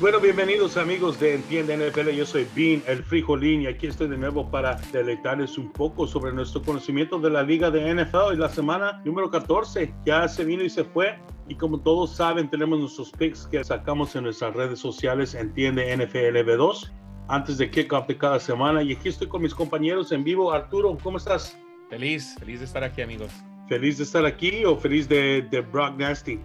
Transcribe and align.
bueno, 0.00 0.18
bienvenidos 0.18 0.78
amigos 0.78 1.20
de 1.20 1.34
Entiende 1.34 1.76
NFL. 1.76 2.08
Yo 2.10 2.24
soy 2.24 2.46
Bean, 2.54 2.82
el 2.86 3.04
frijolín, 3.04 3.62
y 3.62 3.66
aquí 3.66 3.86
estoy 3.86 4.08
de 4.08 4.16
nuevo 4.16 4.50
para 4.50 4.76
deleitarles 4.92 5.58
un 5.58 5.70
poco 5.70 6.06
sobre 6.06 6.32
nuestro 6.32 6.62
conocimiento 6.62 7.18
de 7.18 7.28
la 7.28 7.42
liga 7.42 7.70
de 7.70 7.94
NFL. 7.94 8.32
Y 8.32 8.36
la 8.36 8.48
semana 8.48 9.02
número 9.04 9.30
14 9.30 9.92
ya 10.06 10.26
se 10.26 10.44
vino 10.44 10.64
y 10.64 10.70
se 10.70 10.84
fue. 10.84 11.18
Y 11.48 11.54
como 11.54 11.80
todos 11.80 12.16
saben, 12.16 12.48
tenemos 12.48 12.78
nuestros 12.78 13.10
picks 13.10 13.46
que 13.46 13.62
sacamos 13.62 14.16
en 14.16 14.24
nuestras 14.24 14.54
redes 14.54 14.78
sociales 14.78 15.34
Entiende 15.34 15.94
NFL 15.94 16.48
B2 16.48 16.90
antes 17.28 17.58
de 17.58 17.70
kickoff 17.70 18.06
de 18.06 18.16
cada 18.16 18.40
semana. 18.40 18.82
Y 18.82 18.94
aquí 18.94 19.10
estoy 19.10 19.28
con 19.28 19.42
mis 19.42 19.54
compañeros 19.54 20.12
en 20.12 20.24
vivo. 20.24 20.50
Arturo, 20.50 20.96
¿cómo 21.02 21.18
estás? 21.18 21.58
Feliz, 21.90 22.36
feliz 22.38 22.60
de 22.60 22.64
estar 22.64 22.82
aquí, 22.82 23.02
amigos. 23.02 23.30
¿Feliz 23.68 23.98
de 23.98 24.04
estar 24.04 24.24
aquí 24.24 24.64
o 24.64 24.76
feliz 24.76 25.08
de, 25.08 25.46
de 25.50 25.60
Brock 25.60 25.98
Nasty? 25.98 26.40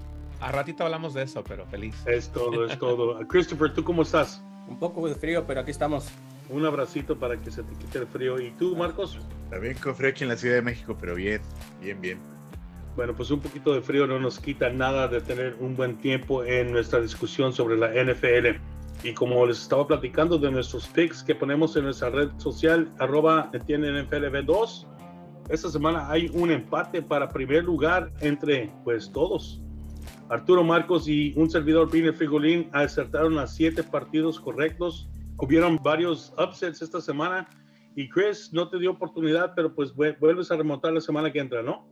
A 0.45 0.51
ratito 0.51 0.83
hablamos 0.83 1.15
de 1.15 1.23
eso, 1.23 1.43
pero 1.43 1.65
feliz. 1.65 1.95
Es 2.05 2.29
todo, 2.29 2.67
es 2.67 2.77
todo. 2.77 3.17
Christopher, 3.27 3.73
¿tú 3.73 3.83
cómo 3.83 4.03
estás? 4.03 4.43
Un 4.67 4.77
poco 4.77 5.07
de 5.07 5.15
frío, 5.15 5.43
pero 5.47 5.61
aquí 5.61 5.71
estamos. 5.71 6.07
Un 6.49 6.63
abracito 6.63 7.17
para 7.17 7.35
que 7.35 7.49
se 7.49 7.63
te 7.63 7.73
quite 7.73 7.97
el 7.97 8.05
frío. 8.05 8.39
¿Y 8.39 8.51
tú, 8.51 8.75
Marcos? 8.75 9.17
También 9.49 9.75
con 9.79 9.95
frío 9.95 10.11
aquí 10.11 10.23
en 10.23 10.29
la 10.29 10.37
Ciudad 10.37 10.57
de 10.57 10.61
México, 10.61 10.95
pero 11.01 11.15
bien, 11.15 11.41
bien, 11.81 11.99
bien. 11.99 12.19
Bueno, 12.95 13.15
pues 13.15 13.31
un 13.31 13.39
poquito 13.39 13.73
de 13.73 13.81
frío 13.81 14.05
no 14.05 14.19
nos 14.19 14.39
quita 14.39 14.69
nada 14.69 15.07
de 15.07 15.19
tener 15.19 15.57
un 15.59 15.75
buen 15.75 15.97
tiempo 15.97 16.43
en 16.43 16.71
nuestra 16.71 17.01
discusión 17.01 17.51
sobre 17.51 17.75
la 17.75 17.87
NFL. 17.87 18.59
Y 19.03 19.15
como 19.15 19.47
les 19.47 19.59
estaba 19.59 19.87
platicando 19.87 20.37
de 20.37 20.51
nuestros 20.51 20.85
picks 20.89 21.23
que 21.23 21.33
ponemos 21.33 21.75
en 21.75 21.85
nuestra 21.85 22.11
red 22.11 22.29
social, 22.37 22.93
arroba 22.99 23.49
NFLB2, 23.51 24.85
esta 25.49 25.71
semana 25.71 26.07
hay 26.07 26.29
un 26.35 26.51
empate 26.51 27.01
para 27.01 27.29
primer 27.29 27.63
lugar 27.63 28.11
entre 28.21 28.71
pues 28.83 29.11
todos. 29.11 29.59
Arturo 30.29 30.63
Marcos 30.63 31.07
y 31.07 31.33
un 31.35 31.49
servidor 31.49 31.89
Pine 31.89 32.11
Frigolín 32.11 32.69
acertaron 32.71 33.37
a 33.37 33.45
siete 33.45 33.83
partidos 33.83 34.39
correctos. 34.39 35.07
Hubieron 35.37 35.79
varios 35.81 36.33
upsets 36.37 36.81
esta 36.81 36.99
semana 36.99 37.47
y 37.95 38.09
Chris 38.09 38.51
no 38.51 38.67
te 38.69 38.79
dio 38.79 38.91
oportunidad, 38.91 39.53
pero 39.55 39.73
pues 39.73 39.93
vuelves 39.93 40.51
a 40.51 40.57
remontar 40.57 40.93
la 40.93 41.01
semana 41.01 41.31
que 41.31 41.39
entra, 41.39 41.61
¿no? 41.61 41.87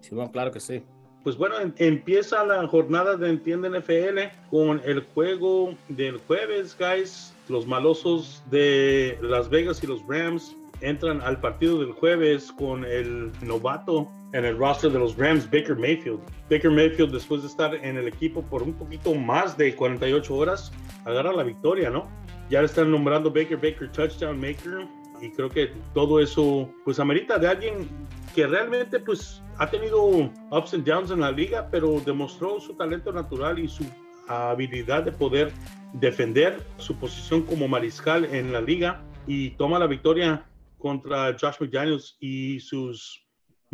Sí, 0.00 0.14
bueno, 0.14 0.32
claro 0.32 0.50
que 0.50 0.60
sí. 0.60 0.82
Pues 1.22 1.36
bueno, 1.36 1.54
empieza 1.78 2.44
la 2.44 2.66
jornada 2.68 3.16
de 3.16 3.30
Entiende 3.30 3.70
NFL 3.70 4.50
con 4.50 4.80
el 4.84 5.00
juego 5.00 5.74
del 5.88 6.18
jueves, 6.18 6.76
guys. 6.78 7.34
Los 7.48 7.66
malosos 7.66 8.42
de 8.50 9.18
Las 9.22 9.48
Vegas 9.48 9.82
y 9.82 9.86
los 9.86 10.06
Rams 10.06 10.56
entran 10.80 11.22
al 11.22 11.40
partido 11.40 11.78
del 11.78 11.92
jueves 11.92 12.52
con 12.52 12.84
el 12.84 13.32
novato 13.42 14.10
en 14.34 14.44
el 14.44 14.58
roster 14.58 14.90
de 14.90 14.98
los 14.98 15.16
Rams, 15.16 15.48
Baker 15.48 15.76
Mayfield. 15.76 16.20
Baker 16.50 16.70
Mayfield, 16.70 17.12
después 17.12 17.42
de 17.42 17.48
estar 17.48 17.72
en 17.74 17.96
el 17.96 18.08
equipo 18.08 18.42
por 18.42 18.64
un 18.64 18.74
poquito 18.74 19.14
más 19.14 19.56
de 19.56 19.74
48 19.74 20.34
horas, 20.34 20.72
agarra 21.04 21.32
la 21.32 21.44
victoria, 21.44 21.88
¿no? 21.88 22.08
Ya 22.50 22.60
le 22.60 22.66
están 22.66 22.90
nombrando 22.90 23.30
Baker, 23.30 23.56
Baker 23.56 23.90
Touchdown 23.92 24.38
Maker, 24.40 24.88
y 25.22 25.30
creo 25.30 25.48
que 25.48 25.70
todo 25.94 26.20
eso, 26.20 26.68
pues, 26.84 26.98
amerita 26.98 27.38
de 27.38 27.46
alguien 27.46 27.88
que 28.34 28.44
realmente, 28.48 28.98
pues, 28.98 29.40
ha 29.58 29.70
tenido 29.70 30.04
ups 30.50 30.74
and 30.74 30.84
downs 30.84 31.12
en 31.12 31.20
la 31.20 31.30
liga, 31.30 31.68
pero 31.70 32.00
demostró 32.04 32.60
su 32.60 32.74
talento 32.74 33.12
natural 33.12 33.60
y 33.60 33.68
su 33.68 33.84
habilidad 34.26 35.04
de 35.04 35.12
poder 35.12 35.52
defender 35.92 36.60
su 36.78 36.96
posición 36.96 37.42
como 37.42 37.68
mariscal 37.68 38.24
en 38.24 38.52
la 38.52 38.60
liga 38.60 39.00
y 39.28 39.50
toma 39.50 39.78
la 39.78 39.86
victoria 39.86 40.44
contra 40.78 41.36
Josh 41.40 41.60
McDaniels 41.60 42.16
y 42.18 42.58
sus 42.58 43.23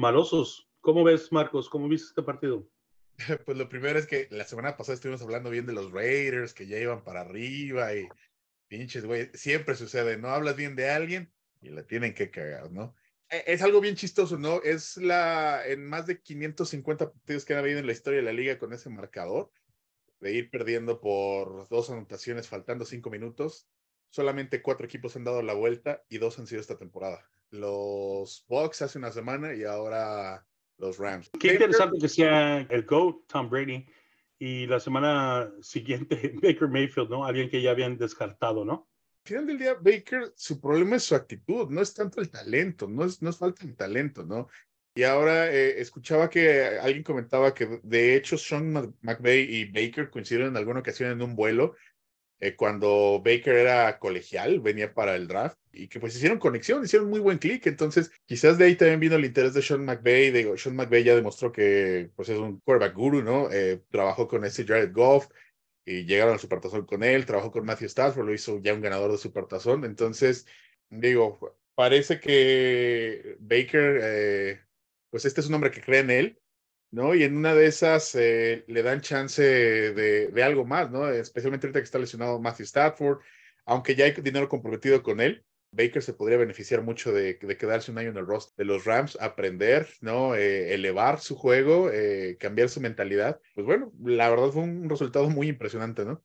malosos. 0.01 0.69
¿Cómo 0.81 1.05
ves, 1.05 1.31
Marcos? 1.31 1.69
¿Cómo 1.69 1.89
viste 1.89 2.09
este 2.09 2.23
partido? 2.23 2.67
Pues 3.45 3.59
lo 3.59 3.69
primero 3.69 3.99
es 3.99 4.07
que 4.07 4.29
la 4.31 4.45
semana 4.45 4.79
pasada 4.79 4.95
estuvimos 4.95 5.21
hablando 5.21 5.51
bien 5.51 5.67
de 5.67 5.75
los 5.75 5.93
Raiders 5.93 6.55
que 6.55 6.67
ya 6.67 6.79
iban 6.79 7.05
para 7.05 7.21
arriba 7.21 7.95
y 7.95 8.09
pinches, 8.67 9.05
güey, 9.05 9.31
siempre 9.35 9.75
sucede, 9.75 10.17
no 10.17 10.29
hablas 10.29 10.57
bien 10.57 10.75
de 10.75 10.89
alguien 10.89 11.31
y 11.61 11.69
la 11.69 11.83
tienen 11.87 12.15
que 12.15 12.31
cagar, 12.31 12.73
¿no? 12.73 12.95
E, 13.29 13.45
es 13.47 13.61
algo 13.61 13.83
bien 13.83 13.95
chistoso, 13.95 14.39
¿no? 14.39 14.63
Es 14.63 14.97
la, 14.97 15.67
en 15.67 15.87
más 15.87 16.07
de 16.07 16.23
550 16.23 17.13
partidos 17.13 17.45
que 17.45 17.53
han 17.53 17.59
habido 17.59 17.79
en 17.79 17.87
la 17.87 17.93
historia 17.93 18.21
de 18.21 18.25
la 18.25 18.33
liga 18.33 18.59
con 18.59 18.73
ese 18.73 18.89
marcador, 18.89 19.53
de 20.21 20.33
ir 20.33 20.51
perdiendo 20.51 20.99
por 21.01 21.69
dos 21.69 21.91
anotaciones 21.91 22.49
faltando 22.49 22.87
cinco 22.87 23.11
minutos, 23.11 23.69
solamente 24.09 24.63
cuatro 24.63 24.87
equipos 24.87 25.15
han 25.17 25.25
dado 25.25 25.43
la 25.43 25.53
vuelta 25.53 26.03
y 26.09 26.17
dos 26.17 26.39
han 26.39 26.47
sido 26.47 26.63
esta 26.63 26.79
temporada. 26.79 27.29
Los 27.51 28.45
Bucks 28.49 28.83
hace 28.83 28.99
una 28.99 29.11
semana 29.11 29.55
y 29.55 29.65
ahora 29.65 30.47
los 30.79 30.99
Rams. 30.99 31.31
Qué 31.39 31.53
interesante 31.53 31.99
que 31.99 32.09
sea 32.09 32.61
el 32.61 32.85
GOAT, 32.85 33.27
Tom 33.27 33.51
Brady, 33.51 33.87
y 34.39 34.67
la 34.67 34.81
semana 34.81 35.53
siguiente 35.61 36.33
Baker 36.43 36.69
Mayfield, 36.69 37.11
¿no? 37.11 37.25
Alguien 37.25 37.51
que 37.51 37.61
ya 37.61 37.73
habían 37.73 37.99
descartado, 37.99 38.65
¿no? 38.65 38.89
Al 39.25 39.29
final 39.29 39.47
del 39.47 39.59
día, 39.59 39.75
Baker, 39.75 40.33
su 40.35 40.61
problema 40.61 40.97
es 40.97 41.05
su 41.05 41.15
actitud, 41.15 41.69
no 41.69 41.83
es 41.83 41.93
tanto 41.93 42.21
el 42.21 42.31
talento, 42.31 42.89
no 42.89 43.05
es, 43.05 43.21
no 43.21 43.31
es 43.31 43.37
falta 43.37 43.67
de 43.67 43.75
talento, 43.75 44.25
¿no? 44.25 44.49
Y 44.95 45.05
ahora 45.05 45.53
eh, 45.53 45.81
escuchaba 45.81 46.29
que 46.29 46.79
alguien 46.81 47.05
comentaba 47.05 47.55
que 47.55 47.81
de 47.83 48.17
hecho 48.17 48.37
Sean 48.37 48.95
McVay 49.03 49.43
y 49.43 49.65
Baker 49.67 50.11
coincidieron 50.11 50.49
en 50.49 50.57
alguna 50.57 50.81
ocasión 50.81 51.11
en 51.11 51.23
un 51.23 51.37
vuelo 51.37 51.77
eh, 52.41 52.57
cuando 52.57 53.21
Baker 53.23 53.55
era 53.55 53.99
colegial, 53.99 54.61
venía 54.61 54.95
para 54.95 55.15
el 55.15 55.29
draft 55.29 55.59
y 55.73 55.89
que 55.89 56.01
pues 56.01 56.17
hicieron 56.17 56.39
conexión, 56.39 56.83
hicieron 56.83 57.11
muy 57.11 57.21
buen 57.21 57.39
clic. 57.39 57.67
Entonces, 57.67 58.11
quizás 58.25 58.57
de 58.57 58.65
ahí 58.65 58.77
también 58.77 59.01
vino 59.01 59.17
el 59.17 59.25
interés 59.27 59.53
de 59.55 59.63
Sean 59.63 59.85
McVay. 59.85 60.31
Digo, 60.31 60.57
Sean 60.57 60.75
McVay 60.75 61.05
ya 61.05 61.15
demostró 61.15 61.53
que 61.53 62.11
pues 62.17 62.31
es 62.31 62.39
un 62.39 62.61
quarterback 62.61 62.95
guru, 62.97 63.23
¿no? 63.23 63.51
Eh, 63.53 63.83
trabajó 63.91 64.27
con 64.27 64.45
ese 64.45 64.65
Jared 64.67 64.93
Goff 64.93 65.29
y 65.85 66.05
llegaron 66.07 66.33
al 66.35 66.41
supertazón 66.41 66.87
con 66.87 67.03
él, 67.03 67.27
trabajó 67.27 67.51
con 67.53 67.67
Matthew 67.67 67.87
Stafford, 67.87 68.27
lo 68.27 68.35
hizo 68.35 68.59
ya 68.63 68.75
un 68.75 68.81
ganador 68.81 69.13
de 69.13 69.19
supertazón. 69.19 69.85
Entonces, 69.85 70.47
digo, 70.89 71.57
parece 71.75 72.21
que 72.21 73.37
Baker, 73.41 74.01
eh, 74.03 74.61
pues 75.11 75.27
este 75.27 75.41
es 75.43 75.49
un 75.49 75.55
hombre 75.55 75.71
que 75.71 75.83
cree 75.83 76.01
en 76.01 76.11
él 76.11 76.41
¿no? 76.91 77.15
Y 77.15 77.23
en 77.23 77.37
una 77.37 77.55
de 77.55 77.67
esas 77.67 78.15
eh, 78.15 78.65
le 78.67 78.83
dan 78.83 79.01
chance 79.01 79.43
de, 79.43 80.29
de, 80.29 80.43
algo 80.43 80.65
más, 80.65 80.91
¿no? 80.91 81.09
Especialmente 81.09 81.67
ahorita 81.67 81.81
que 81.81 81.85
está 81.85 81.99
lesionado 81.99 82.41
Matthew 82.41 82.65
Stafford, 82.65 83.21
aunque 83.65 83.95
ya 83.95 84.05
hay 84.05 84.13
dinero 84.13 84.49
comprometido 84.49 85.03
con 85.03 85.21
él. 85.21 85.45
Baker 85.73 86.03
se 86.03 86.15
podría 86.15 86.37
beneficiar 86.37 86.83
mucho 86.83 87.13
de, 87.13 87.35
de 87.35 87.57
quedarse 87.57 87.93
un 87.93 87.99
año 87.99 88.11
en 88.11 88.17
el 88.17 88.27
roster 88.27 88.55
de 88.57 88.65
los 88.65 88.85
Rams, 88.85 89.17
aprender, 89.21 89.89
¿no? 90.01 90.35
Eh, 90.35 90.75
elevar 90.75 91.21
su 91.21 91.37
juego, 91.37 91.91
eh, 91.93 92.37
cambiar 92.41 92.69
su 92.69 92.81
mentalidad. 92.81 93.41
Pues 93.55 93.67
bueno, 93.67 93.93
la 94.03 94.29
verdad 94.29 94.49
fue 94.49 94.63
un 94.63 94.89
resultado 94.89 95.31
muy 95.31 95.49
impresionante, 95.49 96.05
¿no? 96.05 96.23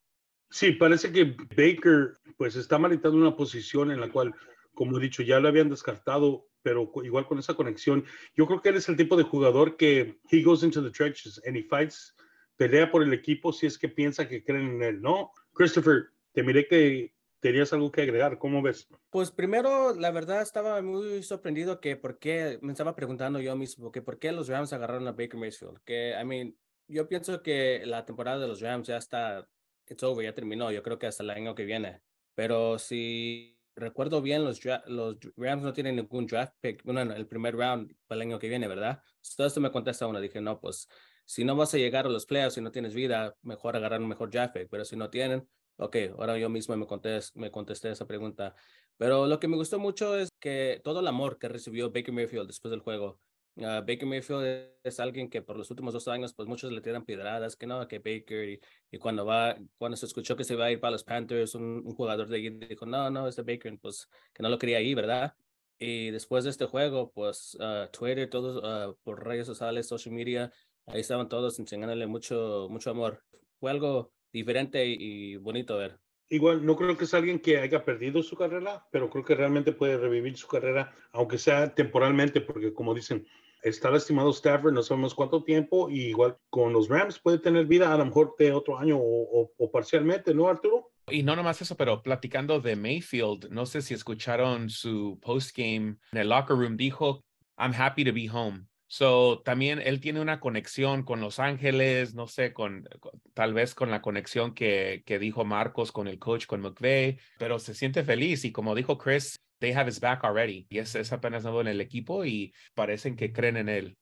Sí, 0.49 0.71
parece 0.71 1.11
que 1.11 1.35
Baker 1.55 2.13
pues 2.37 2.55
está 2.55 2.77
malitando 2.79 3.17
una 3.17 3.35
posición 3.35 3.91
en 3.91 3.99
la 3.99 4.11
cual, 4.11 4.33
como 4.75 4.97
he 4.97 5.01
dicho, 5.01 5.23
ya 5.23 5.39
lo 5.39 5.47
habían 5.47 5.69
descartado 5.69 6.47
pero 6.65 6.91
igual 7.03 7.27
con 7.27 7.37
esa 7.37 7.53
conexión, 7.53 8.03
yo 8.33 8.47
creo 8.47 8.59
que 8.59 8.69
él 8.69 8.77
es 8.77 8.89
el 8.89 8.97
tipo 8.97 9.15
de 9.15 9.21
jugador 9.21 9.77
que 9.77 10.19
he 10.31 10.41
goes 10.41 10.63
into 10.63 10.81
the 10.81 10.89
trenches 10.89 11.39
and 11.45 11.55
he 11.55 11.61
fights, 11.61 12.15
pelea 12.57 12.89
por 12.89 13.03
el 13.03 13.13
equipo 13.13 13.53
si 13.53 13.67
es 13.67 13.77
que 13.77 13.87
piensa 13.87 14.27
que 14.27 14.43
creen 14.43 14.71
en 14.71 14.81
él, 14.81 14.99
¿no? 14.99 15.31
Christopher, 15.53 16.07
te 16.33 16.41
miré 16.41 16.67
que 16.67 17.13
tenías 17.39 17.71
algo 17.71 17.91
que 17.91 18.01
agregar, 18.01 18.39
¿cómo 18.39 18.63
ves? 18.63 18.87
Pues 19.11 19.29
primero, 19.29 19.93
la 19.93 20.09
verdad 20.09 20.41
estaba 20.41 20.81
muy 20.81 21.21
sorprendido 21.21 21.79
que 21.79 21.97
por 21.97 22.17
qué, 22.17 22.57
me 22.63 22.71
estaba 22.71 22.95
preguntando 22.95 23.39
yo 23.39 23.55
mismo, 23.55 23.91
que 23.91 24.01
por 24.01 24.17
qué 24.17 24.31
los 24.31 24.47
Rams 24.47 24.73
agarraron 24.73 25.07
a 25.07 25.11
Baker 25.11 25.39
Mayfield, 25.39 25.77
que, 25.85 26.15
I 26.19 26.25
mean, 26.25 26.57
yo 26.87 27.07
pienso 27.07 27.43
que 27.43 27.83
la 27.85 28.07
temporada 28.07 28.39
de 28.39 28.47
los 28.47 28.59
Rams 28.59 28.87
ya 28.87 28.97
está, 28.97 29.47
it's 29.87 30.01
over, 30.01 30.25
ya 30.25 30.33
terminó, 30.33 30.71
yo 30.71 30.81
creo 30.81 30.97
que 30.97 31.05
hasta 31.05 31.21
el 31.21 31.29
año 31.29 31.53
que 31.53 31.65
viene, 31.65 32.01
pero 32.33 32.79
si 32.79 33.54
recuerdo 33.75 34.21
bien, 34.21 34.43
los, 34.43 34.59
los 34.87 35.17
Rams 35.35 35.63
no 35.63 35.73
tienen 35.73 35.97
ningún 35.97 36.25
draft 36.25 36.53
pick, 36.61 36.83
bueno, 36.83 37.01
el 37.01 37.27
primer 37.27 37.55
round 37.55 37.95
para 38.07 38.17
el 38.21 38.27
año 38.29 38.39
que 38.39 38.49
viene, 38.49 38.67
¿verdad? 38.67 39.01
Todo 39.35 39.47
esto 39.47 39.61
me 39.61 39.71
contesta 39.71 40.07
uno, 40.07 40.19
dije, 40.21 40.41
no, 40.41 40.59
pues 40.59 40.87
si 41.25 41.43
no 41.43 41.55
vas 41.55 41.73
a 41.73 41.77
llegar 41.77 42.05
a 42.05 42.09
los 42.09 42.25
playoffs 42.25 42.57
y 42.57 42.61
no 42.61 42.71
tienes 42.71 42.93
vida, 42.93 43.35
mejor 43.41 43.75
agarrar 43.75 44.01
un 44.01 44.07
mejor 44.07 44.29
draft 44.29 44.53
pick, 44.53 44.69
pero 44.69 44.85
si 44.85 44.95
no 44.95 45.09
tienen, 45.09 45.47
ok, 45.77 45.95
ahora 46.17 46.37
yo 46.37 46.49
mismo 46.49 46.75
me 46.77 46.87
contesté, 46.87 47.39
me 47.39 47.51
contesté 47.51 47.91
esa 47.91 48.07
pregunta. 48.07 48.55
Pero 48.97 49.27
lo 49.27 49.39
que 49.39 49.47
me 49.47 49.57
gustó 49.57 49.77
mucho 49.79 50.17
es 50.17 50.29
que 50.39 50.79
todo 50.83 51.01
el 51.01 51.07
amor 51.07 51.37
que 51.37 51.49
recibió 51.49 51.91
Baker 51.91 52.13
Mayfield 52.13 52.47
después 52.47 52.71
del 52.71 52.79
juego, 52.79 53.19
Uh, 53.57 53.79
Baker 53.85 54.05
Mayfield 54.05 54.69
es 54.83 54.99
alguien 54.99 55.29
que 55.29 55.41
por 55.41 55.55
los 55.55 55.69
últimos 55.71 55.93
dos 55.93 56.07
años, 56.09 56.33
pues 56.33 56.47
muchos 56.47 56.71
le 56.73 56.81
tiran 56.81 57.05
piedradas, 57.05 57.55
que 57.55 57.65
no, 57.65 57.87
que 57.87 57.99
Baker, 57.99 58.59
y, 58.91 58.97
cuando 58.97 59.25
va, 59.25 59.55
cuando 59.77 59.95
se 59.95 60.05
escuchó 60.05 60.35
que 60.35 60.43
se 60.43 60.55
iba 60.55 60.65
a 60.65 60.71
ir 60.71 60.79
para 60.81 60.91
los 60.91 61.05
Panthers, 61.05 61.55
un, 61.55 61.83
jugador 61.95 62.27
de 62.27 62.35
allí 62.37 62.49
dijo, 62.49 62.85
no, 62.85 63.09
no, 63.09 63.27
es 63.27 63.37
de 63.37 63.43
Baker, 63.43 63.77
pues 63.81 64.09
que 64.33 64.43
no 64.43 64.49
lo 64.49 64.59
quería 64.59 64.79
ahí, 64.79 64.93
¿verdad? 64.93 65.33
Y 65.79 66.11
después 66.11 66.43
de 66.43 66.49
este 66.49 66.65
juego, 66.65 67.11
pues 67.13 67.57
uh, 67.59 67.89
Twitter, 67.91 68.29
todos 68.29 68.61
uh, 68.63 68.95
por 69.03 69.25
redes 69.25 69.47
sociales, 69.47 69.87
social 69.87 70.13
media, 70.13 70.51
ahí 70.87 70.99
estaban 70.99 71.29
todos 71.29 71.57
enseñándole 71.59 72.07
mucho, 72.07 72.67
mucho 72.69 72.89
amor. 72.89 73.23
Fue 73.59 73.71
algo 73.71 74.11
diferente 74.33 74.85
y, 74.85 75.37
bonito 75.37 75.77
ver. 75.77 75.97
Igual, 76.27 76.65
no 76.65 76.75
creo 76.75 76.97
que 76.97 77.05
es 77.05 77.13
alguien 77.13 77.39
que 77.39 77.59
haya 77.59 77.85
perdido 77.85 78.21
su 78.23 78.35
carrera, 78.35 78.85
pero 78.91 79.09
creo 79.09 79.23
que 79.23 79.35
realmente 79.35 79.71
puede 79.71 79.97
revivir 79.97 80.35
su 80.37 80.47
carrera, 80.47 80.93
aunque 81.11 81.37
sea 81.37 81.73
temporalmente, 81.73 82.41
porque 82.41 82.73
como 82.73 82.93
dicen, 82.93 83.27
está 83.65 83.89
lastimado 83.89 84.29
Stafford, 84.29 84.73
no 84.73 84.83
sabemos 84.83 85.15
cuánto 85.15 85.43
tiempo, 85.43 85.89
y 85.89 86.09
igual 86.09 86.37
con 86.49 86.71
los 86.71 86.87
Rams 86.87 87.19
puede 87.19 87.39
tener 87.39 87.65
vida 87.65 87.91
a 87.91 87.97
lo 87.97 88.05
mejor 88.05 88.35
de 88.37 88.53
otro 88.53 88.77
año 88.77 88.97
o, 88.99 89.51
parcialmente, 89.71 90.33
¿no, 90.33 90.47
Arturo? 90.47 90.91
Y 91.09 91.23
no 91.23 91.35
nomás 91.35 91.61
eso, 91.61 91.75
pero 91.75 92.01
platicando 92.01 92.61
de 92.61 92.75
Mayfield, 92.75 93.49
no 93.49 93.65
sé 93.65 93.81
si 93.81 93.93
escucharon 93.93 94.69
su 94.69 95.19
postgame 95.21 95.97
en 96.11 96.17
el 96.17 96.29
locker 96.29 96.55
room, 96.55 96.77
dijo, 96.77 97.23
I'm 97.57 97.73
happy 97.75 98.05
to 98.05 98.13
be 98.13 98.29
home. 98.31 98.65
So, 98.87 99.41
también 99.43 99.81
él 99.83 99.99
tiene 99.99 100.21
una 100.21 100.39
conexión 100.39 101.03
con 101.03 101.19
Los 101.19 101.39
Ángeles, 101.39 102.13
no 102.13 102.27
sé, 102.27 102.53
con, 102.53 102.87
tal 103.33 103.53
vez 103.53 103.73
con 103.73 103.89
la 103.89 104.01
conexión 104.01 104.53
que, 104.53 105.01
que 105.07 105.17
dijo 105.17 105.43
Marcos 105.43 105.91
con 105.91 106.07
el 106.07 106.19
coach, 106.19 106.45
con 106.45 106.61
McVeigh, 106.61 107.17
pero 107.39 107.57
se 107.57 107.73
siente 107.73 108.03
feliz 108.03 108.45
y 108.45 108.51
como 108.51 108.75
dijo 108.75 108.99
Chris, 108.99 109.35
they 109.59 109.73
have 109.73 109.87
his 109.87 109.99
back 109.99 110.23
already. 110.23 110.65
Y 110.69 110.79
es, 110.79 110.95
es 110.95 111.11
apenas 111.11 111.43
nuevo 111.43 111.61
en 111.61 111.67
el 111.67 111.81
equipo 111.81 112.25
y 112.25 112.53
parecen 112.73 113.15
que 113.15 113.33
creen 113.33 113.57
en 113.57 113.69
él. 113.69 113.97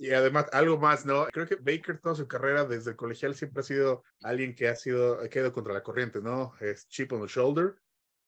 Y 0.00 0.12
además, 0.12 0.46
algo 0.52 0.78
más, 0.78 1.04
¿no? 1.04 1.26
Creo 1.26 1.46
que 1.46 1.56
Baker 1.56 1.98
toda 1.98 2.14
su 2.14 2.28
carrera 2.28 2.64
desde 2.64 2.90
el 2.92 2.96
colegial 2.96 3.34
siempre 3.34 3.60
ha 3.60 3.64
sido 3.64 4.04
alguien 4.22 4.54
que 4.54 4.68
ha 4.68 4.76
sido, 4.76 5.20
ha 5.20 5.28
quedado 5.28 5.52
contra 5.52 5.74
la 5.74 5.82
corriente, 5.82 6.20
¿no? 6.20 6.54
Es 6.60 6.86
chip 6.88 7.12
on 7.12 7.22
the 7.22 7.26
shoulder. 7.26 7.74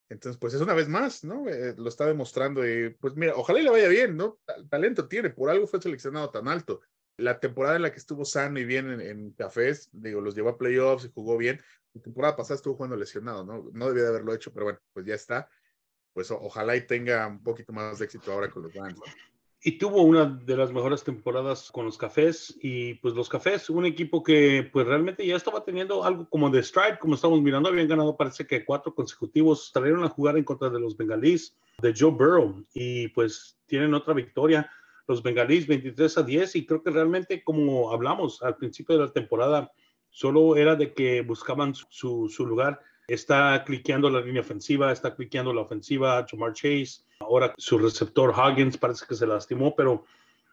Entonces, 0.09 0.37
pues 0.41 0.53
es 0.55 0.61
una 0.61 0.75
vez 0.75 0.89
más, 0.89 1.23
¿no? 1.23 1.49
Eh, 1.49 1.75
lo 1.79 1.89
está 1.89 2.07
demostrando 2.07 2.69
y 2.69 2.91
pues 2.91 3.15
mira, 3.15 3.35
ojalá 3.37 3.61
y 3.61 3.63
le 3.63 3.71
vaya 3.71 3.87
bien, 3.87 4.17
¿no? 4.17 4.41
Talento 4.69 5.07
tiene, 5.07 5.31
por 5.31 5.49
algo 5.49 5.69
fue 5.69 5.81
seleccionado 5.81 6.31
tan 6.31 6.49
alto. 6.49 6.81
La 7.17 7.39
temporada 7.39 7.77
en 7.77 7.83
la 7.83 7.93
que 7.93 7.99
estuvo 7.99 8.25
sano 8.25 8.59
y 8.59 8.65
bien 8.65 8.91
en, 8.91 9.01
en 9.01 9.31
Cafés, 9.35 9.89
digo, 9.93 10.21
los 10.21 10.35
llevó 10.35 10.49
a 10.49 10.59
playoffs 10.59 11.05
y 11.05 11.13
jugó 11.15 11.37
bien. 11.37 11.61
La 11.93 12.03
temporada 12.03 12.37
pasada 12.37 12.57
estuvo 12.57 12.75
jugando 12.75 12.97
lesionado, 12.97 13.45
¿no? 13.45 13.71
No 13.73 13.87
debía 13.87 14.03
de 14.05 14.09
haberlo 14.09 14.35
hecho, 14.35 14.53
pero 14.53 14.65
bueno, 14.65 14.81
pues 14.93 15.07
ya 15.07 15.15
está. 15.15 15.49
Pues 16.21 16.31
ojalá 16.33 16.77
y 16.77 16.87
tenga 16.87 17.27
un 17.27 17.43
poquito 17.43 17.73
más 17.73 17.99
de 17.99 18.05
éxito 18.05 18.31
ahora 18.31 18.51
con 18.51 18.65
los 18.65 18.75
Rams. 18.75 19.01
y 19.63 19.79
tuvo 19.79 20.03
una 20.03 20.27
de 20.27 20.55
las 20.55 20.71
mejores 20.71 21.03
temporadas 21.03 21.71
con 21.73 21.87
los 21.87 21.97
Cafés 21.97 22.59
y 22.61 22.93
pues 22.97 23.15
los 23.15 23.31
Cafés, 23.31 23.71
un 23.71 23.87
equipo 23.87 24.23
que 24.23 24.69
pues 24.71 24.87
realmente 24.87 25.27
ya 25.27 25.37
estaba 25.37 25.65
teniendo 25.65 26.05
algo 26.05 26.29
como 26.29 26.51
de 26.51 26.63
stride, 26.63 26.99
como 26.99 27.15
estamos 27.15 27.41
mirando, 27.41 27.71
habían 27.71 27.89
ganado 27.89 28.19
parece 28.19 28.47
que 28.47 28.67
cuatro 28.67 28.95
consecutivos, 28.95 29.71
salieron 29.73 30.05
a 30.05 30.11
jugar 30.11 30.37
en 30.37 30.45
contra 30.45 30.69
de 30.69 30.79
los 30.79 30.95
Bengalís 30.95 31.57
de 31.79 31.95
Joe 31.99 32.11
Burrow 32.11 32.67
y 32.75 33.09
pues 33.09 33.57
tienen 33.65 33.95
otra 33.95 34.13
victoria 34.13 34.71
los 35.09 35.23
Bengalís 35.23 35.67
23 35.67 36.19
a 36.19 36.23
10 36.23 36.57
y 36.57 36.67
creo 36.67 36.83
que 36.83 36.91
realmente 36.91 37.43
como 37.43 37.93
hablamos 37.93 38.43
al 38.43 38.59
principio 38.59 38.99
de 38.99 39.07
la 39.07 39.11
temporada, 39.11 39.73
solo 40.11 40.55
era 40.57 40.77
de 40.77 40.93
que 40.93 41.23
buscaban 41.23 41.75
su, 41.75 42.29
su 42.29 42.45
lugar 42.45 42.79
está 43.15 43.65
cliqueando 43.65 44.09
la 44.09 44.21
línea 44.21 44.43
ofensiva, 44.43 44.93
está 44.93 45.15
cliqueando 45.15 45.53
la 45.53 45.63
ofensiva, 45.63 46.25
Jamar 46.31 46.53
Chase, 46.53 47.03
ahora 47.19 47.53
su 47.59 47.79
receptor 47.79 48.31
Huggins 48.31 48.79
parece 48.79 49.05
que 49.07 49.17
se 49.17 49.27
lastimó, 49.27 49.75
pero 49.75 50.05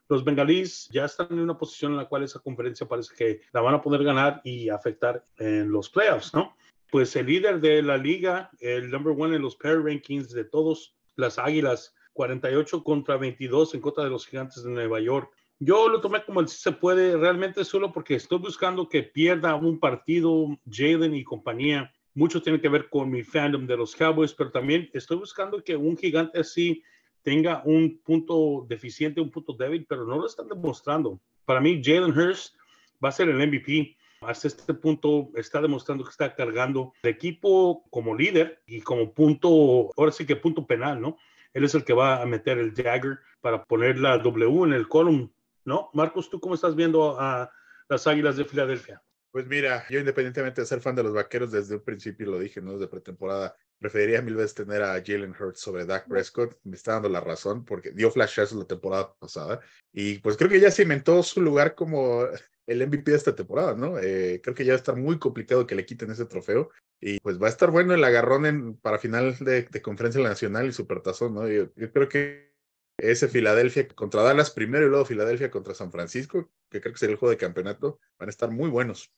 los 0.10 0.24
bengalíes 0.24 0.90
ya 0.92 1.06
están 1.06 1.28
en 1.32 1.40
una 1.40 1.58
posición 1.58 1.92
en 1.92 1.98
la 1.98 2.06
cual 2.06 2.24
esa 2.24 2.40
conferencia 2.40 2.88
parece 2.88 3.14
que 3.16 3.42
la 3.52 3.62
van 3.62 3.76
a 3.76 3.82
poder 3.82 4.04
ganar 4.04 4.42
y 4.44 4.70
afectar 4.70 5.24
en 5.38 5.70
los 5.70 5.90
playoffs, 5.90 6.34
¿no? 6.34 6.56
Pues 6.90 7.16
el 7.16 7.28
líder 7.28 7.60
de 7.60 7.84
la 7.84 7.98
liga, 7.98 8.50
el 8.60 8.90
number 8.90 9.14
one 9.18 9.36
en 9.36 9.42
los 9.42 9.56
pair 9.56 9.84
rankings 9.84 10.32
de 10.32 10.46
todos, 10.46 10.96
las 11.16 11.38
Águilas, 11.38 11.94
48 12.14 12.84
contra 12.84 13.18
22 13.18 13.76
en 13.76 13.82
contra 13.82 14.04
de 14.04 14.10
los 14.10 14.26
Gigantes 14.26 14.64
de 14.64 14.72
Nueva 14.72 15.00
York. 15.00 15.32
Yo 15.60 15.90
lo 15.90 16.02
tomé 16.02 16.24
como 16.24 16.40
el 16.40 16.48
si 16.48 16.58
se 16.58 16.72
puede 16.72 17.18
realmente 17.18 17.66
solo 17.66 17.92
porque 17.92 18.16
estoy 18.16 18.40
buscando 18.40 18.88
que 18.88 19.04
pierda 19.04 19.56
un 19.56 19.80
partido 19.80 20.58
Jalen 20.72 21.16
y 21.16 21.24
compañía 21.24 21.92
mucho 22.18 22.42
tiene 22.42 22.60
que 22.60 22.68
ver 22.68 22.90
con 22.90 23.12
mi 23.12 23.22
fandom 23.22 23.68
de 23.68 23.78
los 23.78 23.96
Cowboys, 23.96 24.34
pero 24.34 24.50
también 24.50 24.90
estoy 24.92 25.18
buscando 25.18 25.64
que 25.64 25.76
un 25.76 25.96
gigante 25.96 26.40
así 26.40 26.84
tenga 27.22 27.62
un 27.64 28.00
punto 28.04 28.66
deficiente, 28.68 29.22
un 29.22 29.30
punto 29.30 29.54
débil, 29.54 29.86
pero 29.88 30.04
no 30.04 30.18
lo 30.18 30.26
están 30.26 30.48
demostrando. 30.48 31.20
Para 31.46 31.62
mí, 31.62 31.80
Jalen 31.84 32.18
Hurst 32.18 32.56
va 33.04 33.10
a 33.10 33.12
ser 33.12 33.30
el 33.30 33.38
MVP. 33.38 33.96
Hasta 34.22 34.48
este 34.48 34.74
punto 34.74 35.30
está 35.36 35.62
demostrando 35.62 36.04
que 36.04 36.10
está 36.10 36.34
cargando 36.34 36.92
el 37.04 37.12
equipo 37.12 37.86
como 37.92 38.16
líder 38.16 38.64
y 38.66 38.82
como 38.82 39.14
punto, 39.14 39.92
ahora 39.96 40.12
sí 40.12 40.26
que 40.26 40.36
punto 40.36 40.66
penal, 40.66 41.00
¿no? 41.00 41.18
Él 41.54 41.66
es 41.66 41.76
el 41.76 41.84
que 41.84 41.94
va 41.94 42.20
a 42.20 42.26
meter 42.26 42.58
el 42.58 42.74
dagger 42.74 43.20
para 43.42 43.64
poner 43.64 44.00
la 44.00 44.18
W 44.18 44.64
en 44.64 44.74
el 44.74 44.88
column, 44.88 45.32
¿no? 45.66 45.92
Marcos, 45.94 46.32
¿tú 46.32 46.40
cómo 46.40 46.56
estás 46.56 46.76
viendo 46.76 47.20
a 47.20 47.52
las 47.88 48.08
Águilas 48.08 48.38
de 48.38 48.46
Filadelfia? 48.46 49.04
Pues 49.38 49.46
mira, 49.46 49.86
yo 49.88 50.00
independientemente 50.00 50.62
de 50.62 50.66
ser 50.66 50.82
fan 50.82 50.96
de 50.96 51.04
los 51.04 51.14
vaqueros, 51.14 51.52
desde 51.52 51.76
un 51.76 51.84
principio 51.84 52.26
lo 52.26 52.40
dije, 52.40 52.60
¿no? 52.60 52.74
Desde 52.74 52.88
pretemporada, 52.88 53.56
preferiría 53.78 54.20
mil 54.24 54.34
veces 54.34 54.56
tener 54.56 54.82
a 54.82 54.94
Jalen 54.94 55.36
Hurts 55.40 55.60
sobre 55.60 55.86
Dak 55.86 56.08
Prescott. 56.08 56.58
Me 56.64 56.76
está 56.76 56.94
dando 56.94 57.08
la 57.08 57.20
razón 57.20 57.64
porque 57.64 57.92
dio 57.92 58.10
flashazos 58.10 58.58
la 58.58 58.66
temporada 58.66 59.14
pasada 59.20 59.60
y 59.94 60.18
pues 60.22 60.38
creo 60.38 60.50
que 60.50 60.60
ya 60.60 60.72
cimentó 60.72 61.22
su 61.22 61.40
lugar 61.40 61.76
como 61.76 62.26
el 62.66 62.88
MVP 62.88 63.12
de 63.12 63.18
esta 63.18 63.36
temporada, 63.36 63.76
¿no? 63.76 64.00
Eh, 64.00 64.42
creo 64.42 64.56
que 64.56 64.66
ya 64.66 64.72
va 64.72 64.78
a 64.78 64.80
estar 64.80 64.96
muy 64.96 65.20
complicado 65.20 65.68
que 65.68 65.76
le 65.76 65.86
quiten 65.86 66.10
ese 66.10 66.26
trofeo 66.26 66.72
y 67.00 67.20
pues 67.20 67.40
va 67.40 67.46
a 67.46 67.52
estar 67.52 67.70
bueno 67.70 67.94
el 67.94 68.04
agarrón 68.04 68.48
en, 68.48 68.76
para 68.78 68.98
final 68.98 69.38
de, 69.38 69.68
de 69.70 69.82
conferencia 69.84 70.20
nacional 70.24 70.66
y 70.66 70.72
supertazón, 70.72 71.36
¿no? 71.36 71.48
Yo, 71.48 71.72
yo 71.76 71.92
creo 71.92 72.10
que 72.10 72.56
ese 72.98 73.28
Filadelfia 73.28 73.88
contra 73.90 74.24
Dallas 74.24 74.50
primero 74.50 74.88
y 74.88 74.90
luego 74.90 75.06
Filadelfia 75.06 75.52
contra 75.52 75.76
San 75.76 75.92
Francisco, 75.92 76.50
que 76.72 76.82
creo 76.82 76.94
que 76.94 77.00
sería 77.00 77.14
el 77.14 77.20
juego 77.20 77.30
de 77.30 77.38
campeonato, 77.38 78.00
van 78.18 78.30
a 78.30 78.32
estar 78.32 78.50
muy 78.50 78.70
buenos. 78.72 79.12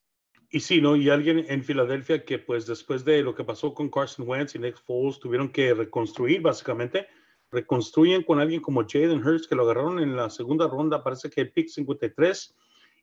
Y 0.52 0.60
sí, 0.62 0.82
¿no? 0.82 0.96
Y 0.96 1.10
alguien 1.10 1.46
en 1.48 1.64
Filadelfia 1.64 2.26
que 2.26 2.40
pues 2.40 2.66
después 2.66 3.06
de 3.06 3.22
lo 3.22 3.36
que 3.36 3.44
pasó 3.44 3.74
con 3.74 3.90
Carson 3.90 4.28
Wentz 4.28 4.56
y 4.56 4.60
Nick 4.60 4.78
Foles 4.78 5.20
tuvieron 5.20 5.50
que 5.50 5.74
reconstruir 5.74 6.42
básicamente. 6.42 7.08
Reconstruyen 7.52 8.24
con 8.24 8.40
alguien 8.40 8.62
como 8.62 8.82
Jaden 8.88 9.26
Hurst 9.26 9.48
que 9.48 9.56
lo 9.56 9.64
agarraron 9.64 10.00
en 10.00 10.16
la 10.16 10.30
segunda 10.30 10.68
ronda, 10.68 11.04
parece 11.04 11.30
que 11.30 11.42
el 11.42 11.52
pick 11.52 11.68
53 11.68 12.56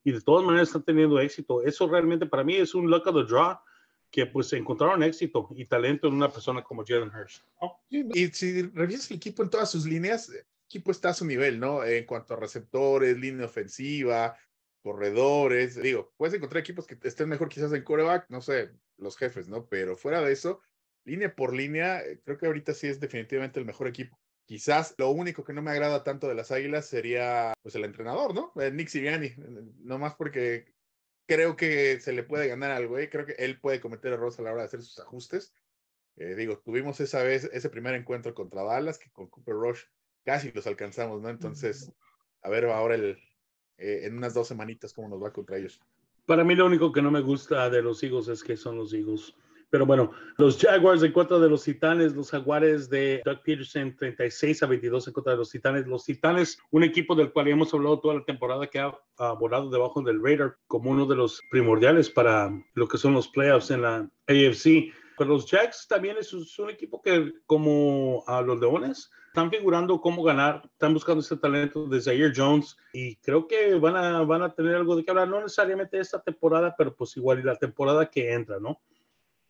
y 0.05 0.13
de 0.13 0.21
todas 0.21 0.45
maneras 0.45 0.69
están 0.69 0.85
teniendo 0.85 1.19
éxito. 1.21 1.63
Eso 1.63 1.89
realmente 1.89 2.27
para 2.27 2.45
mí 2.45 2.55
es 2.57 2.75
un 2.75 2.91
luck 2.91 3.07
of 3.07 3.17
the 3.17 3.25
draw 3.25 3.59
que 4.11 4.27
pues 4.27 4.53
encontraron 4.53 5.03
éxito 5.03 5.49
y 5.55 5.65
talento 5.67 6.09
en 6.09 6.15
una 6.15 6.31
persona 6.31 6.63
como 6.63 6.85
Jalen 6.87 7.11
Hurst. 7.11 7.43
¿no? 7.61 7.81
Y 7.91 8.27
si 8.29 8.63
revisas 8.63 9.11
el 9.11 9.17
equipo 9.17 9.43
en 9.43 9.51
todas 9.51 9.71
sus 9.71 9.85
líneas, 9.85 10.29
el 10.29 10.45
equipo 10.65 10.91
está 10.91 11.11
a 11.11 11.15
su 11.15 11.25
nivel, 11.25 11.59
¿no? 11.61 11.85
En 11.85 12.05
cuanto 12.07 12.35
a 12.35 12.37
receptores, 12.37 13.19
línea 13.19 13.47
ofensiva, 13.47 14.37
corredores. 14.87 15.75
Digo, 15.83 16.13
puedes 16.17 16.33
encontrar 16.37 16.61
equipos 16.61 16.87
que 16.87 16.97
estén 17.03 17.29
mejor 17.29 17.49
quizás 17.49 17.73
en 17.73 17.83
coreback, 17.83 18.27
no 18.31 18.41
sé, 18.41 18.71
los 18.99 19.17
jefes, 19.17 19.49
¿no? 19.49 19.67
Pero 19.67 19.97
fuera 19.97 20.21
de 20.21 20.33
eso, 20.33 20.61
línea 21.05 21.35
por 21.35 21.53
línea, 21.53 22.01
eh, 22.03 22.21
creo 22.25 22.39
que 22.39 22.47
ahorita 22.47 22.73
sí 22.73 22.87
es 22.87 23.01
definitivamente 23.01 23.59
el 23.59 23.67
mejor 23.67 23.89
equipo. 23.89 24.17
Quizás 24.45 24.95
lo 24.97 25.11
único 25.11 25.43
que 25.43 25.53
no 25.53 25.61
me 25.61 25.73
agrada 25.73 26.05
tanto 26.05 26.29
de 26.29 26.37
las 26.37 26.53
Águilas 26.53 26.87
sería 26.87 27.53
pues 27.63 27.75
el 27.75 27.85
entrenador, 27.85 28.33
¿no? 28.33 28.53
Eh, 28.63 28.71
Nick 28.71 28.87
Sirianni, 28.87 29.35
no 29.81 29.99
más 29.99 30.15
porque 30.15 30.73
creo 31.27 31.57
que 31.57 31.99
se 31.99 32.13
le 32.13 32.23
puede 32.23 32.47
ganar 32.47 32.71
al 32.71 32.87
güey, 32.87 33.11
creo 33.11 33.27
que 33.27 33.35
él 33.39 33.59
puede 33.59 33.81
cometer 33.81 34.13
errores 34.13 34.39
a 34.39 34.43
la 34.43 34.53
hora 34.53 34.63
de 34.63 34.67
hacer 34.67 34.83
sus 34.83 35.01
ajustes. 35.01 35.53
Eh, 36.15 36.37
digo, 36.37 36.61
tuvimos 36.61 37.01
esa 37.01 37.25
vez 37.25 37.51
ese 37.53 37.71
primer 37.71 37.97
encuentro 37.97 38.35
contra 38.35 38.63
Dallas 38.63 39.01
que 39.01 39.11
con 39.11 39.27
Cooper 39.27 39.57
Rush 39.57 39.81
casi 40.25 40.53
los 40.53 40.69
alcanzamos, 40.69 41.23
¿no? 41.23 41.29
Entonces, 41.29 41.91
a 42.43 42.49
ver 42.51 42.67
ahora 42.67 42.95
el, 42.95 43.19
eh, 43.79 44.01
en 44.05 44.17
unas 44.17 44.35
dos 44.35 44.49
semanitas 44.49 44.93
cómo 44.93 45.09
nos 45.09 45.23
va 45.23 45.33
contra 45.33 45.59
ellos. 45.59 45.81
Para 46.27 46.45
mí 46.45 46.55
lo 46.55 46.67
único 46.67 46.93
que 46.93 47.03
no 47.03 47.11
me 47.11 47.21
gusta 47.21 47.71
de 47.71 47.83
los 47.83 48.03
Eagles 48.03 48.29
es 48.29 48.43
que 48.43 48.57
son 48.57 48.77
los 48.77 48.93
Eagles. 48.93 49.35
Pero 49.71 49.85
bueno, 49.85 50.13
los 50.39 50.59
Jaguars 50.59 51.03
en 51.03 51.13
contra 51.13 51.39
de 51.39 51.49
los 51.49 51.65
Titanes, 51.65 52.15
los 52.15 52.31
Jaguares 52.31 52.89
de 52.89 53.21
Doug 53.25 53.43
Peterson 53.43 53.97
36 53.97 54.63
a 54.63 54.67
22 54.67 55.09
en 55.09 55.13
contra 55.13 55.33
de 55.33 55.39
los 55.39 55.51
Titanes. 55.51 55.87
Los 55.87 56.05
Titanes, 56.05 56.59
un 56.71 56.85
equipo 56.85 57.15
del 57.15 57.33
cual 57.33 57.49
hemos 57.49 57.75
hablado 57.75 58.01
toda 58.01 58.15
la 58.15 58.25
temporada 58.25 58.67
que 58.69 58.79
ha, 58.79 58.93
volado 59.33 59.71
debajo 59.71 60.03
del 60.03 60.23
radar 60.23 60.57
como 60.69 60.91
uno 60.91 61.07
de 61.07 61.17
los 61.17 61.43
primordiales 61.51 62.11
para 62.11 62.51
lo 62.75 62.87
que 62.87 62.99
son 62.99 63.15
los 63.15 63.29
playoffs 63.29 63.71
en 63.71 63.83
la 63.83 64.09
AFC. 64.29 64.93
Pero 65.19 65.31
los 65.31 65.51
Jacks 65.51 65.87
también 65.89 66.17
es 66.19 66.33
un 66.33 66.71
equipo 66.71 67.03
que, 67.03 67.33
como 67.47 68.23
a 68.27 68.43
los 68.43 68.61
Leones, 68.61 69.11
están 69.37 69.51
figurando 69.51 70.01
cómo 70.01 70.23
ganar, 70.23 70.63
están 70.65 70.95
buscando 70.95 71.21
ese 71.21 71.37
talento 71.37 71.87
de 71.87 72.01
Zaire 72.01 72.33
Jones 72.35 72.75
y 72.95 73.17
creo 73.17 73.47
que 73.47 73.75
van 73.75 73.95
a, 73.95 74.23
van 74.23 74.41
a 74.41 74.55
tener 74.55 74.75
algo 74.75 74.97
de 74.97 75.05
que 75.05 75.11
hablar, 75.11 75.29
no 75.29 75.43
necesariamente 75.43 75.99
esta 75.99 76.23
temporada, 76.23 76.75
pero 76.75 76.97
pues 76.97 77.15
igual 77.19 77.41
y 77.41 77.43
la 77.43 77.55
temporada 77.55 78.07
que 78.07 78.33
entra, 78.33 78.59
¿no? 78.59 78.81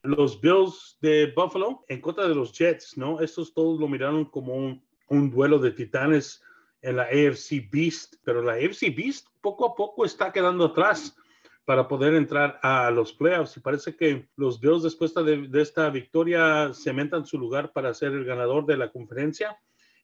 Los 0.02 0.40
Bills 0.40 0.98
de 1.00 1.32
Buffalo 1.36 1.84
en 1.86 2.00
contra 2.00 2.26
de 2.26 2.34
los 2.34 2.52
Jets, 2.52 2.98
¿no? 2.98 3.20
Estos 3.20 3.54
todos 3.54 3.78
lo 3.78 3.86
miraron 3.86 4.24
como 4.24 4.56
un, 4.56 4.84
un 5.08 5.30
duelo 5.30 5.60
de 5.60 5.70
titanes 5.70 6.42
en 6.82 6.96
la 6.96 7.04
AFC 7.04 7.70
Beast, 7.70 8.16
pero 8.24 8.42
la 8.42 8.54
AFC 8.54 8.92
Beast 8.92 9.28
poco 9.40 9.66
a 9.66 9.74
poco 9.76 10.04
está 10.04 10.32
quedando 10.32 10.64
atrás 10.64 11.14
para 11.64 11.86
poder 11.86 12.14
entrar 12.14 12.58
a 12.60 12.90
los 12.90 13.12
playoffs. 13.12 13.56
Y 13.56 13.60
parece 13.60 13.94
que 13.94 14.28
los 14.34 14.58
Bills, 14.58 14.82
después 14.82 15.14
de, 15.14 15.46
de, 15.46 15.62
esta 15.62 15.88
victoria, 15.90 16.72
cementan 16.74 17.24
su 17.24 17.38
lugar 17.38 17.72
para 17.72 17.94
ser 17.94 18.14
el 18.14 18.24
ganador 18.24 18.66
de 18.66 18.76
la 18.76 18.90
conferencia 18.90 19.56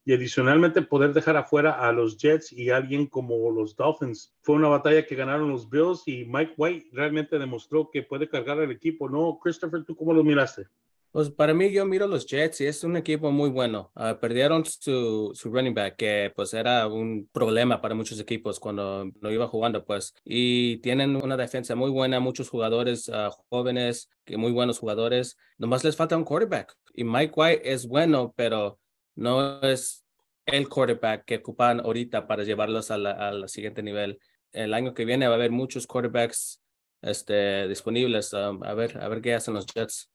y 0.04 0.14
adicionalmente 0.14 0.82
poder 0.82 1.12
dejar 1.12 1.37
afuera 1.37 1.73
a 1.73 1.92
los 1.92 2.16
Jets 2.16 2.52
y 2.52 2.71
alguien 2.71 3.06
como 3.06 3.50
los 3.50 3.76
Dolphins. 3.76 4.35
Fue 4.42 4.56
una 4.56 4.68
batalla 4.68 5.06
que 5.06 5.14
ganaron 5.14 5.50
los 5.50 5.68
Bills 5.68 6.02
y 6.06 6.25
Mike 6.25 6.54
White 6.56 6.88
realmente 6.92 7.38
demostró 7.38 7.90
que 7.90 8.02
puede 8.02 8.28
cargar 8.28 8.59
el 8.59 8.71
equipo, 8.71 9.09
¿no? 9.09 9.38
Christopher, 9.42 9.85
¿tú 9.85 9.94
cómo 9.97 10.12
lo 10.12 10.25
miraste? 10.25 10.66
Pues 11.12 11.28
para 11.28 11.52
mí 11.52 11.71
yo 11.71 11.85
miro 11.85 12.06
los 12.06 12.26
Jets 12.26 12.62
y 12.62 12.66
es 12.66 12.85
un 12.85 12.97
equipo 12.97 13.30
muy 13.30 13.50
bueno. 13.50 13.92
Ah, 13.94 14.18
perdieron 14.18 14.64
su, 14.64 15.30
su 15.35 15.50
running 15.50 15.75
back, 15.75 15.97
que 15.97 16.32
pues 16.35 16.54
era 16.54 16.87
un 16.87 17.28
problema 17.30 17.82
para 17.82 17.94
muchos 17.94 18.18
equipos 18.18 18.59
cuando 18.59 19.11
no 19.21 19.30
iba 19.30 19.47
jugando, 19.47 19.85
pues. 19.85 20.14
Y 20.25 20.78
tienen 20.78 21.16
una 21.16 21.37
defensa 21.37 21.75
muy 21.75 21.90
buena, 21.90 22.18
muchos 22.18 22.49
jugadores 22.49 23.11
ah, 23.12 23.30
jóvenes, 23.50 24.09
que 24.25 24.38
muy 24.38 24.52
buenos 24.52 24.78
jugadores. 24.78 25.37
Nomás 25.59 25.85
les 25.85 25.97
falta 25.97 26.16
un 26.16 26.25
quarterback. 26.25 26.75
Y 26.94 27.04
Mike 27.04 27.35
White 27.37 27.71
es 27.71 27.87
bueno, 27.87 28.32
pero 28.35 28.78
no 29.14 29.61
es 29.62 30.04
el 30.47 30.69
quarterback 30.69 31.25
que 31.25 31.37
ocupan 31.37 31.81
ahorita 31.81 32.26
para 32.26 32.45
llevarlos 32.45 32.90
al 32.90 33.49
siguiente 33.49 33.83
nivel. 33.83 34.19
El 34.52 34.75
año 34.75 34.92
que 34.95 35.04
viene 35.04 35.26
va 35.26 35.35
a 35.35 35.37
haber 35.37 35.50
muchos 35.50 35.87
quarterbacks 35.87 36.62
este, 37.00 37.69
disponibles. 37.69 38.33
Um, 38.33 38.62
a 38.62 38.75
ver, 38.75 38.99
a 38.99 39.09
ver 39.09 39.21
qué 39.21 39.35
hacen 39.35 39.54
los 39.54 39.66
Jets. 39.66 40.11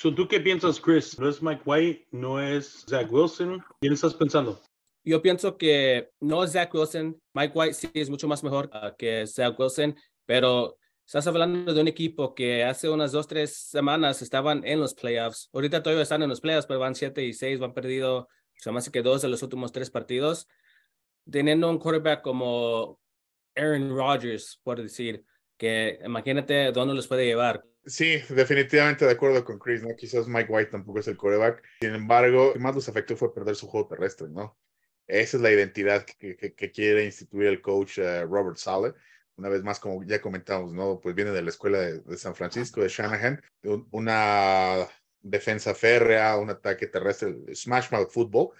¿Tú 0.00 0.26
qué 0.28 0.40
piensas, 0.40 0.80
Chris? 0.80 1.18
¿No 1.18 1.28
es 1.28 1.42
Mike 1.42 1.62
White? 1.66 2.06
¿No 2.10 2.40
es 2.40 2.86
Zach 2.88 3.12
Wilson? 3.12 3.62
¿Quién 3.80 3.92
estás 3.92 4.14
pensando? 4.14 4.60
Yo 5.04 5.20
pienso 5.20 5.58
que 5.58 6.10
no 6.20 6.42
es 6.44 6.52
Zach 6.52 6.72
Wilson. 6.74 7.20
Mike 7.34 7.52
White 7.54 7.74
sí 7.74 7.90
es 7.94 8.08
mucho 8.08 8.26
más 8.26 8.42
mejor 8.42 8.70
uh, 8.72 8.94
que 8.96 9.26
Zach 9.26 9.58
Wilson, 9.58 9.94
pero 10.24 10.78
estás 11.06 11.26
hablando 11.26 11.74
de 11.74 11.80
un 11.80 11.88
equipo 11.88 12.34
que 12.34 12.64
hace 12.64 12.88
unas 12.88 13.12
dos, 13.12 13.26
tres 13.26 13.54
semanas 13.54 14.22
estaban 14.22 14.64
en 14.64 14.80
los 14.80 14.94
playoffs. 14.94 15.50
Ahorita 15.52 15.82
todavía 15.82 16.02
están 16.02 16.22
en 16.22 16.30
los 16.30 16.40
playoffs, 16.40 16.66
pero 16.66 16.80
van 16.80 16.94
siete 16.94 17.22
y 17.24 17.34
seis, 17.34 17.58
van 17.58 17.74
perdido, 17.74 18.28
se 18.60 18.70
me 18.70 18.78
hace 18.78 18.90
que 18.90 19.02
dos 19.02 19.22
de 19.22 19.28
los 19.28 19.42
últimos 19.42 19.72
tres 19.72 19.90
partidos. 19.90 20.46
Teniendo 21.30 21.70
un 21.70 21.78
quarterback 21.78 22.22
como 22.22 23.00
Aaron 23.56 23.96
Rodgers, 23.96 24.60
por 24.62 24.82
decir, 24.82 25.24
que 25.56 25.98
imagínate 26.04 26.72
dónde 26.72 26.94
los 26.94 27.08
puede 27.08 27.26
llevar. 27.26 27.64
Sí, 27.86 28.18
definitivamente 28.28 29.06
de 29.06 29.12
acuerdo 29.12 29.44
con 29.44 29.58
Chris, 29.58 29.82
¿no? 29.82 29.94
Quizás 29.96 30.28
Mike 30.28 30.52
White 30.52 30.70
tampoco 30.70 31.00
es 31.00 31.08
el 31.08 31.16
coreback. 31.16 31.62
Sin 31.80 31.94
embargo, 31.94 32.46
lo 32.46 32.52
que 32.52 32.58
más 32.58 32.74
los 32.74 32.88
afectó 32.88 33.16
fue 33.16 33.34
perder 33.34 33.56
su 33.56 33.66
juego 33.66 33.88
terrestre, 33.88 34.28
¿no? 34.28 34.58
Esa 35.06 35.38
es 35.38 35.42
la 35.42 35.50
identidad 35.50 36.04
que, 36.04 36.36
que, 36.36 36.70
quiere 36.70 37.04
instituir 37.04 37.48
el 37.48 37.62
coach 37.62 37.98
eh, 37.98 38.24
Robert 38.26 38.58
Sale. 38.58 38.94
Una 39.36 39.48
vez 39.48 39.62
más, 39.62 39.80
como 39.80 40.04
ya 40.04 40.20
comentamos, 40.20 40.72
¿no? 40.72 41.00
Pues 41.00 41.14
viene 41.14 41.30
de 41.30 41.42
la 41.42 41.48
escuela 41.48 41.78
de, 41.78 42.16
San 42.18 42.34
Francisco, 42.34 42.82
de 42.82 42.88
Shanahan, 42.88 43.42
una 43.90 44.86
defensa 45.22 45.74
férrea, 45.74 46.36
un 46.36 46.50
ataque 46.50 46.86
terrestre, 46.86 47.34
smash 47.54 47.90
mouth 47.90 48.10
football. 48.10 48.50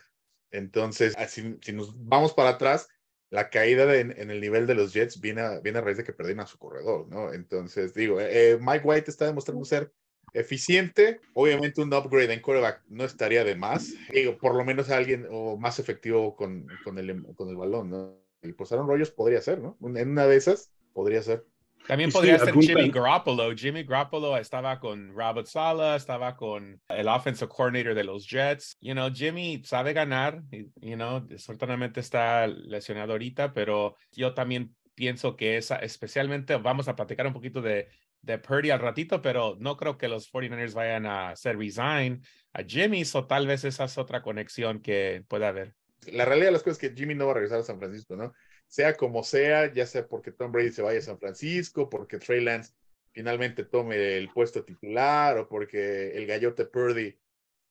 Entonces, 0.50 1.14
así, 1.16 1.56
si 1.60 1.72
nos 1.72 1.94
vamos 2.04 2.32
para 2.32 2.50
atrás, 2.50 2.88
la 3.30 3.48
caída 3.48 3.94
en, 3.96 4.12
el 4.30 4.40
nivel 4.40 4.66
de 4.66 4.74
los 4.74 4.92
Jets 4.92 5.20
viene 5.20 5.40
a, 5.40 5.60
viene 5.60 5.78
a 5.78 5.82
raíz 5.82 5.96
de 5.96 6.04
que 6.04 6.12
perdieron 6.12 6.42
a 6.42 6.46
su 6.46 6.58
corredor, 6.58 7.06
¿no? 7.08 7.32
Entonces, 7.32 7.94
digo, 7.94 8.20
eh, 8.20 8.50
eh, 8.50 8.58
Mike 8.60 8.84
White 8.84 9.10
está 9.10 9.26
demostrando 9.26 9.64
ser 9.64 9.92
eficiente. 10.32 11.20
Obviamente 11.34 11.80
un 11.80 11.92
upgrade 11.92 12.32
en 12.32 12.40
quarterback 12.40 12.82
no 12.88 13.04
estaría 13.04 13.44
de 13.44 13.54
más. 13.54 13.94
Digo, 14.12 14.36
por 14.38 14.54
lo 14.54 14.64
menos 14.64 14.90
alguien 14.90 15.26
o 15.30 15.56
más 15.56 15.78
efectivo 15.78 16.34
con, 16.36 16.66
con, 16.84 16.98
el, 16.98 17.24
con 17.34 17.48
el 17.48 17.56
balón, 17.56 17.90
¿no? 17.90 18.20
Y 18.42 18.52
pues 18.52 18.72
Aaron 18.72 18.88
podría 19.16 19.40
ser, 19.40 19.60
¿no? 19.60 19.76
En 19.80 20.10
una 20.10 20.26
de 20.26 20.36
esas 20.36 20.72
podría 20.92 21.22
ser. 21.22 21.44
También 21.86 22.10
podría 22.10 22.38
ser 22.38 22.54
Jimmy 22.54 22.90
Garoppolo. 22.90 23.54
Jimmy 23.56 23.82
Garoppolo 23.84 24.36
estaba 24.36 24.78
con 24.78 25.14
Robert 25.14 25.46
Sala, 25.46 25.96
estaba 25.96 26.36
con 26.36 26.80
el 26.88 27.08
offensive 27.08 27.48
coordinator 27.48 27.94
de 27.94 28.04
los 28.04 28.28
Jets. 28.28 28.76
You 28.80 28.92
know, 28.92 29.10
Jimmy 29.12 29.62
sabe 29.64 29.92
ganar, 29.92 30.42
you 30.50 30.94
know, 30.94 31.20
desafortunadamente 31.20 32.00
está 32.00 32.46
lesionado 32.46 33.12
ahorita, 33.12 33.52
pero 33.52 33.96
yo 34.12 34.34
también 34.34 34.74
pienso 34.94 35.36
que 35.36 35.56
esa, 35.56 35.76
especialmente 35.76 36.56
vamos 36.56 36.86
a 36.88 36.94
platicar 36.94 37.26
un 37.26 37.32
poquito 37.32 37.60
de, 37.62 37.88
de 38.22 38.38
Purdy 38.38 38.70
al 38.70 38.80
ratito, 38.80 39.22
pero 39.22 39.56
no 39.58 39.76
creo 39.76 39.96
que 39.96 40.08
los 40.08 40.30
49ers 40.30 40.74
vayan 40.74 41.06
a 41.06 41.30
hacer 41.30 41.56
resign 41.56 42.22
a 42.52 42.62
Jimmy, 42.62 43.02
o 43.14 43.26
tal 43.26 43.46
vez 43.46 43.64
esa 43.64 43.84
es 43.84 43.96
otra 43.98 44.22
conexión 44.22 44.80
que 44.80 45.24
pueda 45.28 45.48
haber. 45.48 45.74
La 46.06 46.24
realidad 46.24 46.48
de 46.48 46.52
las 46.52 46.62
cosas 46.62 46.82
es 46.82 46.90
que 46.90 46.96
Jimmy 46.96 47.14
no 47.14 47.26
va 47.26 47.32
a 47.32 47.34
regresar 47.34 47.60
a 47.60 47.64
San 47.64 47.78
Francisco, 47.78 48.16
¿no? 48.16 48.32
sea 48.70 48.96
como 48.96 49.24
sea, 49.24 49.72
ya 49.72 49.84
sea 49.84 50.06
porque 50.06 50.30
Tom 50.30 50.52
Brady 50.52 50.70
se 50.70 50.80
vaya 50.80 51.00
a 51.00 51.02
San 51.02 51.18
Francisco, 51.18 51.90
porque 51.90 52.18
Trey 52.18 52.40
Lance 52.40 52.72
finalmente 53.10 53.64
tome 53.64 54.16
el 54.16 54.28
puesto 54.28 54.64
titular 54.64 55.36
o 55.38 55.48
porque 55.48 56.16
el 56.16 56.24
gallote 56.26 56.64
Purdy 56.66 57.18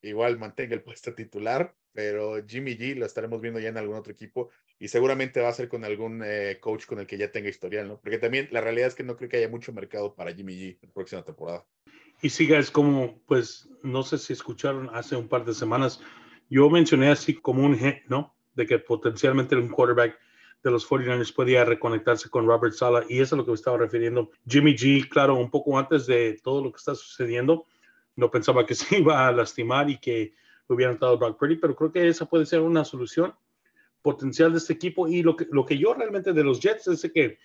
igual 0.01 0.37
mantenga 0.37 0.75
el 0.75 0.83
puesto 0.83 1.15
titular, 1.15 1.73
pero 1.93 2.45
Jimmy 2.45 2.77
G 2.77 2.95
lo 2.95 3.05
estaremos 3.05 3.39
viendo 3.39 3.61
ya 3.61 3.69
en 3.69 3.77
algún 3.77 3.95
otro 3.95 4.11
equipo 4.11 4.49
y 4.77 4.89
seguramente 4.89 5.39
va 5.39 5.47
a 5.47 5.53
ser 5.53 5.69
con 5.69 5.85
algún 5.85 6.21
eh, 6.21 6.57
coach 6.59 6.85
con 6.85 6.99
el 6.99 7.07
que 7.07 7.17
ya 7.17 7.31
tenga 7.31 7.47
historial, 7.47 7.87
¿no? 7.87 8.01
Porque 8.01 8.17
también 8.17 8.49
la 8.51 8.59
realidad 8.59 8.89
es 8.89 8.95
que 8.95 9.03
no 9.03 9.15
creo 9.15 9.29
que 9.29 9.37
haya 9.37 9.47
mucho 9.47 9.71
mercado 9.71 10.15
para 10.15 10.33
Jimmy 10.33 10.55
G 10.55 10.79
la 10.81 10.91
próxima 10.91 11.23
temporada. 11.23 11.65
Y 12.21 12.29
sigas 12.29 12.71
como, 12.71 13.21
pues, 13.25 13.69
no 13.83 14.03
sé 14.03 14.17
si 14.17 14.33
escucharon 14.33 14.89
hace 14.93 15.15
un 15.15 15.29
par 15.29 15.45
de 15.45 15.53
semanas, 15.53 16.01
yo 16.49 16.69
mencioné 16.69 17.09
así 17.09 17.35
como 17.35 17.63
un, 17.63 17.77
¿no? 18.07 18.35
De 18.55 18.65
que 18.65 18.79
potencialmente 18.79 19.55
un 19.55 19.69
quarterback 19.69 20.17
de 20.63 20.71
los 20.71 20.87
49ers 20.87 21.33
podía 21.33 21.63
reconectarse 21.63 22.29
con 22.29 22.45
Robert 22.45 22.73
Sala 22.73 23.05
y 23.07 23.15
eso 23.15 23.23
es 23.23 23.33
a 23.33 23.35
lo 23.37 23.45
que 23.45 23.51
me 23.51 23.55
estaba 23.55 23.77
refiriendo. 23.77 24.31
Jimmy 24.47 24.75
G, 24.75 25.07
claro, 25.07 25.35
un 25.35 25.49
poco 25.49 25.77
antes 25.77 26.05
de 26.05 26.39
todo 26.43 26.63
lo 26.63 26.71
que 26.71 26.77
está 26.77 26.95
sucediendo, 26.95 27.65
no 28.15 28.29
pensaba 28.29 28.65
que 28.65 28.75
se 28.75 28.97
iba 28.97 29.27
a 29.27 29.31
lastimar 29.31 29.89
y 29.89 29.97
que 29.97 30.33
hubieran 30.67 30.97
dado 30.99 31.17
Brock 31.17 31.39
Purdy, 31.39 31.55
pero 31.55 31.75
creo 31.75 31.91
que 31.91 32.07
esa 32.07 32.25
puede 32.25 32.45
ser 32.45 32.61
una 32.61 32.83
solución 32.83 33.33
potencial 34.01 34.51
de 34.51 34.57
este 34.59 34.73
equipo 34.73 35.07
y 35.07 35.23
lo 35.23 35.35
que, 35.35 35.47
lo 35.51 35.65
que 35.65 35.77
yo 35.77 35.93
realmente 35.93 36.33
de 36.33 36.43
los 36.43 36.59
Jets 36.59 36.87
es 36.87 37.11
que 37.11 37.37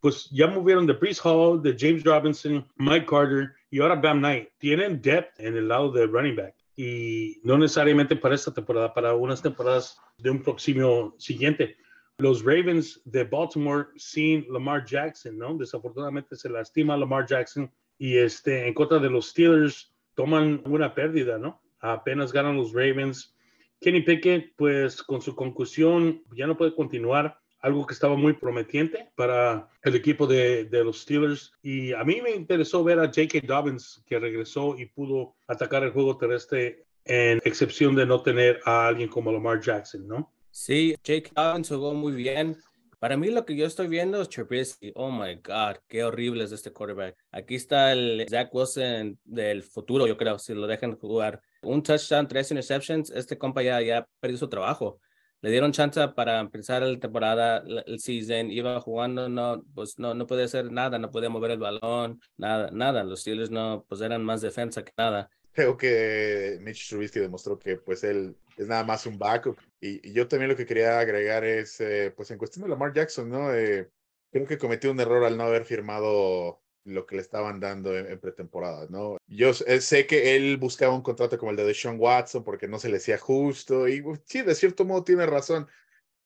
pues 0.00 0.28
ya 0.30 0.48
movieron 0.48 0.84
de 0.84 0.94
Brees 0.94 1.24
Hall, 1.24 1.62
de 1.62 1.76
James 1.78 2.02
Robinson, 2.02 2.66
Mike 2.76 3.06
Carter 3.06 3.52
y 3.70 3.80
ahora 3.80 3.94
Bam 3.94 4.18
Knight. 4.18 4.48
Tienen 4.58 5.00
depth 5.00 5.38
en 5.38 5.56
el 5.56 5.68
lado 5.68 5.92
de 5.92 6.06
running 6.06 6.34
back 6.34 6.61
y 6.76 7.40
no 7.44 7.58
necesariamente 7.58 8.16
para 8.16 8.34
esta 8.34 8.52
temporada, 8.52 8.94
para 8.94 9.14
unas 9.14 9.42
temporadas 9.42 9.98
de 10.18 10.30
un 10.30 10.42
próximo 10.42 11.14
siguiente 11.18 11.76
los 12.18 12.44
Ravens 12.44 13.00
de 13.04 13.24
Baltimore 13.24 13.88
sin 13.96 14.46
Lamar 14.48 14.84
Jackson, 14.84 15.36
¿no? 15.36 15.56
Desafortunadamente 15.56 16.36
se 16.36 16.48
lastima 16.48 16.96
Lamar 16.96 17.26
Jackson 17.26 17.70
y 17.98 18.16
este, 18.16 18.66
en 18.66 18.74
contra 18.74 18.98
de 18.98 19.10
los 19.10 19.30
Steelers 19.30 19.92
toman 20.14 20.62
una 20.66 20.94
pérdida, 20.94 21.38
¿no? 21.38 21.60
Apenas 21.80 22.32
ganan 22.32 22.56
los 22.56 22.72
Ravens. 22.72 23.34
Kenny 23.80 24.02
Pickett, 24.02 24.54
pues 24.56 25.02
con 25.02 25.20
su 25.20 25.34
concusión 25.34 26.22
ya 26.36 26.46
no 26.46 26.56
puede 26.56 26.74
continuar, 26.74 27.40
algo 27.62 27.86
que 27.86 27.94
estaba 27.94 28.16
muy 28.16 28.34
prometiente 28.34 29.08
para 29.14 29.68
el 29.82 29.94
equipo 29.94 30.26
de, 30.26 30.64
de 30.64 30.84
los 30.84 31.02
Steelers. 31.02 31.52
Y 31.62 31.92
a 31.92 32.04
mí 32.04 32.20
me 32.20 32.32
interesó 32.32 32.84
ver 32.84 32.98
a 32.98 33.06
J.K. 33.06 33.40
Dobbins 33.46 34.02
que 34.06 34.18
regresó 34.18 34.76
y 34.76 34.86
pudo 34.86 35.36
atacar 35.46 35.84
el 35.84 35.92
juego 35.92 36.18
terrestre 36.18 36.84
en 37.04 37.40
excepción 37.44 37.94
de 37.94 38.04
no 38.04 38.22
tener 38.22 38.60
a 38.64 38.88
alguien 38.88 39.08
como 39.08 39.32
Lamar 39.32 39.60
Jackson, 39.60 40.06
¿no? 40.06 40.32
Sí, 40.50 40.94
Jake 41.02 41.30
Dobbins 41.34 41.68
jugó 41.68 41.94
muy 41.94 42.12
bien. 42.12 42.56
Para 42.98 43.16
mí 43.16 43.30
lo 43.30 43.44
que 43.44 43.56
yo 43.56 43.66
estoy 43.66 43.88
viendo 43.88 44.22
es 44.22 44.28
Trubisky. 44.28 44.92
Oh 44.94 45.10
my 45.10 45.34
God, 45.36 45.78
qué 45.88 46.04
horrible 46.04 46.44
es 46.44 46.52
este 46.52 46.72
quarterback. 46.72 47.16
Aquí 47.32 47.56
está 47.56 47.92
el 47.92 48.24
Zach 48.28 48.54
Wilson 48.54 49.18
del 49.24 49.62
futuro, 49.62 50.06
yo 50.06 50.16
creo, 50.16 50.38
si 50.38 50.54
lo 50.54 50.66
dejan 50.68 50.96
jugar. 50.96 51.40
Un 51.62 51.82
touchdown, 51.82 52.28
tres 52.28 52.50
interceptions, 52.50 53.10
este 53.10 53.36
compa 53.36 53.62
ya, 53.62 53.80
ya 53.80 54.06
perdió 54.20 54.38
su 54.38 54.48
trabajo. 54.48 55.00
Le 55.42 55.50
dieron 55.50 55.72
chance 55.72 56.08
para 56.08 56.40
empezar 56.40 56.82
la 56.82 56.98
temporada, 56.98 57.62
el 57.86 58.00
season, 58.00 58.50
iba 58.50 58.80
jugando, 58.80 59.28
no, 59.28 59.62
pues 59.74 59.98
no, 59.98 60.14
no 60.14 60.26
podía 60.26 60.46
hacer 60.46 60.72
nada, 60.72 60.98
no 60.98 61.10
podía 61.10 61.28
mover 61.28 61.50
el 61.50 61.58
balón, 61.58 62.20
nada, 62.36 62.70
nada. 62.72 63.04
Los 63.04 63.20
Steelers 63.20 63.50
no, 63.50 63.84
pues 63.88 64.00
eran 64.00 64.24
más 64.24 64.40
defensa 64.40 64.84
que 64.84 64.92
nada 64.96 65.28
creo 65.52 65.76
que 65.76 66.58
Mitch 66.62 66.88
Trubisky 66.88 67.20
demostró 67.20 67.58
que 67.58 67.76
pues 67.76 68.02
él 68.04 68.36
es 68.56 68.66
nada 68.66 68.84
más 68.84 69.06
un 69.06 69.18
backup. 69.18 69.58
Y, 69.80 70.12
yo 70.12 70.26
también 70.28 70.50
lo 70.50 70.56
que 70.56 70.66
quería 70.66 70.98
agregar 70.98 71.44
es, 71.44 71.80
eh, 71.80 72.12
pues 72.16 72.30
en 72.30 72.38
cuestión 72.38 72.64
de 72.64 72.70
Lamar 72.70 72.92
Jackson, 72.92 73.28
¿no? 73.28 73.54
Eh, 73.54 73.90
creo 74.30 74.46
que 74.46 74.58
cometió 74.58 74.90
un 74.90 75.00
error 75.00 75.24
al 75.24 75.36
no 75.36 75.44
haber 75.44 75.64
firmado 75.64 76.61
lo 76.84 77.06
que 77.06 77.16
le 77.16 77.22
estaban 77.22 77.60
dando 77.60 77.96
en, 77.96 78.18
pretemporada, 78.18 78.86
¿no? 78.88 79.18
Yo 79.26 79.50
eh, 79.66 79.80
sé 79.80 80.06
que 80.06 80.36
él 80.36 80.56
buscaba 80.56 80.94
un 80.94 81.02
contrato 81.02 81.38
como 81.38 81.50
el 81.50 81.56
de 81.56 81.64
Deshaun 81.64 81.98
Watson 81.98 82.44
porque 82.44 82.68
no 82.68 82.78
se 82.78 82.88
le 82.88 82.96
hacía 82.96 83.18
justo 83.18 83.88
y 83.88 84.02
sí, 84.24 84.42
de 84.42 84.54
cierto 84.54 84.84
modo 84.84 85.04
tiene 85.04 85.26
razón, 85.26 85.68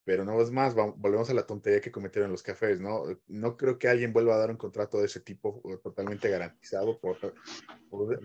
pero 0.04 0.24
no 0.24 0.40
es 0.40 0.50
más, 0.52 0.74
volvemos 0.74 1.28
a 1.30 1.34
la 1.34 1.46
tontería 1.46 1.80
que 1.80 1.90
cometieron 1.90 2.30
los 2.30 2.42
cafés, 2.42 2.80
¿no? 2.80 3.02
No 3.26 3.56
creo 3.56 3.76
que 3.78 3.88
alguien 3.88 4.12
vuelva 4.12 4.34
a 4.34 4.38
dar 4.38 4.50
un 4.50 4.56
contrato 4.56 4.98
de 4.98 5.06
ese 5.06 5.20
tipo 5.20 5.60
totalmente 5.82 6.30
garantizado 6.30 7.00
por, 7.00 7.18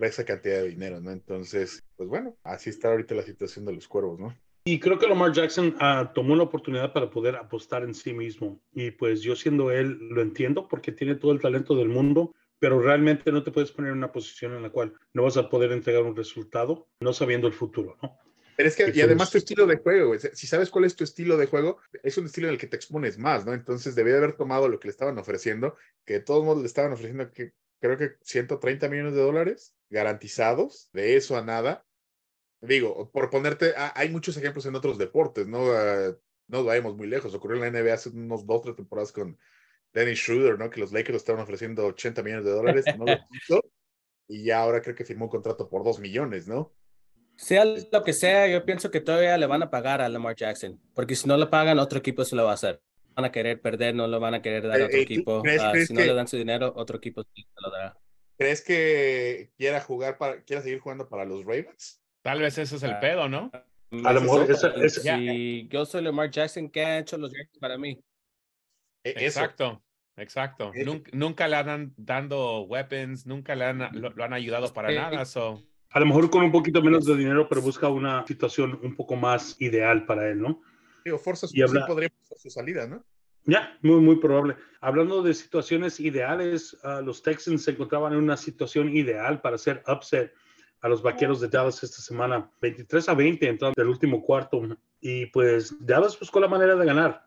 esa 0.00 0.24
cantidad 0.24 0.62
de 0.62 0.68
dinero, 0.68 1.00
¿no? 1.00 1.10
Entonces, 1.10 1.82
pues 1.96 2.08
bueno, 2.08 2.36
así 2.44 2.70
está 2.70 2.88
ahorita 2.88 3.16
la 3.16 3.22
situación 3.22 3.64
de 3.64 3.72
los 3.72 3.88
cuervos, 3.88 4.20
¿no? 4.20 4.32
Y 4.64 4.78
creo 4.78 4.98
que 4.98 5.08
Lamar 5.08 5.32
Jackson 5.32 5.74
ah, 5.80 6.12
tomó 6.14 6.34
una 6.34 6.44
oportunidad 6.44 6.92
para 6.92 7.10
poder 7.10 7.36
apostar 7.36 7.82
en 7.82 7.94
sí 7.94 8.12
mismo. 8.12 8.62
Y 8.72 8.92
pues 8.92 9.20
yo 9.22 9.34
siendo 9.34 9.70
él 9.72 9.98
lo 10.10 10.22
entiendo 10.22 10.68
porque 10.68 10.92
tiene 10.92 11.16
todo 11.16 11.32
el 11.32 11.40
talento 11.40 11.74
del 11.74 11.88
mundo, 11.88 12.34
pero 12.60 12.80
realmente 12.80 13.32
no 13.32 13.42
te 13.42 13.50
puedes 13.50 13.72
poner 13.72 13.90
en 13.90 13.98
una 13.98 14.12
posición 14.12 14.54
en 14.54 14.62
la 14.62 14.70
cual 14.70 14.94
no 15.14 15.24
vas 15.24 15.36
a 15.36 15.48
poder 15.48 15.72
entregar 15.72 16.04
un 16.04 16.14
resultado 16.14 16.88
no 17.00 17.12
sabiendo 17.12 17.48
el 17.48 17.52
futuro, 17.52 17.98
¿no? 18.00 18.16
Pero 18.56 18.68
es 18.68 18.76
que, 18.76 18.92
y 18.94 19.00
además 19.00 19.30
tu 19.30 19.38
estilo 19.38 19.66
de 19.66 19.78
juego, 19.78 20.14
si 20.18 20.46
sabes 20.46 20.70
cuál 20.70 20.84
es 20.84 20.94
tu 20.94 21.02
estilo 21.02 21.36
de 21.36 21.46
juego, 21.46 21.78
es 22.02 22.16
un 22.18 22.26
estilo 22.26 22.48
en 22.48 22.52
el 22.52 22.60
que 22.60 22.66
te 22.66 22.76
expones 22.76 23.18
más, 23.18 23.44
¿no? 23.44 23.54
Entonces 23.54 23.94
debía 23.94 24.16
haber 24.16 24.36
tomado 24.36 24.68
lo 24.68 24.78
que 24.78 24.88
le 24.88 24.92
estaban 24.92 25.18
ofreciendo, 25.18 25.74
que 26.04 26.14
de 26.14 26.20
todos 26.20 26.44
modos 26.44 26.60
le 26.60 26.66
estaban 26.66 26.92
ofreciendo 26.92 27.32
que 27.32 27.54
creo 27.80 27.96
que 27.96 28.12
130 28.20 28.88
millones 28.88 29.14
de 29.14 29.22
dólares. 29.22 29.74
garantizados, 29.90 30.88
de 30.92 31.16
eso 31.16 31.36
a 31.36 31.42
nada. 31.42 31.84
Digo, 32.62 33.10
por 33.10 33.28
ponerte, 33.28 33.74
hay 33.76 34.08
muchos 34.08 34.36
ejemplos 34.36 34.64
en 34.66 34.76
otros 34.76 34.96
deportes, 34.96 35.48
¿no? 35.48 35.64
Uh, 35.64 36.16
no 36.46 36.64
vayamos 36.64 36.96
muy 36.96 37.08
lejos. 37.08 37.34
Ocurrió 37.34 37.62
en 37.62 37.72
la 37.72 37.80
NBA 37.80 37.94
hace 37.94 38.10
unos 38.10 38.46
dos, 38.46 38.62
tres 38.62 38.76
temporadas 38.76 39.10
con 39.10 39.36
Dennis 39.92 40.20
Schroeder, 40.20 40.58
¿no? 40.58 40.70
Que 40.70 40.80
los 40.80 40.92
Lakers 40.92 41.16
estaban 41.16 41.42
ofreciendo 41.42 41.86
80 41.86 42.22
millones 42.22 42.44
de 42.44 42.52
dólares, 42.52 42.84
no 42.96 43.04
lo 43.04 43.12
hizo, 43.32 43.64
y 44.28 44.44
ya 44.44 44.60
ahora 44.60 44.80
creo 44.80 44.94
que 44.94 45.04
firmó 45.04 45.26
un 45.26 45.30
contrato 45.30 45.68
por 45.68 45.84
2 45.84 45.98
millones, 46.00 46.46
¿no? 46.46 46.72
Sea 47.36 47.64
lo 47.64 48.04
que 48.04 48.12
sea, 48.12 48.46
yo 48.46 48.64
pienso 48.64 48.90
que 48.90 49.00
todavía 49.00 49.36
le 49.36 49.46
van 49.46 49.62
a 49.62 49.70
pagar 49.70 50.00
a 50.00 50.08
Lamar 50.08 50.36
Jackson, 50.36 50.80
porque 50.94 51.16
si 51.16 51.26
no 51.26 51.36
le 51.36 51.46
pagan, 51.46 51.78
otro 51.78 51.98
equipo 51.98 52.24
se 52.24 52.36
lo 52.36 52.44
va 52.44 52.52
a 52.52 52.54
hacer. 52.54 52.80
Van 53.14 53.24
a 53.24 53.32
querer 53.32 53.60
perder, 53.60 53.94
no 53.94 54.06
lo 54.06 54.20
van 54.20 54.34
a 54.34 54.42
querer 54.42 54.66
dar 54.66 54.80
a 54.80 54.84
otro 54.86 54.98
eh, 54.98 55.02
equipo. 55.02 55.42
Ah, 55.60 55.72
si 55.84 55.92
no 55.92 56.00
le 56.00 56.14
dan 56.14 56.28
su 56.28 56.36
dinero, 56.36 56.72
otro 56.76 56.98
equipo 56.98 57.22
se 57.24 57.44
lo 57.56 57.70
dará. 57.70 57.98
¿Crees 58.38 58.62
que 58.62 59.50
quiera 59.56 59.80
jugar 59.80 60.18
para, 60.18 60.42
quiera 60.42 60.62
seguir 60.62 60.78
jugando 60.78 61.08
para 61.08 61.24
los 61.24 61.44
Ravens? 61.44 62.01
Tal 62.22 62.40
vez 62.40 62.56
ese 62.58 62.76
es 62.76 62.82
el 62.82 62.92
ah, 62.92 63.00
pedo, 63.00 63.28
¿no? 63.28 63.50
A 64.04 64.12
lo 64.12 64.20
mejor 64.22 64.48
si 64.88 65.68
yo 65.68 65.84
soy 65.84 66.02
Lamar 66.02 66.30
Jackson, 66.30 66.70
¿qué 66.70 66.84
han 66.84 67.02
hecho 67.02 67.18
los 67.18 67.30
Ravens 67.30 67.58
para 67.58 67.76
mí? 67.76 67.98
E, 69.04 69.10
exacto, 69.10 69.82
exacto. 70.16 70.72
Nunca, 71.12 71.48
le 71.48 71.56
han 71.56 71.92
dado 71.96 72.62
weapons, 72.62 73.26
nunca 73.26 73.54
le 73.54 73.64
han, 73.66 73.88
lo, 73.92 74.24
han 74.24 74.32
ayudado 74.32 74.72
para 74.72 74.92
nada. 74.92 75.24
So. 75.24 75.62
A 75.90 76.00
lo 76.00 76.06
mejor 76.06 76.30
con 76.30 76.44
un 76.44 76.52
poquito 76.52 76.80
menos 76.80 77.04
de 77.04 77.16
dinero, 77.16 77.48
pero 77.48 77.60
busca 77.60 77.88
una 77.88 78.26
situación 78.26 78.78
un 78.82 78.96
poco 78.96 79.14
más 79.16 79.60
ideal 79.60 80.06
para 80.06 80.28
él, 80.30 80.40
¿no? 80.40 80.62
Digo, 81.04 81.18
Forza 81.18 81.48
y 81.52 81.60
habla... 81.60 81.86
podría 81.86 82.10
su 82.36 82.48
salida, 82.48 82.86
¿no? 82.86 83.04
Ya, 83.44 83.76
muy, 83.82 84.00
muy 84.00 84.16
probable. 84.16 84.56
Hablando 84.80 85.20
de 85.20 85.34
situaciones 85.34 85.98
ideales, 85.98 86.78
uh, 86.84 87.02
los 87.04 87.22
Texans 87.22 87.64
se 87.64 87.72
encontraban 87.72 88.12
en 88.12 88.20
una 88.20 88.36
situación 88.36 88.96
ideal 88.96 89.40
para 89.40 89.56
hacer 89.56 89.82
upset 89.88 90.32
a 90.82 90.88
los 90.88 91.02
vaqueros 91.02 91.40
de 91.40 91.48
Dallas 91.48 91.82
esta 91.82 92.02
semana. 92.02 92.50
23 92.60 93.08
a 93.08 93.14
20 93.14 93.48
entrando 93.48 93.74
del 93.76 93.88
último 93.88 94.22
cuarto. 94.22 94.60
Y 95.00 95.26
pues 95.26 95.74
Dallas 95.80 96.18
buscó 96.18 96.40
la 96.40 96.48
manera 96.48 96.76
de 96.76 96.84
ganar. 96.84 97.26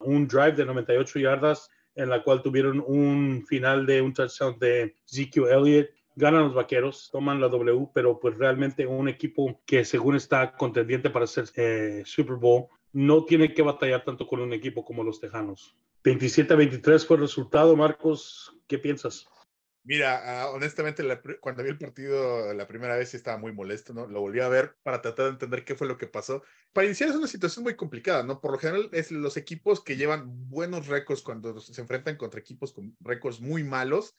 Un 0.00 0.28
drive 0.28 0.52
de 0.52 0.66
98 0.66 1.18
yardas 1.20 1.70
en 1.94 2.10
la 2.10 2.22
cual 2.22 2.42
tuvieron 2.42 2.84
un 2.86 3.44
final 3.48 3.86
de 3.86 4.02
un 4.02 4.12
touchdown 4.12 4.58
de 4.58 4.94
Ezekiel 5.06 5.46
Elliott 5.48 5.88
ganan 6.16 6.44
los 6.44 6.54
vaqueros, 6.54 7.10
toman 7.12 7.40
la 7.40 7.48
W, 7.48 7.90
pero 7.94 8.18
pues 8.18 8.36
realmente 8.38 8.86
un 8.86 9.08
equipo 9.08 9.60
que 9.66 9.84
según 9.84 10.16
está 10.16 10.56
contendiente 10.56 11.10
para 11.10 11.26
ser 11.26 11.44
eh, 11.54 12.02
Super 12.06 12.36
Bowl, 12.36 12.66
no 12.92 13.24
tiene 13.24 13.52
que 13.52 13.62
batallar 13.62 14.02
tanto 14.02 14.26
con 14.26 14.40
un 14.40 14.54
equipo 14.54 14.84
como 14.84 15.04
los 15.04 15.20
Tejanos. 15.20 15.76
27-23 16.04 17.06
fue 17.06 17.16
el 17.16 17.22
resultado, 17.22 17.76
Marcos, 17.76 18.56
¿qué 18.66 18.78
piensas? 18.78 19.28
Mira, 19.86 20.42
ah, 20.42 20.50
honestamente, 20.50 21.04
cuando 21.40 21.62
vi 21.62 21.68
el 21.68 21.78
partido 21.78 22.52
la 22.52 22.66
primera 22.66 22.96
vez 22.96 23.14
estaba 23.14 23.38
muy 23.38 23.52
molesto, 23.52 23.94
¿no? 23.94 24.08
Lo 24.08 24.20
volví 24.20 24.40
a 24.40 24.48
ver 24.48 24.76
para 24.82 25.00
tratar 25.00 25.26
de 25.26 25.30
entender 25.32 25.64
qué 25.64 25.76
fue 25.76 25.86
lo 25.86 25.96
que 25.96 26.08
pasó. 26.08 26.42
Para 26.72 26.86
iniciar 26.86 27.10
es 27.10 27.14
una 27.14 27.28
situación 27.28 27.62
muy 27.62 27.76
complicada, 27.76 28.24
¿no? 28.24 28.40
Por 28.40 28.50
lo 28.50 28.58
general 28.58 28.88
es 28.92 29.12
los 29.12 29.36
equipos 29.36 29.84
que 29.84 29.96
llevan 29.96 30.48
buenos 30.48 30.88
récords 30.88 31.22
cuando 31.22 31.60
se 31.60 31.80
enfrentan 31.80 32.16
contra 32.16 32.40
equipos 32.40 32.72
con 32.72 32.96
récords 32.98 33.40
muy 33.40 33.62
malos, 33.62 34.16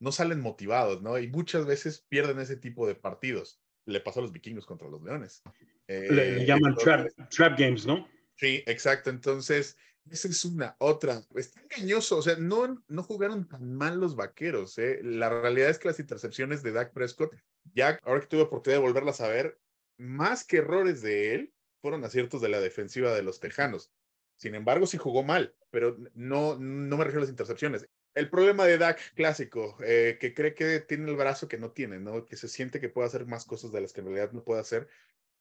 no 0.00 0.12
salen 0.12 0.40
motivados, 0.40 1.02
¿no? 1.02 1.18
Y 1.18 1.28
muchas 1.28 1.66
veces 1.66 2.06
pierden 2.08 2.38
ese 2.38 2.56
tipo 2.56 2.86
de 2.86 2.94
partidos. 2.94 3.60
Le 3.84 4.00
pasó 4.00 4.20
a 4.20 4.22
los 4.22 4.32
vikingos 4.32 4.64
contra 4.64 4.88
los 4.88 5.02
leones. 5.02 5.42
Le, 5.88 6.42
eh, 6.42 6.46
llaman 6.46 6.74
trap, 6.76 7.58
games, 7.58 7.84
¿no? 7.84 8.08
Sí, 8.36 8.62
exacto. 8.66 9.10
Entonces, 9.10 9.76
esa 10.10 10.28
es 10.28 10.44
una. 10.44 10.76
Otra, 10.78 11.22
está 11.34 11.60
engañoso. 11.60 12.18
O 12.18 12.22
sea, 12.22 12.36
no, 12.36 12.82
no 12.88 13.02
jugaron 13.02 13.48
tan 13.48 13.74
mal 13.74 13.98
los 13.98 14.16
vaqueros. 14.16 14.78
¿eh? 14.78 15.00
La 15.02 15.28
realidad 15.28 15.70
es 15.70 15.78
que 15.78 15.88
las 15.88 16.00
intercepciones 16.00 16.62
de 16.62 16.72
Dak 16.72 16.92
Prescott, 16.92 17.34
ya 17.74 17.98
ahora 18.02 18.20
que 18.20 18.26
tuve 18.26 18.42
oportunidad 18.42 18.80
de 18.80 18.86
volverlas 18.86 19.20
a 19.20 19.28
ver, 19.28 19.58
más 19.96 20.44
que 20.44 20.58
errores 20.58 21.02
de 21.02 21.34
él, 21.34 21.52
fueron 21.80 22.04
aciertos 22.04 22.40
de 22.40 22.48
la 22.48 22.60
defensiva 22.60 23.14
de 23.14 23.22
los 23.22 23.40
Tejanos. 23.40 23.90
Sin 24.36 24.54
embargo, 24.54 24.86
sí 24.86 24.98
jugó 24.98 25.22
mal, 25.22 25.54
pero 25.70 25.96
no, 26.14 26.58
no 26.58 26.96
me 26.96 27.04
refiero 27.04 27.20
a 27.20 27.24
las 27.24 27.30
intercepciones 27.30 27.86
el 28.14 28.28
problema 28.30 28.64
de 28.64 28.78
Dak 28.78 29.14
clásico, 29.14 29.76
eh, 29.82 30.18
que 30.20 30.34
cree 30.34 30.54
que 30.54 30.80
tiene 30.80 31.10
el 31.10 31.16
brazo 31.16 31.48
que 31.48 31.58
no 31.58 31.70
tiene, 31.70 31.98
¿no? 31.98 32.26
Que 32.26 32.36
se 32.36 32.48
siente 32.48 32.80
que 32.80 32.88
puede 32.88 33.08
hacer 33.08 33.26
más 33.26 33.44
cosas 33.44 33.72
de 33.72 33.80
las 33.80 33.92
que 33.92 34.00
en 34.00 34.06
realidad 34.06 34.32
no 34.32 34.44
puede 34.44 34.60
hacer, 34.60 34.88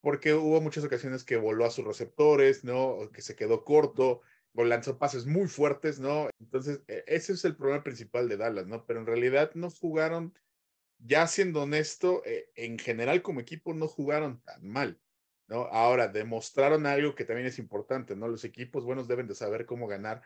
porque 0.01 0.33
hubo 0.33 0.62
muchas 0.62 0.83
ocasiones 0.83 1.23
que 1.23 1.38
voló 1.38 1.65
a 1.65 1.71
sus 1.71 1.86
receptores, 1.86 2.63
¿no? 2.63 3.09
Que 3.13 3.21
se 3.21 3.36
quedó 3.36 3.63
corto, 3.65 4.21
o 4.55 4.63
lanzó 4.63 4.97
pases 4.97 5.25
muy 5.25 5.47
fuertes, 5.47 5.99
¿no? 5.99 6.29
Entonces, 6.39 6.81
e, 6.87 7.03
ese 7.07 7.33
es 7.33 7.45
el 7.45 7.55
problema 7.55 7.83
principal 7.83 8.27
de 8.29 8.37
Dallas, 8.37 8.67
¿no? 8.67 8.85
Pero 8.85 8.99
en 8.99 9.05
realidad 9.05 9.51
no 9.55 9.69
jugaron, 9.69 10.33
ya 10.99 11.27
siendo 11.27 11.63
honesto, 11.63 12.23
eh, 12.25 12.49
en 12.55 12.77
general 12.79 13.21
como 13.21 13.39
equipo 13.39 13.73
no 13.73 13.87
jugaron 13.87 14.41
tan 14.43 14.67
mal, 14.67 14.99
¿no? 15.47 15.63
Ahora, 15.67 16.07
demostraron 16.07 16.85
algo 16.85 17.15
que 17.15 17.25
también 17.25 17.47
es 17.47 17.59
importante, 17.59 18.15
¿no? 18.15 18.27
Los 18.27 18.43
equipos 18.43 18.83
buenos 18.85 19.07
deben 19.07 19.27
de 19.27 19.35
saber 19.35 19.65
cómo 19.65 19.87
ganar 19.87 20.21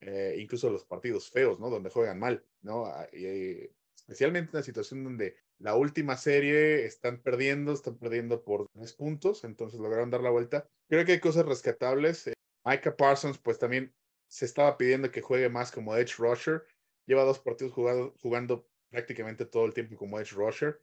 eh, 0.00 0.36
incluso 0.38 0.70
los 0.70 0.84
partidos 0.84 1.30
feos, 1.30 1.58
¿no? 1.58 1.70
Donde 1.70 1.90
juegan 1.90 2.18
mal, 2.18 2.44
¿no? 2.62 2.86
Ah, 2.86 3.08
y, 3.12 3.70
especialmente 3.96 4.50
en 4.52 4.58
la 4.58 4.62
situación 4.62 5.04
donde 5.04 5.36
la 5.58 5.74
última 5.74 6.16
serie 6.16 6.84
están 6.84 7.22
perdiendo, 7.22 7.72
están 7.72 7.98
perdiendo 7.98 8.44
por 8.44 8.68
tres 8.72 8.92
puntos, 8.92 9.44
entonces 9.44 9.80
lograron 9.80 10.10
dar 10.10 10.20
la 10.20 10.30
vuelta. 10.30 10.68
Creo 10.88 11.04
que 11.04 11.12
hay 11.12 11.20
cosas 11.20 11.46
rescatables. 11.46 12.30
Micah 12.66 12.96
Parsons, 12.96 13.38
pues 13.38 13.58
también 13.58 13.94
se 14.28 14.44
estaba 14.44 14.76
pidiendo 14.76 15.10
que 15.12 15.20
juegue 15.20 15.48
más 15.48 15.70
como 15.70 15.96
Edge 15.96 16.16
Rusher. 16.18 16.64
Lleva 17.06 17.22
dos 17.22 17.38
partidos 17.38 17.72
jugado, 17.72 18.14
jugando 18.20 18.68
prácticamente 18.90 19.46
todo 19.46 19.66
el 19.66 19.72
tiempo 19.72 19.96
como 19.96 20.18
Edge 20.18 20.34
Rusher. 20.34 20.82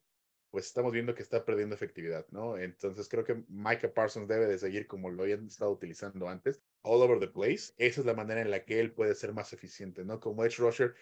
Pues 0.50 0.68
estamos 0.68 0.94
viendo 0.94 1.14
que 1.14 1.24
está 1.24 1.44
perdiendo 1.44 1.76
efectividad, 1.76 2.26
¿no? 2.30 2.58
Entonces 2.58 3.10
creo 3.10 3.26
que 3.26 3.44
Micah 3.50 3.94
Parsons 3.94 4.30
debe 4.30 4.46
de 4.46 4.58
seguir 4.58 4.88
como 4.88 5.10
lo 5.10 5.24
habían 5.24 5.48
estado 5.48 5.72
utilizando 5.72 6.30
antes 6.30 6.64
all 6.84 7.02
over 7.02 7.20
the 7.20 7.28
place. 7.28 7.74
Esa 7.78 8.02
es 8.02 8.06
la 8.06 8.14
manera 8.14 8.42
en 8.42 8.52
la 8.52 8.64
que 8.64 8.80
él 8.80 8.94
puede 8.94 9.16
ser 9.16 9.34
más 9.34 9.52
eficiente, 9.52 10.06
¿no? 10.06 10.20
Como 10.20 10.46
Edge 10.46 10.60
Rusher, 10.60 10.96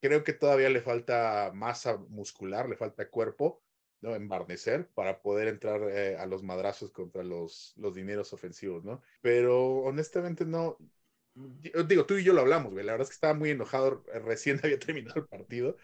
creo 0.00 0.22
que 0.22 0.34
todavía 0.34 0.68
le 0.68 0.82
falta 0.82 1.50
masa 1.52 1.96
muscular, 1.96 2.68
le 2.68 2.76
falta 2.76 3.10
cuerpo, 3.10 3.62
¿no? 4.00 4.14
Embarnecer 4.14 4.88
para 4.94 5.20
poder 5.20 5.48
entrar 5.48 5.82
eh, 5.90 6.16
a 6.16 6.26
los 6.26 6.42
madrazos 6.42 6.90
contra 6.90 7.22
los, 7.22 7.74
los 7.76 7.94
dineros 7.94 8.32
ofensivos, 8.32 8.84
¿no? 8.84 9.02
Pero 9.20 9.78
honestamente 9.78 10.44
no. 10.44 10.76
Digo, 11.34 12.04
tú 12.06 12.16
y 12.16 12.24
yo 12.24 12.32
lo 12.32 12.40
hablamos, 12.40 12.72
güey. 12.72 12.84
La 12.84 12.92
verdad 12.92 13.04
es 13.04 13.10
que 13.10 13.14
estaba 13.14 13.34
muy 13.34 13.50
enojado. 13.50 14.04
Recién 14.24 14.60
había 14.64 14.78
terminado 14.78 15.20
el 15.20 15.26
partido. 15.26 15.76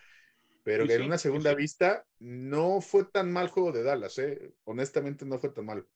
Pero 0.64 0.90
en 0.90 1.02
una 1.02 1.18
segunda 1.18 1.54
vista, 1.54 2.06
no 2.18 2.80
fue 2.80 3.04
tan 3.04 3.30
mal 3.30 3.48
juego 3.48 3.70
de 3.70 3.82
Dallas, 3.82 4.18
¿eh? 4.18 4.54
Honestamente, 4.64 5.26
no 5.26 5.38
fue 5.38 5.50
tan 5.50 5.66
mal. 5.66 5.86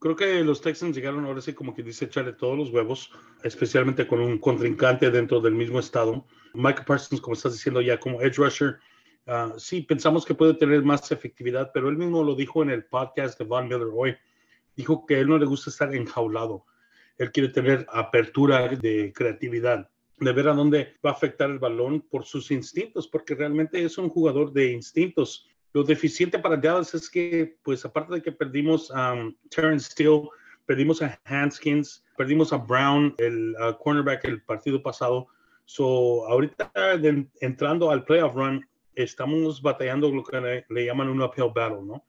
Creo 0.00 0.16
que 0.16 0.42
los 0.42 0.60
Texans 0.60 0.96
llegaron 0.96 1.24
ahora 1.24 1.40
sí 1.40 1.54
como 1.54 1.72
que 1.72 1.84
dice 1.84 2.06
echarle 2.06 2.32
todos 2.32 2.58
los 2.58 2.70
huevos, 2.70 3.12
especialmente 3.44 4.08
con 4.08 4.20
un 4.20 4.38
contrincante 4.38 5.12
dentro 5.12 5.40
del 5.40 5.54
mismo 5.54 5.78
estado. 5.78 6.26
Mike 6.54 6.82
Parsons, 6.84 7.20
como 7.20 7.34
estás 7.34 7.52
diciendo 7.52 7.80
ya, 7.80 8.00
como 8.00 8.20
edge 8.20 8.38
rusher, 8.38 8.80
uh, 9.26 9.58
sí, 9.58 9.82
pensamos 9.82 10.24
que 10.24 10.34
puede 10.34 10.54
tener 10.54 10.82
más 10.82 11.10
efectividad, 11.12 11.70
pero 11.72 11.88
él 11.88 11.96
mismo 11.96 12.22
lo 12.22 12.34
dijo 12.34 12.62
en 12.62 12.70
el 12.70 12.84
podcast 12.84 13.38
de 13.38 13.44
Von 13.44 13.68
Miller 13.68 13.88
hoy. 13.92 14.16
Dijo 14.76 15.04
que 15.06 15.16
a 15.16 15.18
él 15.18 15.28
no 15.28 15.38
le 15.38 15.46
gusta 15.46 15.70
estar 15.70 15.94
enjaulado. 15.94 16.64
Él 17.18 17.30
quiere 17.30 17.50
tener 17.50 17.86
apertura 17.90 18.68
de 18.68 19.12
creatividad, 19.14 19.90
de 20.18 20.32
ver 20.32 20.48
a 20.48 20.54
dónde 20.54 20.94
va 21.04 21.10
a 21.10 21.14
afectar 21.14 21.50
el 21.50 21.58
balón 21.58 22.00
por 22.00 22.24
sus 22.24 22.50
instintos, 22.50 23.06
porque 23.06 23.34
realmente 23.34 23.84
es 23.84 23.98
un 23.98 24.08
jugador 24.08 24.52
de 24.52 24.72
instintos 24.72 25.46
lo 25.72 25.82
deficiente 25.84 26.38
para 26.38 26.56
Dallas 26.56 26.94
es 26.94 27.08
que, 27.08 27.56
pues 27.62 27.84
aparte 27.84 28.14
de 28.14 28.22
que 28.22 28.32
perdimos 28.32 28.90
a 28.90 29.14
um, 29.14 29.34
Terrence 29.48 29.90
Steele, 29.90 30.28
perdimos 30.66 31.00
a 31.00 31.18
Hanskins, 31.24 32.04
perdimos 32.16 32.52
a 32.52 32.58
Brown, 32.58 33.14
el 33.16 33.54
cornerback 33.80 34.24
el 34.26 34.42
partido 34.42 34.82
pasado. 34.82 35.28
So, 35.64 36.26
ahorita 36.28 36.70
entrando 37.40 37.90
al 37.90 38.04
playoff 38.04 38.34
run, 38.34 38.66
estamos 38.94 39.62
batallando 39.62 40.10
lo 40.10 40.22
que 40.22 40.64
le, 40.68 40.84
llaman 40.84 41.08
un 41.08 41.22
uphill 41.22 41.52
battle, 41.54 41.82
¿no? 41.82 42.04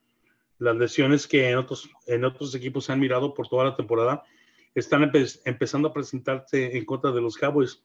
Las 0.58 0.76
lesiones 0.76 1.26
que 1.26 1.50
en 1.50 1.58
otros, 1.58 1.90
en 2.06 2.24
otros 2.24 2.54
equipos 2.54 2.84
se 2.84 2.92
han 2.92 3.00
mirado 3.00 3.34
por 3.34 3.48
toda 3.48 3.64
la 3.64 3.76
temporada 3.76 4.24
están 4.74 5.10
empezando 5.44 5.88
a 5.88 5.92
presentarse 5.92 6.76
en 6.76 6.84
contra 6.84 7.12
de 7.12 7.20
los 7.20 7.36
Cowboys. 7.36 7.82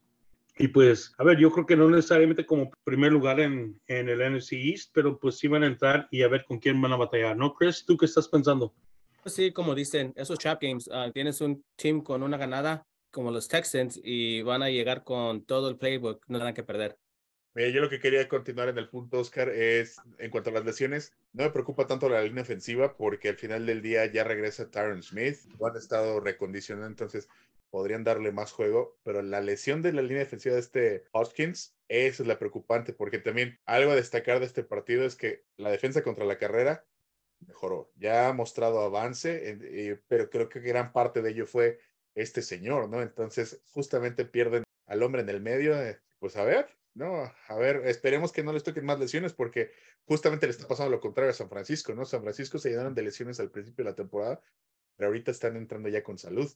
Y 0.57 0.67
pues, 0.67 1.13
a 1.17 1.23
ver, 1.23 1.37
yo 1.37 1.51
creo 1.51 1.65
que 1.65 1.75
no 1.75 1.89
necesariamente 1.89 2.45
como 2.45 2.71
primer 2.83 3.11
lugar 3.11 3.39
en, 3.39 3.79
en 3.87 4.09
el 4.09 4.35
NFC 4.35 4.53
East, 4.53 4.91
pero 4.93 5.17
pues 5.17 5.37
sí 5.37 5.47
van 5.47 5.63
a 5.63 5.67
entrar 5.67 6.07
y 6.11 6.23
a 6.23 6.27
ver 6.27 6.43
con 6.45 6.59
quién 6.59 6.81
van 6.81 6.91
a 6.91 6.97
batallar, 6.97 7.37
¿no, 7.37 7.53
Chris? 7.53 7.85
¿Tú 7.85 7.95
qué 7.95 8.05
estás 8.05 8.27
pensando? 8.27 8.73
Pues 9.23 9.35
sí, 9.35 9.51
como 9.51 9.75
dicen, 9.75 10.13
esos 10.15 10.39
trap 10.39 10.61
games, 10.61 10.89
ah, 10.91 11.11
tienes 11.13 11.39
un 11.41 11.63
team 11.75 12.01
con 12.01 12.23
una 12.23 12.37
ganada 12.37 12.83
como 13.11 13.31
los 13.31 13.47
Texans 13.47 13.99
y 14.03 14.41
van 14.41 14.63
a 14.63 14.69
llegar 14.69 15.03
con 15.03 15.43
todo 15.43 15.69
el 15.69 15.77
playbook, 15.77 16.23
no 16.27 16.37
tendrán 16.37 16.53
que 16.53 16.63
perder. 16.63 16.97
Mira, 17.55 17.69
yo 17.69 17.81
lo 17.81 17.89
que 17.89 17.99
quería 17.99 18.27
continuar 18.27 18.69
en 18.69 18.77
el 18.77 18.89
punto, 18.89 19.19
Oscar, 19.19 19.49
es 19.49 19.97
en 20.17 20.29
cuanto 20.29 20.51
a 20.51 20.53
las 20.53 20.65
lesiones, 20.65 21.13
no 21.33 21.43
me 21.43 21.49
preocupa 21.49 21.87
tanto 21.87 22.07
la 22.07 22.21
línea 22.21 22.43
ofensiva 22.43 22.95
porque 22.95 23.29
al 23.29 23.37
final 23.37 23.65
del 23.65 23.81
día 23.81 24.05
ya 24.05 24.23
regresa 24.23 24.69
Tyron 24.69 25.01
Smith, 25.01 25.37
lo 25.59 25.67
han 25.67 25.75
estado 25.75 26.19
recondicionando, 26.19 26.87
entonces 26.87 27.27
podrían 27.69 28.03
darle 28.03 28.31
más 28.31 28.51
juego, 28.51 28.97
pero 29.03 29.21
la 29.21 29.41
lesión 29.41 29.81
de 29.81 29.93
la 29.93 30.01
línea 30.01 30.19
defensiva 30.19 30.55
de 30.55 30.61
este 30.61 31.03
Hoskins, 31.11 31.75
esa 31.87 32.23
es 32.23 32.27
la 32.27 32.39
preocupante, 32.39 32.93
porque 32.93 33.19
también 33.19 33.59
algo 33.65 33.91
a 33.91 33.95
destacar 33.95 34.39
de 34.39 34.45
este 34.45 34.63
partido 34.63 35.05
es 35.05 35.15
que 35.15 35.43
la 35.57 35.71
defensa 35.71 36.03
contra 36.03 36.25
la 36.25 36.37
carrera 36.37 36.85
mejoró. 37.45 37.91
Ya 37.95 38.29
ha 38.29 38.33
mostrado 38.33 38.81
avance, 38.81 39.99
pero 40.07 40.29
creo 40.29 40.49
que 40.49 40.59
gran 40.59 40.91
parte 40.91 41.21
de 41.21 41.31
ello 41.31 41.45
fue 41.45 41.79
este 42.15 42.41
señor, 42.41 42.89
¿no? 42.89 43.01
Entonces, 43.01 43.61
justamente 43.71 44.25
pierden 44.25 44.63
al 44.87 45.03
hombre 45.03 45.21
en 45.21 45.29
el 45.29 45.41
medio. 45.41 45.79
Eh, 45.81 45.99
pues 46.19 46.35
a 46.35 46.43
ver, 46.43 46.67
¿no? 46.93 47.31
A 47.47 47.55
ver, 47.55 47.83
esperemos 47.85 48.31
que 48.31 48.43
no 48.43 48.53
les 48.53 48.63
toquen 48.63 48.85
más 48.85 48.99
lesiones 48.99 49.33
porque 49.33 49.71
justamente 50.05 50.47
le 50.47 50.51
está 50.51 50.67
pasando 50.67 50.91
lo 50.91 50.99
contrario 50.99 51.31
a 51.31 51.35
San 51.35 51.49
Francisco, 51.49 51.93
¿no? 51.93 52.05
San 52.05 52.21
Francisco 52.21 52.57
se 52.57 52.69
llenaron 52.69 52.95
de 52.95 53.03
lesiones 53.03 53.39
al 53.39 53.51
principio 53.51 53.83
de 53.83 53.91
la 53.91 53.95
temporada, 53.95 54.41
pero 54.95 55.07
ahorita 55.07 55.31
están 55.31 55.55
entrando 55.55 55.89
ya 55.89 56.03
con 56.03 56.17
salud, 56.17 56.51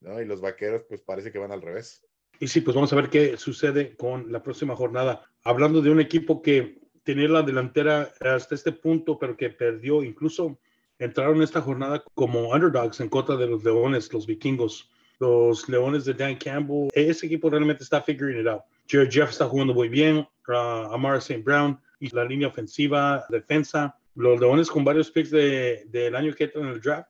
¿no? 0.00 0.20
Y 0.20 0.24
los 0.24 0.40
vaqueros, 0.40 0.82
pues 0.88 1.00
parece 1.00 1.30
que 1.30 1.38
van 1.38 1.52
al 1.52 1.62
revés. 1.62 2.04
Y 2.40 2.48
sí, 2.48 2.60
pues 2.60 2.74
vamos 2.74 2.92
a 2.92 2.96
ver 2.96 3.10
qué 3.10 3.36
sucede 3.36 3.96
con 3.96 4.30
la 4.30 4.42
próxima 4.42 4.76
jornada. 4.76 5.28
Hablando 5.42 5.82
de 5.82 5.90
un 5.90 6.00
equipo 6.00 6.40
que 6.40 6.80
tenía 7.02 7.28
la 7.28 7.42
delantera 7.42 8.12
hasta 8.20 8.54
este 8.54 8.70
punto, 8.70 9.18
pero 9.18 9.36
que 9.36 9.50
perdió, 9.50 10.02
incluso 10.02 10.60
entraron 10.98 11.42
esta 11.42 11.60
jornada 11.60 12.02
como 12.14 12.50
underdogs 12.50 13.00
en 13.00 13.08
contra 13.08 13.36
de 13.36 13.46
los 13.46 13.64
Leones, 13.64 14.12
los 14.12 14.26
vikingos, 14.26 14.90
los 15.18 15.68
Leones 15.68 16.04
de 16.04 16.14
Dan 16.14 16.36
Campbell. 16.36 16.88
Ese 16.92 17.26
equipo 17.26 17.50
realmente 17.50 17.82
está 17.82 18.02
figuring 18.02 18.40
it 18.40 18.46
out. 18.46 18.62
Jared 18.88 19.10
Jeff 19.10 19.30
está 19.30 19.46
jugando 19.46 19.74
muy 19.74 19.88
bien, 19.88 20.26
uh, 20.48 20.92
Amara 20.92 21.18
St. 21.18 21.42
Brown 21.42 21.80
y 22.00 22.08
la 22.10 22.24
línea 22.24 22.48
ofensiva, 22.48 23.26
defensa. 23.28 23.98
Los 24.14 24.40
Leones 24.40 24.70
con 24.70 24.84
varios 24.84 25.10
picks 25.10 25.30
del 25.30 25.90
de, 25.90 26.16
año 26.16 26.34
que 26.34 26.44
entran 26.44 26.64
en 26.64 26.70
el 26.72 26.80
draft 26.80 27.08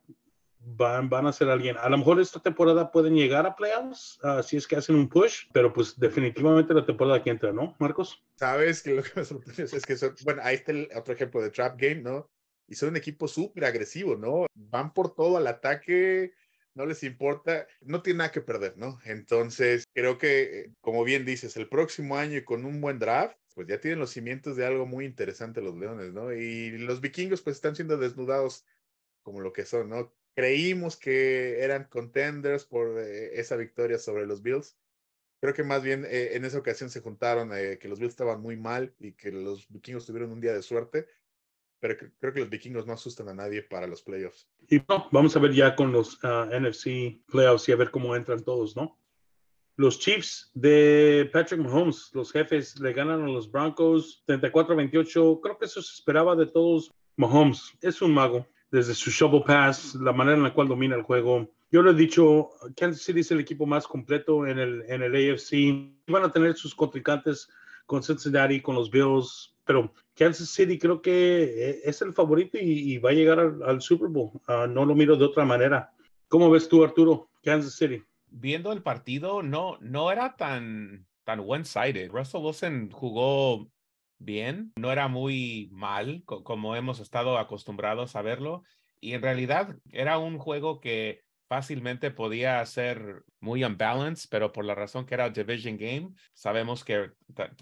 van, 0.60 1.08
van 1.08 1.26
a 1.26 1.32
ser 1.32 1.48
alguien. 1.48 1.76
A 1.78 1.88
lo 1.88 1.98
mejor 1.98 2.20
esta 2.20 2.40
temporada 2.40 2.90
pueden 2.90 3.14
llegar 3.14 3.46
a 3.46 3.54
playoffs 3.54 4.18
uh, 4.22 4.42
si 4.42 4.56
es 4.56 4.66
que 4.66 4.76
hacen 4.76 4.96
un 4.96 5.08
push, 5.08 5.44
pero 5.52 5.72
pues 5.72 5.98
definitivamente 5.98 6.74
la 6.74 6.84
temporada 6.84 7.22
que 7.22 7.30
entra, 7.30 7.52
¿no, 7.52 7.76
Marcos? 7.78 8.22
Sabes 8.36 8.82
que 8.82 8.94
lo 8.94 9.02
que 9.02 9.10
me 9.16 9.24
sorprende 9.24 9.62
es 9.62 9.86
que 9.86 9.96
son, 9.96 10.14
bueno, 10.24 10.42
ahí 10.44 10.56
está 10.56 10.72
el 10.72 10.88
otro 10.94 11.14
ejemplo 11.14 11.40
de 11.40 11.50
Trap 11.50 11.80
Game, 11.80 12.02
¿no? 12.02 12.30
Y 12.66 12.74
son 12.74 12.90
un 12.90 12.96
equipo 12.96 13.28
súper 13.28 13.64
agresivo, 13.64 14.16
¿no? 14.16 14.46
Van 14.54 14.92
por 14.92 15.14
todo 15.14 15.38
al 15.38 15.46
ataque, 15.46 16.32
no 16.78 16.86
les 16.86 17.02
importa, 17.02 17.66
no 17.80 18.02
tiene 18.02 18.18
nada 18.18 18.30
que 18.30 18.40
perder, 18.40 18.78
¿no? 18.78 19.00
Entonces, 19.04 19.84
creo 19.92 20.16
que, 20.16 20.60
eh, 20.60 20.72
como 20.80 21.02
bien 21.02 21.24
dices, 21.24 21.56
el 21.56 21.68
próximo 21.68 22.16
año 22.16 22.36
y 22.38 22.44
con 22.44 22.64
un 22.64 22.80
buen 22.80 23.00
draft, 23.00 23.36
pues 23.56 23.66
ya 23.66 23.80
tienen 23.80 23.98
los 23.98 24.10
cimientos 24.10 24.56
de 24.56 24.64
algo 24.64 24.86
muy 24.86 25.04
interesante 25.04 25.60
los 25.60 25.76
Leones, 25.76 26.12
¿no? 26.12 26.32
Y 26.32 26.78
los 26.78 27.00
vikingos 27.00 27.42
pues 27.42 27.56
están 27.56 27.74
siendo 27.74 27.96
desnudados 27.98 28.64
como 29.22 29.40
lo 29.40 29.52
que 29.52 29.64
son, 29.64 29.88
¿no? 29.88 30.14
Creímos 30.36 30.96
que 30.96 31.64
eran 31.64 31.88
contenders 31.88 32.64
por 32.64 32.96
eh, 33.00 33.40
esa 33.40 33.56
victoria 33.56 33.98
sobre 33.98 34.24
los 34.24 34.40
Bills. 34.40 34.76
Creo 35.40 35.54
que 35.54 35.64
más 35.64 35.82
bien 35.82 36.04
eh, 36.04 36.36
en 36.36 36.44
esa 36.44 36.58
ocasión 36.58 36.90
se 36.90 37.00
juntaron 37.00 37.50
que 37.50 37.88
los 37.88 37.98
Bills 37.98 38.12
estaban 38.12 38.40
muy 38.40 38.56
mal 38.56 38.94
y 39.00 39.14
que 39.14 39.32
los 39.32 39.68
vikingos 39.68 40.06
tuvieron 40.06 40.30
un 40.30 40.40
día 40.40 40.52
de 40.54 40.62
suerte 40.62 41.08
pero 41.80 41.96
creo 42.18 42.32
que 42.32 42.40
los 42.40 42.50
vikingos 42.50 42.86
no 42.86 42.92
asustan 42.92 43.28
a 43.28 43.34
nadie 43.34 43.62
para 43.62 43.86
los 43.86 44.02
playoffs. 44.02 44.48
Y 44.68 44.80
vamos 45.12 45.36
a 45.36 45.38
ver 45.38 45.52
ya 45.52 45.76
con 45.76 45.92
los 45.92 46.18
ah, 46.22 46.48
NFC 46.50 47.20
playoffs 47.30 47.68
y 47.68 47.72
a 47.72 47.76
ver 47.76 47.90
cómo 47.90 48.14
entran 48.16 48.42
todos, 48.42 48.76
¿no? 48.76 48.98
Los 49.76 50.00
Chiefs 50.00 50.50
de 50.54 51.30
Patrick 51.32 51.60
Mahomes, 51.60 52.10
los 52.12 52.32
jefes, 52.32 52.80
le 52.80 52.92
ganan 52.92 53.22
a 53.22 53.28
los 53.28 53.48
Broncos 53.48 54.24
34-28. 54.26 55.40
Creo 55.40 55.56
que 55.56 55.66
eso 55.66 55.80
se 55.80 55.94
esperaba 55.94 56.34
de 56.34 56.46
todos. 56.46 56.90
Mahomes 57.16 57.72
es 57.80 58.02
un 58.02 58.12
mago. 58.12 58.44
Desde 58.72 58.92
su 58.92 59.10
shovel 59.10 59.44
pass, 59.44 59.94
la 59.94 60.12
manera 60.12 60.36
en 60.36 60.42
la 60.42 60.52
cual 60.52 60.66
domina 60.66 60.96
el 60.96 61.02
juego. 61.02 61.48
Yo 61.70 61.82
lo 61.82 61.92
he 61.92 61.94
dicho, 61.94 62.50
Kansas 62.76 63.02
City 63.02 63.20
es 63.20 63.30
el 63.30 63.38
equipo 63.38 63.66
más 63.66 63.86
completo 63.86 64.48
en 64.48 64.58
el, 64.58 64.84
en 64.88 65.02
el 65.02 65.14
AFC. 65.14 66.02
Van 66.08 66.24
a 66.24 66.32
tener 66.32 66.56
sus 66.56 66.74
contrincantes 66.74 67.48
con 67.86 68.02
Cincinnati, 68.02 68.60
con 68.60 68.74
los 68.74 68.90
Bills, 68.90 69.54
pero 69.68 69.92
Kansas 70.14 70.48
City 70.48 70.78
creo 70.78 71.02
que 71.02 71.42
eh, 71.42 71.80
es 71.84 72.00
el 72.00 72.14
favorito 72.14 72.56
y, 72.58 72.96
va 72.96 73.10
a 73.10 73.12
llegar 73.12 73.38
al, 73.38 73.82
Super 73.82 74.08
Bowl. 74.08 74.30
Ah, 74.46 74.66
no 74.66 74.86
lo 74.86 74.94
miro 74.94 75.14
de 75.14 75.26
otra 75.26 75.44
manera. 75.44 75.92
¿Cómo 76.26 76.48
ves 76.48 76.70
tú, 76.70 76.82
Arturo? 76.82 77.28
Kansas 77.42 77.74
City. 77.74 78.02
Viendo 78.28 78.72
el 78.72 78.82
partido, 78.82 79.42
no, 79.42 79.76
no 79.82 80.10
era 80.10 80.36
tan, 80.36 81.06
tan 81.24 81.40
one-sided. 81.40 82.10
Russell 82.10 82.40
Wilson 82.40 82.90
jugó 82.90 83.70
bien, 84.18 84.72
no 84.76 84.90
era 84.90 85.06
muy 85.06 85.68
mal 85.70 86.22
como 86.24 86.74
hemos 86.74 86.98
estado 86.98 87.36
acostumbrados 87.36 88.16
a 88.16 88.22
verlo. 88.22 88.62
Y 89.00 89.12
en 89.12 89.20
realidad 89.20 89.76
era 89.92 90.16
un 90.16 90.38
juego 90.38 90.80
que 90.80 91.24
fácilmente 91.46 92.10
podía 92.10 92.64
ser 92.64 93.22
muy 93.38 93.64
unbalanced, 93.64 94.30
pero 94.30 94.50
por 94.50 94.64
la 94.64 94.74
razón 94.74 95.04
que 95.04 95.12
era 95.12 95.28
Division 95.28 95.76
Game, 95.76 96.14
sabemos 96.32 96.84
que 96.84 97.10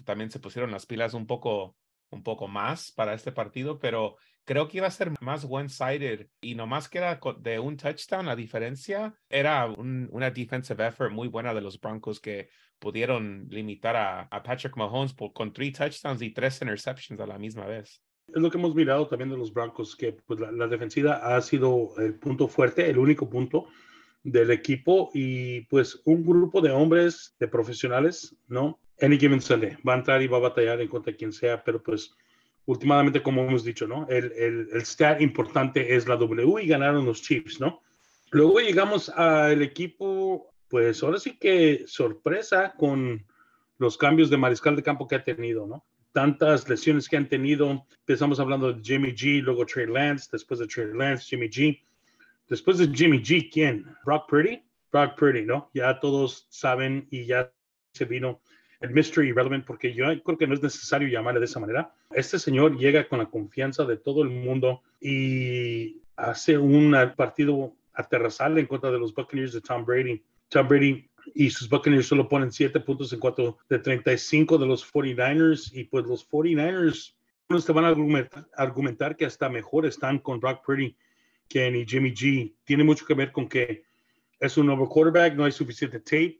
también 0.05 0.31
se 0.31 0.39
pusieron 0.39 0.71
las 0.71 0.85
pilas 0.85 1.13
un 1.13 1.27
poco 1.27 1.75
un 2.09 2.23
poco 2.23 2.47
más 2.47 2.91
para 2.91 3.13
este 3.13 3.31
partido, 3.31 3.79
pero 3.79 4.17
creo 4.45 4.67
que 4.67 4.77
iba 4.77 4.87
a 4.87 4.91
ser 4.91 5.11
más 5.21 5.45
one-sided 5.47 6.27
y 6.41 6.55
nomás 6.55 6.87
queda 6.87 7.19
de 7.39 7.59
un 7.59 7.75
touchdown. 7.77 8.25
La 8.25 8.35
diferencia 8.35 9.13
era 9.29 9.67
una 9.67 10.31
defensive 10.31 10.87
effort 10.87 11.11
muy 11.11 11.27
buena 11.27 11.53
de 11.53 11.61
los 11.61 11.79
Broncos 11.79 12.19
que 12.19 12.49
pudieron 12.79 13.47
limitar 13.49 13.95
a, 13.95 14.43
Patrick 14.43 14.77
Mahomes 14.77 15.15
con 15.33 15.51
tres 15.51 15.73
touchdowns 15.73 16.21
y 16.21 16.31
tres 16.31 16.61
interceptions 16.61 17.19
a 17.19 17.27
la 17.27 17.37
misma 17.37 17.65
vez. 17.65 18.01
Es 18.27 18.41
lo 18.41 18.49
que 18.49 18.57
hemos 18.57 18.75
mirado 18.75 19.07
también 19.07 19.29
de 19.29 19.37
los 19.37 19.53
Broncos, 19.53 19.95
que 19.95 20.13
pues, 20.13 20.39
la, 20.39 20.51
la 20.51 20.67
defensiva 20.67 21.35
ha 21.35 21.41
sido 21.41 21.97
el 21.97 22.15
punto 22.15 22.47
fuerte, 22.47 22.89
el 22.89 22.97
único 22.97 23.29
punto 23.29 23.67
del 24.23 24.51
equipo 24.51 25.09
y 25.13 25.61
pues 25.61 26.01
un 26.05 26.25
grupo 26.25 26.61
de 26.61 26.71
hombres, 26.71 27.35
de 27.39 27.47
profesionales, 27.47 28.35
¿no? 28.47 28.79
Any 29.01 29.17
given 29.17 29.41
Sunday. 29.41 29.77
Va 29.87 29.93
a 29.93 29.97
entrar 29.97 30.21
y 30.21 30.27
va 30.27 30.37
a 30.37 30.41
batallar 30.41 30.81
en 30.81 30.87
contra 30.87 31.11
de 31.11 31.17
quien 31.17 31.31
sea, 31.31 31.63
pero 31.63 31.81
pues 31.81 32.15
últimamente, 32.65 33.21
como 33.21 33.43
hemos 33.43 33.63
dicho, 33.63 33.87
¿no? 33.87 34.07
El, 34.09 34.31
el, 34.33 34.69
el 34.73 34.85
stat 34.85 35.21
importante 35.21 35.95
es 35.95 36.07
la 36.07 36.15
W 36.17 36.63
y 36.63 36.67
ganaron 36.67 37.05
los 37.05 37.21
Chiefs, 37.21 37.59
¿no? 37.59 37.81
Luego 38.31 38.59
llegamos 38.59 39.09
al 39.09 39.61
equipo, 39.61 40.53
pues 40.67 41.01
ahora 41.01 41.17
sí 41.17 41.37
que 41.37 41.85
sorpresa 41.87 42.73
con 42.77 43.25
los 43.77 43.97
cambios 43.97 44.29
de 44.29 44.37
mariscal 44.37 44.75
de 44.75 44.83
campo 44.83 45.07
que 45.07 45.15
ha 45.15 45.23
tenido, 45.23 45.65
¿no? 45.65 45.85
Tantas 46.11 46.67
lesiones 46.67 47.07
que 47.07 47.15
han 47.15 47.29
tenido. 47.29 47.85
Empezamos 47.99 48.39
hablando 48.39 48.73
de 48.73 48.83
Jimmy 48.83 49.11
G, 49.11 49.41
luego 49.41 49.65
Trey 49.65 49.85
Lance, 49.87 50.29
después 50.31 50.59
de 50.59 50.67
Trey 50.67 50.87
Lance, 50.93 51.25
Jimmy 51.25 51.47
G. 51.47 51.79
Después 52.49 52.79
de 52.79 52.87
Jimmy 52.87 53.19
G, 53.19 53.49
¿quién? 53.51 53.85
Brock 54.03 54.27
Purdy. 54.27 54.61
Brock 54.91 55.17
Purdy, 55.17 55.45
¿no? 55.45 55.69
Ya 55.73 55.99
todos 55.99 56.47
saben 56.49 57.07
y 57.11 57.25
ya 57.25 57.51
se 57.93 58.05
vino 58.05 58.41
el 58.79 58.91
mystery 58.91 59.29
irrelevant, 59.29 59.65
porque 59.65 59.93
yo 59.93 60.05
creo 60.23 60.37
que 60.37 60.47
no 60.47 60.53
es 60.53 60.61
necesario 60.61 61.07
llamarle 61.07 61.39
de 61.39 61.45
esa 61.45 61.59
manera. 61.59 61.93
Este 62.11 62.39
señor 62.39 62.77
llega 62.77 63.07
con 63.07 63.19
la 63.19 63.25
confianza 63.25 63.85
de 63.85 63.97
todo 63.97 64.21
el 64.21 64.29
mundo 64.29 64.81
y 65.01 66.01
hace 66.15 66.57
un 66.57 66.95
partido 67.15 67.73
aterrazal 67.93 68.57
en 68.57 68.67
contra 68.67 68.91
de 68.91 68.99
los 68.99 69.13
Buccaneers 69.13 69.53
de 69.53 69.61
Tom 69.61 69.85
Brady. 69.85 70.21
Tom 70.49 70.67
Brady 70.67 71.09
y 71.33 71.49
sus 71.49 71.69
Buccaneers 71.69 72.07
solo 72.07 72.29
ponen 72.29 72.51
7 72.51 72.79
puntos 72.81 73.11
en 73.11 73.19
cuanto 73.19 73.57
de 73.69 73.79
35 73.79 74.57
de 74.57 74.65
los 74.65 74.93
49ers 74.93 75.71
y 75.73 75.85
pues 75.85 76.05
los 76.05 76.29
49ers 76.29 77.13
unos 77.49 77.65
te 77.65 77.71
van 77.71 77.85
a 77.85 77.89
argumentar, 77.89 78.45
argumentar, 78.55 79.15
que 79.15 79.25
hasta 79.25 79.47
mejor 79.47 79.85
están 79.85 80.19
con 80.19 80.39
Brock 80.39 80.65
Purdy 80.65 80.95
que 81.47 81.71
ni 81.71 81.85
Jimmy 81.85 82.11
G. 82.11 82.53
Tiene 82.65 82.83
mucho 82.83 83.05
que 83.05 83.13
ver 83.13 83.31
con 83.31 83.47
que 83.47 83.83
es 84.39 84.57
un 84.57 84.65
nuevo 84.65 84.89
quarterback, 84.89 85.33
no 85.33 85.45
hay 85.45 85.51
suficiente 85.51 85.99
tape 85.99 86.39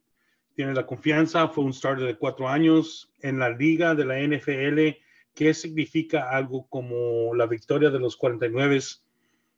tiene 0.58 0.74
la 0.74 0.88
confianza, 0.88 1.48
fue 1.50 1.64
un 1.64 1.72
starter 1.72 2.08
de 2.08 2.18
cuatro 2.18 2.50
años 2.50 3.14
en 3.22 3.38
la 3.38 3.52
liga 3.52 3.94
de 3.94 4.06
la 4.06 4.20
NFL. 4.20 5.00
¿Qué 5.36 5.54
significa 5.54 6.32
algo 6.32 6.68
como 6.68 7.36
la 7.36 7.46
victoria 7.46 7.92
de 7.92 8.00
los 8.00 8.18
49 8.18 8.80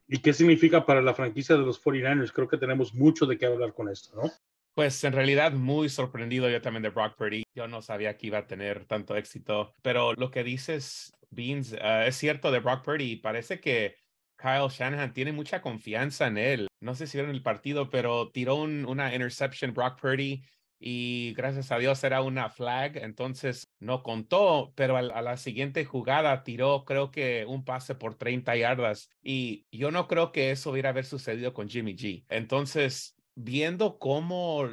y 0.09 0.17
qué 0.17 0.33
significa 0.33 0.85
para 0.85 1.01
la 1.01 1.13
franquicia 1.13 1.55
de 1.55 1.61
los 1.61 1.81
49ers? 1.81 2.33
Creo 2.33 2.49
que 2.49 2.57
tenemos 2.57 2.93
mucho 2.93 3.25
de 3.25 3.37
qué 3.37 3.45
hablar 3.45 3.73
con 3.73 3.87
esto, 3.87 4.13
¿no? 4.21 4.29
Pues 4.73 5.01
en 5.05 5.13
realidad 5.13 5.53
muy 5.53 5.87
sorprendido 5.87 6.49
yo 6.49 6.61
también 6.61 6.83
de 6.83 6.89
Brock 6.89 7.15
Purdy. 7.15 7.43
Yo 7.55 7.69
no 7.69 7.81
sabía 7.81 8.17
que 8.17 8.27
iba 8.27 8.39
a 8.39 8.47
tener 8.47 8.83
tanto 8.85 9.15
éxito, 9.15 9.73
pero 9.81 10.11
lo 10.15 10.31
que 10.31 10.43
dices, 10.43 11.13
Beans, 11.29 11.71
eh, 11.79 12.07
es 12.07 12.17
cierto 12.17 12.51
de 12.51 12.59
Brock 12.59 12.83
Purdy. 12.83 13.15
Parece 13.15 13.61
que 13.61 13.95
Kyle 14.35 14.67
Shanahan 14.69 15.13
tiene 15.13 15.31
mucha 15.31 15.61
confianza 15.61 16.27
en 16.27 16.37
él. 16.37 16.67
No 16.81 16.93
sé 16.93 17.07
si 17.07 17.17
vieron 17.17 17.33
el 17.33 17.41
partido, 17.41 17.89
pero 17.89 18.31
tiró 18.31 18.55
una 18.55 19.13
interception 19.13 19.73
Brock 19.73 20.01
Purdy 20.01 20.43
y 20.79 21.33
gracias 21.35 21.71
a 21.71 21.77
Dios 21.77 22.03
era 22.03 22.21
una 22.21 22.49
flag, 22.49 22.97
entonces 22.97 23.69
no 23.79 24.01
contó, 24.01 24.71
pero 24.75 24.95
a, 24.95 25.01
la 25.01 25.37
siguiente 25.37 25.83
jugada 25.83 26.43
tiró 26.43 26.85
creo 26.85 27.11
que 27.11 27.45
un 27.45 27.65
pase 27.65 27.95
por 27.95 28.15
30 28.15 28.55
yardas 28.55 29.09
y 29.21 29.65
yo 29.71 29.91
no 29.91 30.07
creo 30.07 30.31
que 30.31 30.51
eso 30.51 30.71
hubiera 30.71 30.89
haber 30.89 31.05
sucedido 31.05 31.53
con 31.53 31.67
Jimmy 31.67 31.95
G. 31.95 32.25
Entonces, 32.29 33.15
viendo 33.35 33.99
cómo 33.99 34.69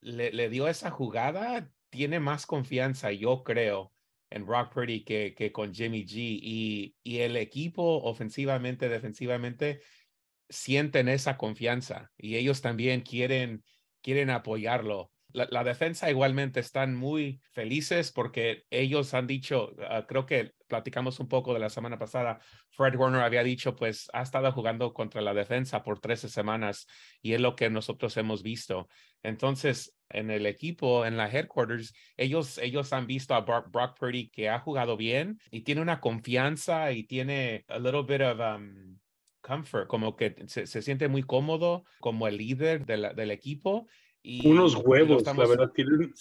le, 0.00 0.48
dio 0.50 0.68
esa 0.68 0.90
jugada, 0.90 1.70
tiene 1.88 2.20
más 2.20 2.44
confianza, 2.46 3.10
yo 3.10 3.42
creo, 3.42 3.92
en 4.28 4.46
Rock 4.46 4.74
Purdy 4.74 5.04
que, 5.04 5.34
que 5.34 5.52
con 5.52 5.72
Jimmy 5.74 6.04
G 6.04 6.38
y, 6.42 6.94
y 7.02 7.18
el 7.18 7.36
equipo 7.36 8.02
ofensivamente, 8.02 8.88
defensivamente, 8.88 9.80
sienten 10.50 11.08
esa 11.08 11.36
confianza 11.36 12.10
y 12.18 12.36
ellos 12.36 12.60
también 12.60 13.00
quieren 13.00 13.62
quieren 14.02 14.30
apoyarlo. 14.30 15.10
La, 15.32 15.64
defensa 15.64 16.10
igualmente 16.10 16.60
están 16.60 16.94
muy 16.94 17.40
felices 17.52 18.12
porque 18.12 18.64
ellos 18.70 19.14
han 19.14 19.26
dicho, 19.26 19.74
ah, 19.88 20.04
creo 20.06 20.26
que 20.26 20.52
platicamos 20.66 21.20
un 21.20 21.28
poco 21.28 21.52
de 21.52 21.60
la 21.60 21.68
semana 21.68 21.98
pasada, 21.98 22.40
Fred 22.70 22.96
Warner 22.96 23.22
había 23.22 23.42
dicho, 23.42 23.76
pues 23.76 24.08
ha 24.12 24.22
estado 24.22 24.50
jugando 24.52 24.94
contra 24.94 25.20
la 25.20 25.34
defensa 25.34 25.82
por 25.82 26.00
13 26.00 26.28
semanas 26.28 26.86
y 27.20 27.34
es 27.34 27.40
lo 27.40 27.56
que 27.56 27.68
nosotros 27.70 28.16
hemos 28.16 28.42
visto. 28.42 28.88
Entonces, 29.22 29.96
en 30.08 30.30
el 30.30 30.46
equipo, 30.46 31.04
en 31.04 31.16
la 31.16 31.30
headquarters, 31.30 31.92
ellos, 32.16 32.58
ellos 32.58 32.92
han 32.92 33.06
visto 33.06 33.34
a 33.34 33.40
Brock, 33.40 33.98
Purdy 33.98 34.30
que 34.30 34.48
ha 34.48 34.60
jugado 34.60 34.96
bien 34.96 35.38
y 35.50 35.62
tiene 35.62 35.80
una 35.80 36.00
confianza 36.00 36.92
y 36.92 37.04
tiene 37.04 37.64
a 37.68 37.78
little 37.78 38.02
bit 38.02 38.22
of 38.22 38.38
um, 38.40 38.98
comfort, 39.40 39.88
como 39.88 40.16
que 40.16 40.36
se, 40.46 40.66
siente 40.66 41.08
muy 41.08 41.22
cómodo 41.22 41.84
como 42.00 42.28
el 42.28 42.36
líder 42.36 42.86
del 42.86 43.30
equipo 43.30 43.86
unos 44.44 44.74
huevos, 44.76 45.24
la 45.24 45.32
verdad. 45.32 45.72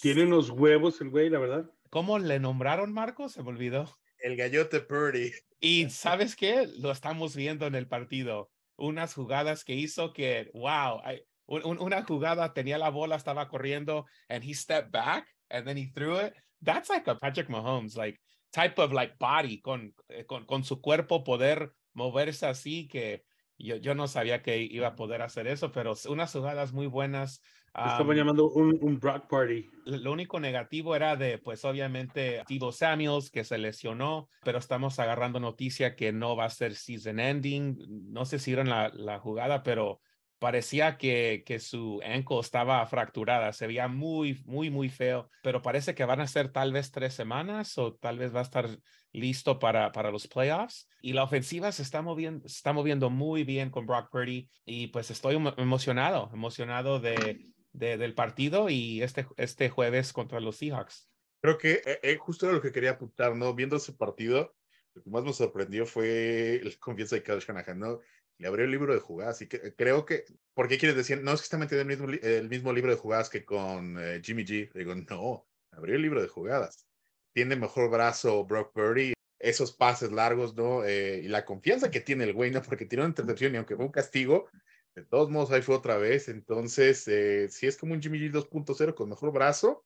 Tiene, 0.02 0.24
unos 0.24 0.50
huevos 0.50 1.02
el 1.02 1.10
güey, 1.10 1.30
la 1.30 1.40
verdad. 1.40 1.72
¿Cómo 1.90 2.20
le 2.20 2.40
nombraron, 2.40 2.94
Marco? 2.94 3.30
Se 3.30 3.44
me 3.44 3.50
olvidó. 3.50 3.98
El 4.20 4.36
gallote 4.36 4.80
Purdy. 4.80 5.32
Y 5.60 5.90
¿sabes 5.90 6.36
qué? 6.36 6.68
Lo 6.80 6.92
estamos 6.92 7.36
viendo 7.36 7.68
en 7.68 7.76
el 7.76 7.88
partido. 7.88 8.50
Unas 8.76 9.14
jugadas 9.14 9.64
que 9.64 9.76
hizo 9.76 10.14
que, 10.14 10.50
wow, 10.54 11.02
una 11.46 12.04
jugada 12.04 12.54
tenía 12.54 12.78
la 12.78 12.90
bola, 12.90 13.16
estaba 13.16 13.50
corriendo, 13.50 14.06
and 14.30 14.44
he 14.44 14.54
stepped 14.54 14.92
back, 14.92 15.28
and 15.50 15.66
then 15.66 15.78
he 15.78 15.92
threw 15.94 16.18
it. 16.20 16.34
That's 16.62 16.90
like 16.90 17.10
a 17.10 17.16
Patrick 17.16 17.50
Mahomes, 17.50 17.96
like 17.96 18.20
type 18.52 18.80
of 18.82 18.94
like 18.94 19.16
body, 19.20 19.62
con, 19.62 19.94
eh, 20.10 20.26
con, 20.26 20.46
con 20.46 20.64
su 20.64 20.80
cuerpo 20.80 21.24
poder 21.24 21.74
moverse 21.94 22.46
así 22.46 22.88
que 22.88 23.24
yo, 23.58 23.76
yo 23.76 23.94
no 23.94 24.08
sabía 24.08 24.42
que 24.42 24.58
iba 24.62 24.88
a 24.88 24.96
poder 24.96 25.22
hacer 25.22 25.48
eso, 25.48 25.72
pero 25.72 25.94
unas 26.08 26.32
jugadas 26.32 26.72
muy 26.72 26.88
buenas 26.88 27.42
Estaban 27.74 28.18
llamando 28.18 28.50
un, 28.50 28.78
un 28.82 29.00
Brock 29.00 29.28
Party. 29.28 29.70
Lo 29.86 30.12
único 30.12 30.40
negativo 30.40 30.96
era 30.96 31.16
de, 31.16 31.38
pues 31.38 31.64
obviamente, 31.66 32.44
Tibo 32.48 32.72
Samuels, 32.72 33.32
que 33.32 33.44
se 33.44 33.58
lesionó, 33.58 34.30
pero 34.44 34.60
estamos 34.60 35.00
agarrando 35.00 35.40
noticia 35.40 35.96
que 35.96 36.12
no 36.12 36.36
va 36.36 36.46
a 36.46 36.50
ser 36.50 36.76
season 36.76 37.20
ending. 37.20 37.78
No 38.12 38.26
sé 38.26 38.40
si 38.40 38.52
vieron 38.52 38.70
la, 38.70 38.90
la 38.94 39.20
jugada, 39.20 39.64
pero 39.64 40.02
parecía 40.40 40.98
que, 40.98 41.44
que 41.46 41.60
su 41.60 42.00
ankle 42.04 42.40
estaba 42.40 42.86
fracturada, 42.86 43.52
se 43.54 43.68
veía 43.68 43.88
muy, 43.88 44.42
muy, 44.46 44.70
muy 44.70 44.90
feo, 44.90 45.30
pero 45.44 45.62
parece 45.62 45.94
que 45.94 46.06
van 46.06 46.22
a 46.22 46.28
ser 46.28 46.52
tal 46.52 46.72
vez 46.72 46.92
tres 46.92 47.14
semanas 47.14 47.78
o 47.78 47.94
tal 47.96 48.18
vez 48.18 48.34
va 48.34 48.40
a 48.40 48.44
estar 48.44 48.70
listo 49.12 49.60
para, 49.60 49.92
para 49.92 50.12
los 50.12 50.28
playoffs. 50.28 50.88
Y 51.02 51.14
la 51.14 51.24
ofensiva 51.24 51.72
se 51.72 51.84
está 51.84 52.02
moviendo, 52.02 52.46
está 52.46 52.74
moviendo 52.74 53.10
muy 53.10 53.44
bien 53.44 53.70
con 53.70 53.86
Brock 53.86 54.10
Purdy 54.10 54.50
y 54.66 54.88
pues 54.88 55.12
estoy 55.12 55.36
emocionado, 55.58 56.30
emocionado 56.34 57.00
de, 57.00 57.46
del 57.74 58.14
partido 58.14 58.70
y 58.70 59.02
este, 59.02 59.28
este 59.38 59.70
jueves 59.70 60.14
contra 60.14 60.40
los 60.40 60.58
Seahawks. 60.58 61.10
Creo 61.42 61.58
que 61.58 61.82
eh, 61.86 62.00
eh, 62.04 62.18
justo 62.18 62.46
era 62.46 62.56
lo 62.56 62.62
que 62.62 62.72
quería 62.72 62.92
apuntar, 62.92 63.36
¿no? 63.36 63.54
Viendo 63.54 63.78
ese 63.78 63.94
partido, 63.94 64.56
lo 64.94 65.04
que 65.04 65.10
más 65.10 65.24
me 65.24 65.34
sorprendió 65.34 65.86
fue 65.86 66.60
la 66.64 66.72
confianza 66.80 67.16
de 67.16 67.24
Kyle 67.24 67.40
Shanahan, 67.40 67.80
¿no? 67.80 68.00
Le 68.38 68.48
abrió 68.48 68.66
el 68.66 68.72
libro 68.72 68.94
de 68.94 69.00
jugadas 69.00 69.42
y 69.42 69.46
eh, 69.52 69.74
creo 69.78 70.06
que, 70.06 70.26
¿por 70.54 70.68
qué 70.68 70.78
quieres 70.78 70.98
decir? 70.98 71.22
No 71.22 71.32
es 71.34 71.42
que 71.42 71.46
está 71.46 71.58
metiendo 71.58 71.82
el 71.82 71.88
mismo, 71.88 72.10
el 72.22 72.50
mismo 72.50 72.74
libro 72.74 72.92
de 72.92 72.98
jugadas 72.98 73.30
que 73.30 73.46
con 73.46 73.98
Jimmy 74.24 74.44
G. 74.44 74.72
Digo, 74.74 74.96
no, 74.96 75.48
abrió 75.72 75.96
el 75.96 76.02
libro 76.02 76.22
de 76.22 76.28
jugadas. 76.28 76.86
Tiene 77.34 77.56
mejor 77.56 77.90
brazo 77.90 78.46
Brock 78.46 78.74
Purdy, 78.74 79.14
esos 79.40 79.72
pases 79.72 80.12
largos, 80.12 80.56
¿no? 80.56 80.88
y 80.90 81.28
la 81.28 81.46
confianza 81.46 81.92
que 81.92 82.02
tiene 82.02 82.26
el 82.26 82.34
güey, 82.34 82.52
¿no? 82.52 82.62
Porque 82.62 82.86
tiene 82.86 83.04
una 83.04 83.12
intercepción 83.12 83.54
y 83.54 83.58
aunque 83.58 83.76
fue 83.76 83.86
un 83.86 83.92
castigo, 83.92 84.50
de 84.96 85.04
todos 85.06 85.30
modos, 85.30 85.52
ahí 85.52 85.62
fue 85.62 85.76
otra 85.76 85.98
vez. 85.98 86.30
Entonces, 86.30 87.08
eh, 87.08 87.48
si 87.50 87.68
es 87.68 87.78
como 87.78 87.94
un 87.94 88.02
Jimmy 88.02 88.20
G 88.20 88.32
2.0 88.32 88.96
con 88.96 89.10
mejor 89.10 89.32
brazo, 89.32 89.86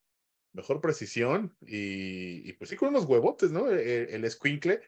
mejor 0.53 0.81
precisión 0.81 1.55
y, 1.61 2.53
pues 2.53 2.69
sí 2.69 2.75
con 2.75 2.89
unos 2.89 3.05
huevotes, 3.05 3.51
¿no? 3.51 3.69
E, 3.69 4.03
e, 4.03 4.15
el, 4.15 4.29
squinkle. 4.29 4.81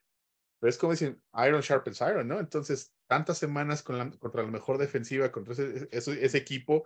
Pero 0.59 0.69
es 0.69 0.77
como 0.77 0.93
dicen, 0.93 1.21
Iron 1.45 1.61
sharpens 1.61 2.01
Iron, 2.01 2.27
¿no? 2.27 2.39
Entonces, 2.39 2.93
tantas 3.07 3.37
semanas 3.37 3.83
con 3.83 3.97
la, 3.97 4.09
contra 4.11 4.43
la 4.43 4.51
mejor 4.51 4.77
defensiva, 4.77 5.31
contra 5.31 5.53
ese, 5.53 5.89
ese, 5.91 6.37
equipo, 6.37 6.85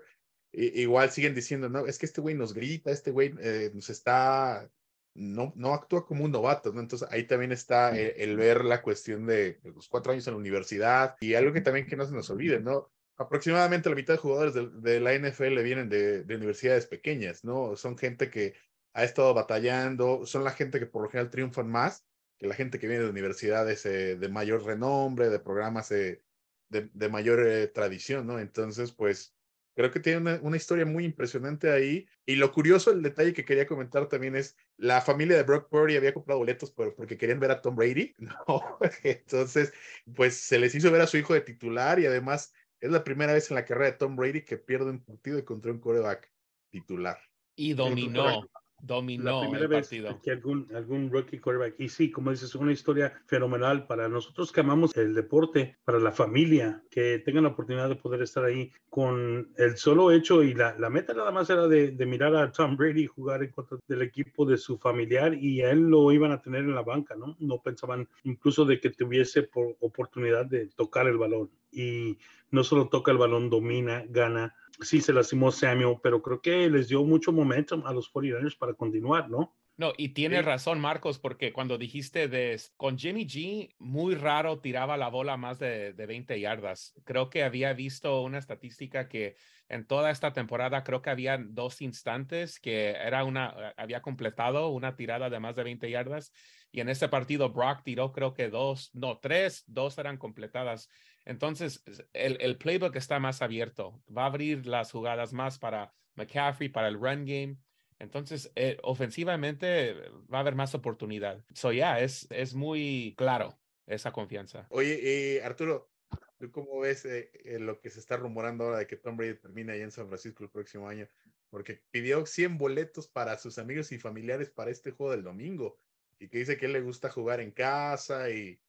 igual 0.51 1.11
siguen 1.11 1.35
diciendo, 1.35 1.69
no, 1.69 1.85
es 1.85 1.99
que 1.99 2.07
este 2.07 2.21
güey 2.21 2.35
nos 2.35 2.53
grita, 2.53 2.91
este 2.91 3.11
güey 3.11 3.35
eh, 3.41 3.71
nos 3.73 3.89
está, 3.89 4.69
no, 5.13 5.53
no 5.55 5.73
actúa 5.73 6.05
como 6.05 6.25
un 6.25 6.31
novato, 6.31 6.73
¿no? 6.73 6.81
Entonces 6.81 7.07
ahí 7.11 7.25
también 7.25 7.51
está 7.51 7.97
el, 7.97 8.13
el, 8.17 8.37
ver 8.37 8.65
la 8.65 8.81
cuestión 8.81 9.27
de 9.27 9.59
los 9.63 9.87
cuatro 9.87 10.13
años 10.13 10.27
en 10.27 10.33
la 10.33 10.39
universidad 10.39 11.15
y 11.21 11.35
algo 11.35 11.53
que 11.53 11.61
también 11.61 11.85
que 11.85 11.95
no 11.95 12.05
se 12.05 12.13
nos 12.13 12.29
olvide, 12.29 12.59
¿no? 12.59 12.91
Aproximadamente 13.19 13.89
la 13.89 13.95
mitad 13.95 14.13
de 14.15 14.19
jugadores 14.19 14.53
de, 14.55 14.99
la 14.99 15.13
NFL 15.13 15.61
vienen 15.61 15.89
de, 15.89 16.23
universidades 16.27 16.87
pequeñas, 16.87 17.43
¿no? 17.43 17.75
Son 17.75 17.97
gente 17.97 18.29
que 18.29 18.55
ha 18.93 19.03
estado 19.03 19.33
batallando, 19.33 20.25
son 20.25 20.43
la 20.43 20.51
gente 20.51 20.79
que 20.79 20.85
por 20.87 21.03
lo 21.03 21.09
general 21.09 21.29
triunfan 21.29 21.69
más 21.69 22.05
que 22.37 22.47
la 22.47 22.55
gente 22.55 22.79
que 22.79 22.87
viene 22.87 23.03
de 23.03 23.09
universidades 23.09 23.85
eh, 23.85 24.15
de 24.15 24.29
mayor 24.29 24.63
renombre, 24.63 25.29
de 25.29 25.39
programas 25.39 25.91
eh, 25.91 26.23
de, 26.69 27.09
mayor 27.09 27.45
eh, 27.45 27.67
tradición, 27.67 28.25
¿no? 28.25 28.39
Entonces, 28.39 28.93
pues 28.93 29.35
creo 29.75 29.91
que 29.91 29.99
tiene 29.99 30.39
una, 30.41 30.57
historia 30.57 30.85
muy 30.85 31.03
impresionante 31.03 31.71
ahí. 31.71 32.07
Y 32.25 32.35
lo 32.35 32.51
curioso, 32.53 32.91
el 32.91 33.01
detalle 33.01 33.33
que 33.33 33.43
quería 33.43 33.67
comentar 33.67 34.07
también 34.07 34.37
es, 34.37 34.55
la 34.77 35.01
familia 35.01 35.35
de 35.35 35.43
Brock 35.43 35.67
Purdy 35.69 35.97
había 35.97 36.13
comprado 36.13 36.39
boletos 36.39 36.71
porque 36.71 37.17
querían 37.17 37.39
ver 37.41 37.51
a 37.51 37.61
Tom 37.61 37.75
Brady, 37.75 38.15
¿no? 38.19 38.79
Entonces, 39.03 39.73
pues 40.15 40.35
se 40.35 40.59
les 40.59 40.73
hizo 40.75 40.91
ver 40.91 41.01
a 41.01 41.07
su 41.07 41.17
hijo 41.17 41.33
de 41.33 41.41
titular 41.41 41.99
y 41.99 42.05
además 42.05 42.53
es 42.79 42.91
la 42.91 43.03
primera 43.03 43.33
vez 43.33 43.49
en 43.51 43.55
la 43.55 43.65
carrera 43.65 43.91
de 43.91 43.97
Tom 43.97 44.15
Brady 44.15 44.43
que 44.43 44.57
pierde 44.57 44.91
un 44.91 45.03
partido 45.03 45.43
contra 45.43 45.71
un 45.71 45.79
coreback 45.79 46.31
titular. 46.69 47.19
Y 47.55 47.73
dominó 47.73 48.41
dominó 48.81 49.43
la 49.43 49.59
el 49.59 49.69
partido. 49.69 50.19
que 50.21 50.31
algún, 50.31 50.67
algún 50.73 51.09
rookie 51.09 51.39
quarterback. 51.39 51.75
Y 51.79 51.89
sí, 51.89 52.11
como 52.11 52.31
dices, 52.31 52.55
una 52.55 52.71
historia 52.71 53.13
fenomenal 53.25 53.87
para 53.87 54.07
nosotros 54.07 54.51
que 54.51 54.61
amamos 54.61 54.95
el 54.95 55.13
deporte, 55.13 55.77
para 55.83 55.99
la 55.99 56.11
familia, 56.11 56.83
que 56.89 57.19
tengan 57.19 57.43
la 57.43 57.49
oportunidad 57.49 57.89
de 57.89 57.95
poder 57.95 58.21
estar 58.21 58.43
ahí 58.43 58.71
con 58.89 59.51
el 59.57 59.77
solo 59.77 60.11
hecho 60.11 60.43
y 60.43 60.53
la, 60.53 60.75
la 60.77 60.89
meta 60.89 61.13
nada 61.13 61.31
más 61.31 61.49
era 61.49 61.67
de, 61.67 61.91
de, 61.91 62.05
mirar 62.05 62.35
a 62.35 62.51
Tom 62.51 62.75
Brady 62.75 63.05
jugar 63.05 63.43
en 63.43 63.51
contra 63.51 63.77
del 63.87 64.01
equipo 64.01 64.45
de 64.45 64.57
su 64.57 64.77
familiar 64.77 65.33
y 65.33 65.61
a 65.61 65.71
él 65.71 65.89
lo 65.89 66.11
iban 66.11 66.31
a 66.31 66.41
tener 66.41 66.61
en 66.61 66.75
la 66.75 66.81
banca, 66.81 67.15
¿no? 67.15 67.35
No 67.39 67.61
pensaban 67.61 68.07
incluso 68.23 68.65
de 68.65 68.79
que 68.79 68.89
tuviese 68.89 69.43
por 69.43 69.75
oportunidad 69.79 70.45
de 70.45 70.67
tocar 70.67 71.07
el 71.07 71.17
balón. 71.17 71.49
Y 71.71 72.17
no 72.51 72.63
solo 72.63 72.89
toca 72.89 73.11
el 73.11 73.17
balón, 73.17 73.49
domina, 73.49 74.03
gana 74.09 74.55
sí 74.81 75.01
se 75.01 75.13
lastimó 75.13 75.51
Samuel, 75.51 75.97
pero 76.01 76.21
creo 76.21 76.41
que 76.41 76.69
les 76.69 76.87
dio 76.87 77.03
mucho 77.03 77.31
momentum 77.31 77.85
a 77.85 77.93
los 77.93 78.11
49ers 78.11 78.57
para 78.57 78.73
continuar, 78.73 79.29
¿no? 79.29 79.55
No, 79.79 79.93
y 79.95 80.09
tienes 80.09 80.43
razón, 80.43 80.81
Marcos, 80.81 81.19
porque 81.19 81.53
cuando 81.53 81.77
dijiste 81.77 82.27
de 82.27 82.59
con 82.75 82.97
Jimmy 82.97 83.25
G, 83.25 83.75
muy 83.79 84.13
raro 84.13 84.59
tiraba 84.59 84.97
la 84.97 85.07
bola 85.07 85.37
más 85.37 85.57
de, 85.57 85.93
de 85.93 86.05
20 86.05 86.37
yardas. 86.37 86.93
Creo 87.05 87.29
que 87.29 87.43
había 87.43 87.71
visto 87.71 88.21
una 88.21 88.39
estadística 88.39 89.07
que 89.07 89.37
en 89.69 89.85
toda 89.85 90.11
esta 90.11 90.33
temporada 90.33 90.83
creo 90.83 91.01
que 91.01 91.11
había 91.11 91.37
dos 91.37 91.81
instantes 91.81 92.59
que 92.59 92.89
era 92.89 93.23
una, 93.23 93.73
había 93.77 94.01
completado 94.01 94.67
una 94.67 94.97
tirada 94.97 95.29
de 95.29 95.39
más 95.39 95.55
de 95.55 95.63
20 95.63 95.89
yardas. 95.89 96.33
Y 96.71 96.81
en 96.81 96.89
ese 96.89 97.07
partido 97.07 97.49
Brock 97.51 97.83
tiró 97.83 98.11
creo 98.11 98.33
que 98.33 98.49
dos, 98.49 98.89
no, 98.93 99.19
tres, 99.19 99.63
dos 99.65 99.97
eran 99.97 100.17
completadas. 100.17 100.89
Entonces, 101.29 101.83
el, 102.13 102.37
el 102.41 102.57
playbook 102.57 102.95
está 102.95 103.19
más 103.19 103.41
abierto. 103.41 104.01
Va 104.15 104.23
a 104.23 104.27
abrir 104.27 104.65
las 104.65 104.91
jugadas 104.91 105.31
más 105.31 105.59
para 105.59 105.93
McCaffrey, 106.15 106.69
para 106.69 106.87
el 106.87 106.95
run 106.95 107.25
game 107.25 107.57
entonces, 107.99 108.51
eh, 108.55 108.77
ofensivamente 108.81 109.93
va 110.33 110.37
a 110.37 110.41
haber 110.41 110.55
más 110.55 110.73
oportunidad. 110.73 111.43
So, 111.53 111.73
ya, 111.73 111.99
es, 111.99 112.27
es 112.31 112.55
muy 112.55 113.13
claro 113.17 113.59
esa 113.85 114.11
confianza. 114.11 114.67
Oye, 114.69 115.41
Arturo, 115.43 115.91
¿tú 116.37 116.49
cómo 116.51 116.79
ves 116.79 117.03
eh, 117.05 117.29
eh, 117.43 117.59
lo 117.59 117.81
que 117.81 117.89
se 117.89 117.99
está 117.99 118.15
rumorando 118.15 118.63
ahora 118.63 118.79
de 118.79 118.87
que 118.87 118.95
Tom 118.95 119.17
Brady 119.17 119.35
termina 119.35 119.73
allá 119.73 119.83
en 119.83 119.91
San 119.91 120.07
Francisco 120.07 120.45
el 120.45 120.49
próximo 120.49 120.87
año? 120.87 121.07
Porque 121.49 121.83
pidió 121.91 122.25
100 122.25 122.57
boletos 122.57 123.07
para 123.07 123.37
sus 123.37 123.57
amigos 123.57 123.91
y 123.91 123.99
familiares 123.99 124.49
para 124.49 124.71
este 124.71 124.91
juego 124.91 125.11
del 125.11 125.23
domingo 125.23 125.77
y 126.19 126.29
que 126.29 126.37
dice 126.37 126.57
que 126.57 126.67
él 126.67 126.73
le 126.73 126.81
gusta 126.81 127.09
jugar 127.09 127.41
en 127.41 127.51
casa 127.51 128.29
y 128.29 128.61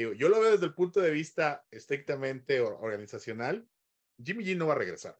digo, 0.00 0.12
yo 0.14 0.28
lo 0.28 0.40
veo 0.40 0.52
desde 0.52 0.66
el 0.66 0.74
punto 0.74 1.00
de 1.00 1.10
vista 1.10 1.66
estrictamente 1.70 2.60
organizacional. 2.60 3.68
Jimmy 4.22 4.44
G 4.44 4.56
no 4.56 4.66
va 4.66 4.74
a 4.74 4.78
regresar. 4.78 5.18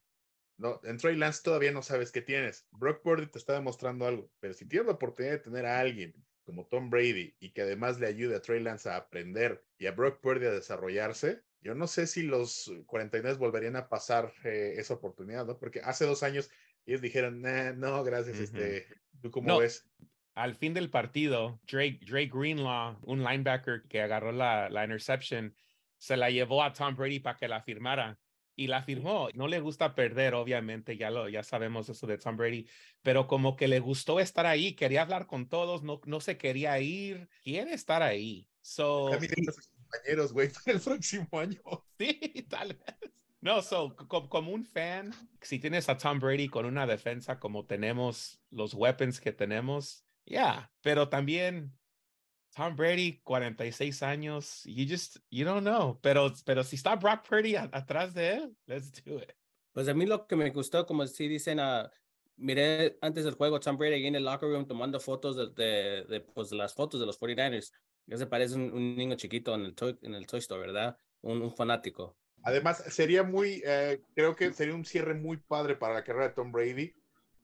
No, 0.56 0.80
en 0.84 0.98
Trey 0.98 1.16
Lance 1.16 1.42
todavía 1.42 1.72
no 1.72 1.82
sabes 1.82 2.12
qué 2.12 2.20
tienes. 2.20 2.66
Brock 2.70 3.02
Purdy 3.02 3.26
te 3.26 3.38
está 3.38 3.54
demostrando 3.54 4.06
algo, 4.06 4.30
pero 4.40 4.52
si 4.52 4.66
tienes 4.66 4.86
la 4.86 4.94
oportunidad 4.94 5.32
de 5.32 5.38
tener 5.38 5.64
a 5.64 5.80
alguien 5.80 6.14
como 6.44 6.66
Tom 6.66 6.90
Brady 6.90 7.34
y 7.40 7.52
que 7.52 7.62
además 7.62 7.98
le 7.98 8.06
ayude 8.06 8.36
a 8.36 8.42
Trey 8.42 8.60
Lance 8.60 8.88
a 8.88 8.96
aprender 8.96 9.64
y 9.78 9.86
a 9.86 9.92
Brock 9.92 10.20
Purdy 10.20 10.46
a 10.46 10.50
desarrollarse, 10.50 11.42
yo 11.62 11.74
no 11.74 11.86
sé 11.86 12.06
si 12.06 12.22
los 12.22 12.70
49 12.86 13.38
volverían 13.38 13.76
a 13.76 13.88
pasar 13.88 14.32
eh, 14.44 14.74
esa 14.76 14.94
oportunidad, 14.94 15.46
¿no? 15.46 15.58
Porque 15.58 15.80
hace 15.80 16.06
dos 16.06 16.22
años 16.22 16.50
ellos 16.86 17.00
dijeron, 17.00 17.42
no, 17.42 18.04
gracias, 18.04 18.38
este, 18.38 18.86
¿tú 19.20 19.30
cómo 19.30 19.58
ves? 19.58 19.88
Al 20.34 20.54
fin 20.54 20.74
del 20.74 20.90
partido, 20.90 21.60
Drake, 21.70 22.00
Drake 22.06 22.30
Greenlaw, 22.32 22.98
un 23.02 23.22
linebacker 23.22 23.82
que 23.88 24.00
agarró 24.00 24.32
la, 24.32 24.68
la 24.70 24.84
interception, 24.84 25.54
se 25.98 26.16
la 26.16 26.30
llevó 26.30 26.62
a 26.62 26.72
Tom 26.72 26.94
Brady 26.96 27.20
para 27.20 27.36
que 27.36 27.48
la 27.48 27.62
firmara 27.62 28.18
y 28.56 28.66
la 28.66 28.82
firmó. 28.82 29.28
No 29.34 29.48
le 29.48 29.60
gusta 29.60 29.94
perder, 29.94 30.34
obviamente, 30.34 30.96
ya 30.96 31.10
lo 31.10 31.28
ya 31.28 31.42
sabemos 31.42 31.88
eso 31.88 32.06
de 32.06 32.18
Tom 32.18 32.36
Brady, 32.36 32.66
pero 33.02 33.26
como 33.26 33.56
que 33.56 33.68
le 33.68 33.80
gustó 33.80 34.20
estar 34.20 34.46
ahí, 34.46 34.74
quería 34.74 35.02
hablar 35.02 35.26
con 35.26 35.48
todos, 35.48 35.82
no, 35.82 36.00
no 36.04 36.20
se 36.20 36.36
quería 36.36 36.78
ir, 36.78 37.28
quiere 37.42 37.72
estar 37.72 38.02
ahí. 38.02 38.48
So, 38.60 39.10
compañeros, 39.90 40.32
güey, 40.32 40.50
para 40.50 40.62
el 40.76 40.80
próximo 40.80 41.28
año. 41.32 41.60
Sí, 41.98 42.46
tal 42.48 42.68
vez. 42.74 43.12
No, 43.42 43.62
so, 43.62 43.96
como, 43.96 44.52
un 44.52 44.64
fan, 44.64 45.14
si 45.40 45.58
tienes 45.58 45.88
a 45.88 45.96
Tom 45.96 46.18
Brady 46.18 46.48
con 46.48 46.66
una 46.66 46.86
defensa 46.86 47.38
como 47.38 47.64
tenemos 47.64 48.42
los 48.50 48.74
weapons 48.74 49.20
que 49.20 49.32
tenemos, 49.32 50.04
yeah, 50.30 50.70
pero 50.80 51.08
también 51.08 51.72
Tom 52.54 52.74
Brady, 52.74 53.20
46 53.22 54.02
años, 54.02 54.62
you 54.64 54.86
just, 54.88 55.18
you 55.30 55.44
don't 55.44 55.62
know. 55.62 55.98
Pero, 56.02 56.32
pero 56.44 56.64
si 56.64 56.76
está 56.76 56.96
Brock 56.96 57.26
Purdy 57.28 57.56
atrás 57.56 58.14
de 58.14 58.34
él, 58.34 58.56
let's 58.66 58.92
do 59.04 59.18
it. 59.18 59.32
Pues 59.72 59.88
a 59.88 59.94
mí 59.94 60.06
lo 60.06 60.26
que 60.26 60.36
me 60.36 60.50
gustó, 60.50 60.84
como 60.84 61.06
si 61.06 61.28
dicen, 61.28 61.60
uh, 61.60 61.88
miré 62.36 62.98
antes 63.02 63.24
del 63.24 63.34
juego 63.34 63.60
Tom 63.60 63.76
Brady 63.76 64.06
en 64.06 64.16
el 64.16 64.24
locker 64.24 64.48
room 64.48 64.66
tomando 64.66 64.98
fotos 64.98 65.54
de, 65.54 66.04
de, 66.08 66.20
pues, 66.20 66.50
las 66.52 66.74
fotos 66.74 66.98
de 66.98 67.06
los 67.06 67.20
49ers. 67.20 67.72
Ya 68.06 68.16
se 68.16 68.26
parece 68.26 68.56
un, 68.56 68.72
un, 68.72 68.96
niño 68.96 69.14
chiquito 69.14 69.54
en 69.54 69.62
el, 69.62 69.74
toy, 69.74 69.96
en 70.02 70.14
el 70.14 70.26
Toy 70.26 70.40
Store, 70.40 70.60
¿verdad? 70.60 70.96
Un, 71.20 71.40
un 71.42 71.54
fanático. 71.54 72.16
Además, 72.42 72.82
sería 72.88 73.22
muy, 73.22 73.62
eh, 73.64 74.02
creo 74.14 74.34
que 74.34 74.52
sería 74.52 74.74
un 74.74 74.84
cierre 74.84 75.14
muy 75.14 75.36
padre 75.36 75.76
para 75.76 75.94
la 75.94 76.02
carrera 76.02 76.28
de 76.28 76.34
Tom 76.34 76.50
Brady 76.50 76.94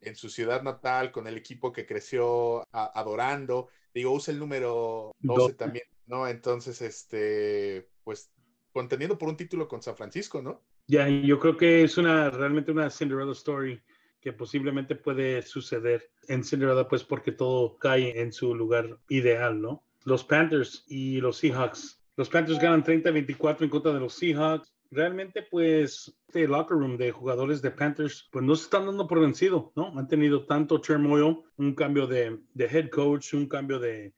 en 0.09 0.17
su 0.17 0.29
ciudad 0.29 0.63
natal, 0.63 1.13
con 1.13 1.27
el 1.27 1.37
equipo 1.37 1.73
que 1.73 1.87
creció 1.87 2.65
adorando 2.73 3.69
digo, 3.97 4.13
usa 4.13 4.33
el 4.33 4.39
número 4.39 5.13
12 5.21 5.55
también, 5.55 5.87
¿no? 6.07 6.29
Entonces, 6.29 6.83
este, 6.83 7.89
pues, 8.05 8.31
conteniendo 8.71 9.17
por 9.17 9.31
un 9.31 9.39
título 9.39 9.67
con 9.67 9.83
San 9.83 9.97
Francisco, 9.97 10.43
¿no? 10.43 10.63
Ya, 10.87 11.09
yo 11.09 11.41
creo 11.41 11.57
que 11.57 11.83
es 11.83 11.97
una, 11.97 12.29
realmente 12.29 12.71
una 12.71 12.91
Cinderella 12.91 13.33
story 13.33 13.81
que 14.21 14.35
posiblemente 14.35 14.97
puede 14.97 15.41
suceder 15.41 16.11
en 16.29 16.45
Cinderella, 16.45 16.87
pues 16.87 17.05
porque 17.05 17.33
todo 17.33 17.79
cae 17.79 18.21
en 18.21 18.33
su 18.33 18.55
lugar 18.55 18.99
ideal, 19.09 19.61
¿no? 19.63 19.83
Los 20.05 20.25
Panthers 20.25 20.85
y 20.87 21.21
los 21.23 21.39
Seahawks. 21.39 21.99
Los 22.17 22.29
Panthers 22.29 22.59
ganan 22.59 22.85
30-24 22.85 23.63
en 23.63 23.71
contra 23.71 23.93
de 23.93 24.01
los 24.01 24.15
Seahawks 24.15 24.75
realmente 24.97 25.43
pues 25.43 26.17
este 26.27 26.49
locker 26.49 26.77
room 26.77 26.97
de 26.97 27.13
jugadores 27.13 27.61
de 27.61 27.71
Panthers 27.71 28.29
pues 28.33 28.45
no 28.45 28.57
se 28.57 28.65
están 28.65 28.87
dando 28.87 29.07
por 29.07 29.21
vencido, 29.21 29.73
¿no? 29.77 29.93
Han 29.97 30.09
tenido 30.09 30.47
tanto 30.47 30.81
turmoil, 30.81 31.43
un 31.59 31.75
cambio 31.75 32.07
de, 32.07 32.41
head 32.59 32.89
coach, 32.89 33.35
un 33.35 33.47
cambio 33.47 33.79
de, 33.79 34.15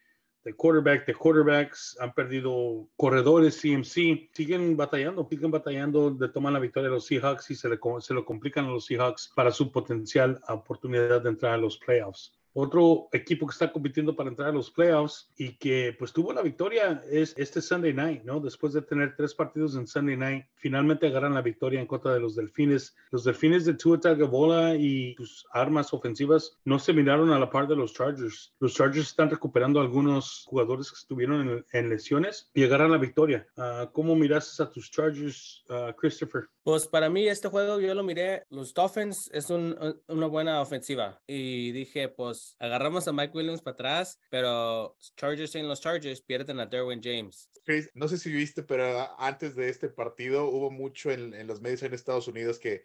quarterback, 0.56 1.04
de 1.04 1.14
quarterbacks, 1.14 1.98
han 2.00 2.14
perdido 2.14 2.88
corredores, 2.96 3.60
CMC, 3.60 4.30
siguen 4.32 4.76
batallando, 4.76 5.26
siguen 5.28 5.50
batallando 5.50 6.10
de 6.12 6.28
tomar 6.28 6.52
la 6.52 6.60
victoria 6.60 6.88
de 6.88 6.94
los 6.94 7.06
Seahawks 7.06 7.50
y 7.50 7.56
se, 7.56 7.68
le, 7.68 7.78
se 8.00 8.14
lo 8.14 8.24
complican 8.24 8.66
a 8.66 8.70
los 8.70 8.86
Seahawks 8.86 9.32
para 9.34 9.50
su 9.50 9.72
potencial 9.72 10.40
oportunidad 10.48 11.20
de 11.20 11.30
entrar 11.30 11.54
a 11.54 11.58
los 11.58 11.76
playoffs. 11.78 12.37
Otro 12.52 13.08
equipo 13.12 13.46
que 13.46 13.52
está 13.52 13.72
compitiendo 13.72 14.16
para 14.16 14.30
entrar 14.30 14.48
a 14.48 14.52
los 14.52 14.70
playoffs 14.70 15.30
y 15.36 15.56
que 15.58 15.94
pues 15.98 16.12
tuvo 16.12 16.32
la 16.32 16.42
victoria 16.42 17.02
es 17.10 17.34
este 17.36 17.60
Sunday 17.60 17.92
Night, 17.92 18.24
¿no? 18.24 18.40
Después 18.40 18.72
de 18.72 18.82
tener 18.82 19.14
tres 19.16 19.34
partidos 19.34 19.76
en 19.76 19.86
Sunday 19.86 20.16
Night, 20.16 20.46
finalmente 20.54 21.06
agarran 21.06 21.34
la 21.34 21.42
victoria 21.42 21.80
en 21.80 21.86
contra 21.86 22.12
de 22.12 22.20
los 22.20 22.34
Delfines. 22.34 22.96
Los 23.10 23.24
Delfines 23.24 23.64
de 23.64 23.74
Tua 23.74 24.00
Tagovailoa 24.00 24.74
y 24.76 25.14
sus 25.16 25.46
armas 25.52 25.92
ofensivas 25.92 26.58
no 26.64 26.78
se 26.78 26.92
miraron 26.92 27.30
a 27.32 27.38
la 27.38 27.50
par 27.50 27.68
de 27.68 27.76
los 27.76 27.94
Chargers. 27.94 28.54
Los 28.60 28.74
Chargers 28.74 29.08
están 29.08 29.30
recuperando 29.30 29.80
algunos 29.80 30.44
jugadores 30.46 30.90
que 30.90 30.98
estuvieron 30.98 31.64
en, 31.72 31.88
lesiones 31.88 32.50
y 32.54 32.64
agarran 32.64 32.90
la 32.90 32.98
victoria. 32.98 33.46
Uh, 33.56 33.90
¿Cómo 33.92 34.14
miraste 34.14 34.62
a 34.62 34.70
tus 34.70 34.90
Chargers, 34.90 35.64
uh, 35.68 35.92
Christopher? 35.96 36.48
Pues 36.68 36.86
para 36.86 37.08
mí 37.08 37.26
este 37.26 37.48
juego 37.48 37.80
yo 37.80 37.94
lo 37.94 38.02
miré, 38.02 38.44
los 38.50 38.74
Dolphins 38.74 39.30
es 39.32 39.48
una 39.48 40.26
buena 40.26 40.60
ofensiva 40.60 41.18
y 41.26 41.72
dije 41.72 42.10
pues 42.10 42.56
agarramos 42.58 43.08
a 43.08 43.12
Mike 43.14 43.32
Williams 43.34 43.62
para 43.62 43.72
atrás, 43.72 44.20
pero 44.28 44.94
Chargers 45.16 45.54
en 45.54 45.66
los 45.66 45.80
Chargers 45.80 46.20
pierden 46.20 46.60
a 46.60 46.66
Derwin 46.66 47.00
James. 47.02 47.48
no 47.94 48.06
sé 48.06 48.18
si 48.18 48.30
viste, 48.30 48.62
pero 48.62 49.18
antes 49.18 49.56
de 49.56 49.70
este 49.70 49.88
partido 49.88 50.50
hubo 50.50 50.70
mucho 50.70 51.10
en, 51.10 51.32
en 51.32 51.46
los 51.46 51.62
medios 51.62 51.82
en 51.84 51.94
Estados 51.94 52.28
Unidos 52.28 52.58
que 52.58 52.84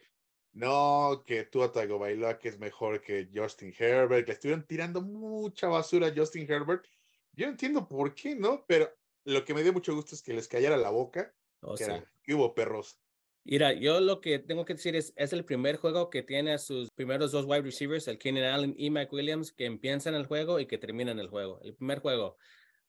no, 0.54 1.26
que 1.28 1.44
tú 1.44 1.68
Tagovailoa 1.68 2.40
que 2.40 2.48
es 2.48 2.60
mejor 2.60 3.02
que 3.02 3.28
Justin 3.36 3.74
Herbert, 3.78 4.26
que 4.26 4.32
estuvieron 4.32 4.66
tirando 4.66 5.02
mucha 5.02 5.68
basura 5.68 6.08
a 6.08 6.14
Justin 6.16 6.50
Herbert. 6.50 6.86
Yo 7.34 7.48
entiendo 7.48 7.86
por 7.90 8.16
qué, 8.16 8.34
¿no? 8.34 8.64
Pero 8.66 8.90
lo 9.26 9.44
que 9.44 9.54
me 9.54 9.62
dio 9.62 9.74
mucho 9.74 9.94
gusto 9.94 10.16
es 10.16 10.22
que 10.22 10.32
les 10.32 10.48
callara 10.48 10.78
la 10.78 10.90
boca. 10.90 11.36
Oh, 11.60 11.76
que, 11.76 12.04
que 12.24 12.34
hubo 12.34 12.54
perros. 12.56 13.03
Mira, 13.46 13.74
yo 13.74 14.00
lo 14.00 14.22
que 14.22 14.40
tengo 14.40 14.64
que 14.64 14.74
decir 14.74 14.96
es, 14.96 15.14
es 15.18 15.34
el 15.34 15.44
primer 15.44 15.76
juego 15.76 16.10
que 16.10 16.24
tiene 16.24 16.54
a 16.54 16.58
sus 16.58 16.90
primeros 16.92 17.32
dos 17.34 17.46
wide 17.46 17.62
receivers, 17.62 18.08
el 18.08 18.18
Keenan 18.18 18.46
Allen 18.46 18.74
y 18.78 18.90
Mike 18.90 19.14
Williams, 19.14 19.52
que 19.52 19.66
empiezan 19.66 20.16
el 20.16 20.26
juego 20.26 20.60
y 20.62 20.66
que 20.66 20.78
terminan 20.78 21.20
el 21.20 21.28
juego. 21.28 21.60
El 21.62 21.76
primer 21.76 22.00
juego. 22.00 22.38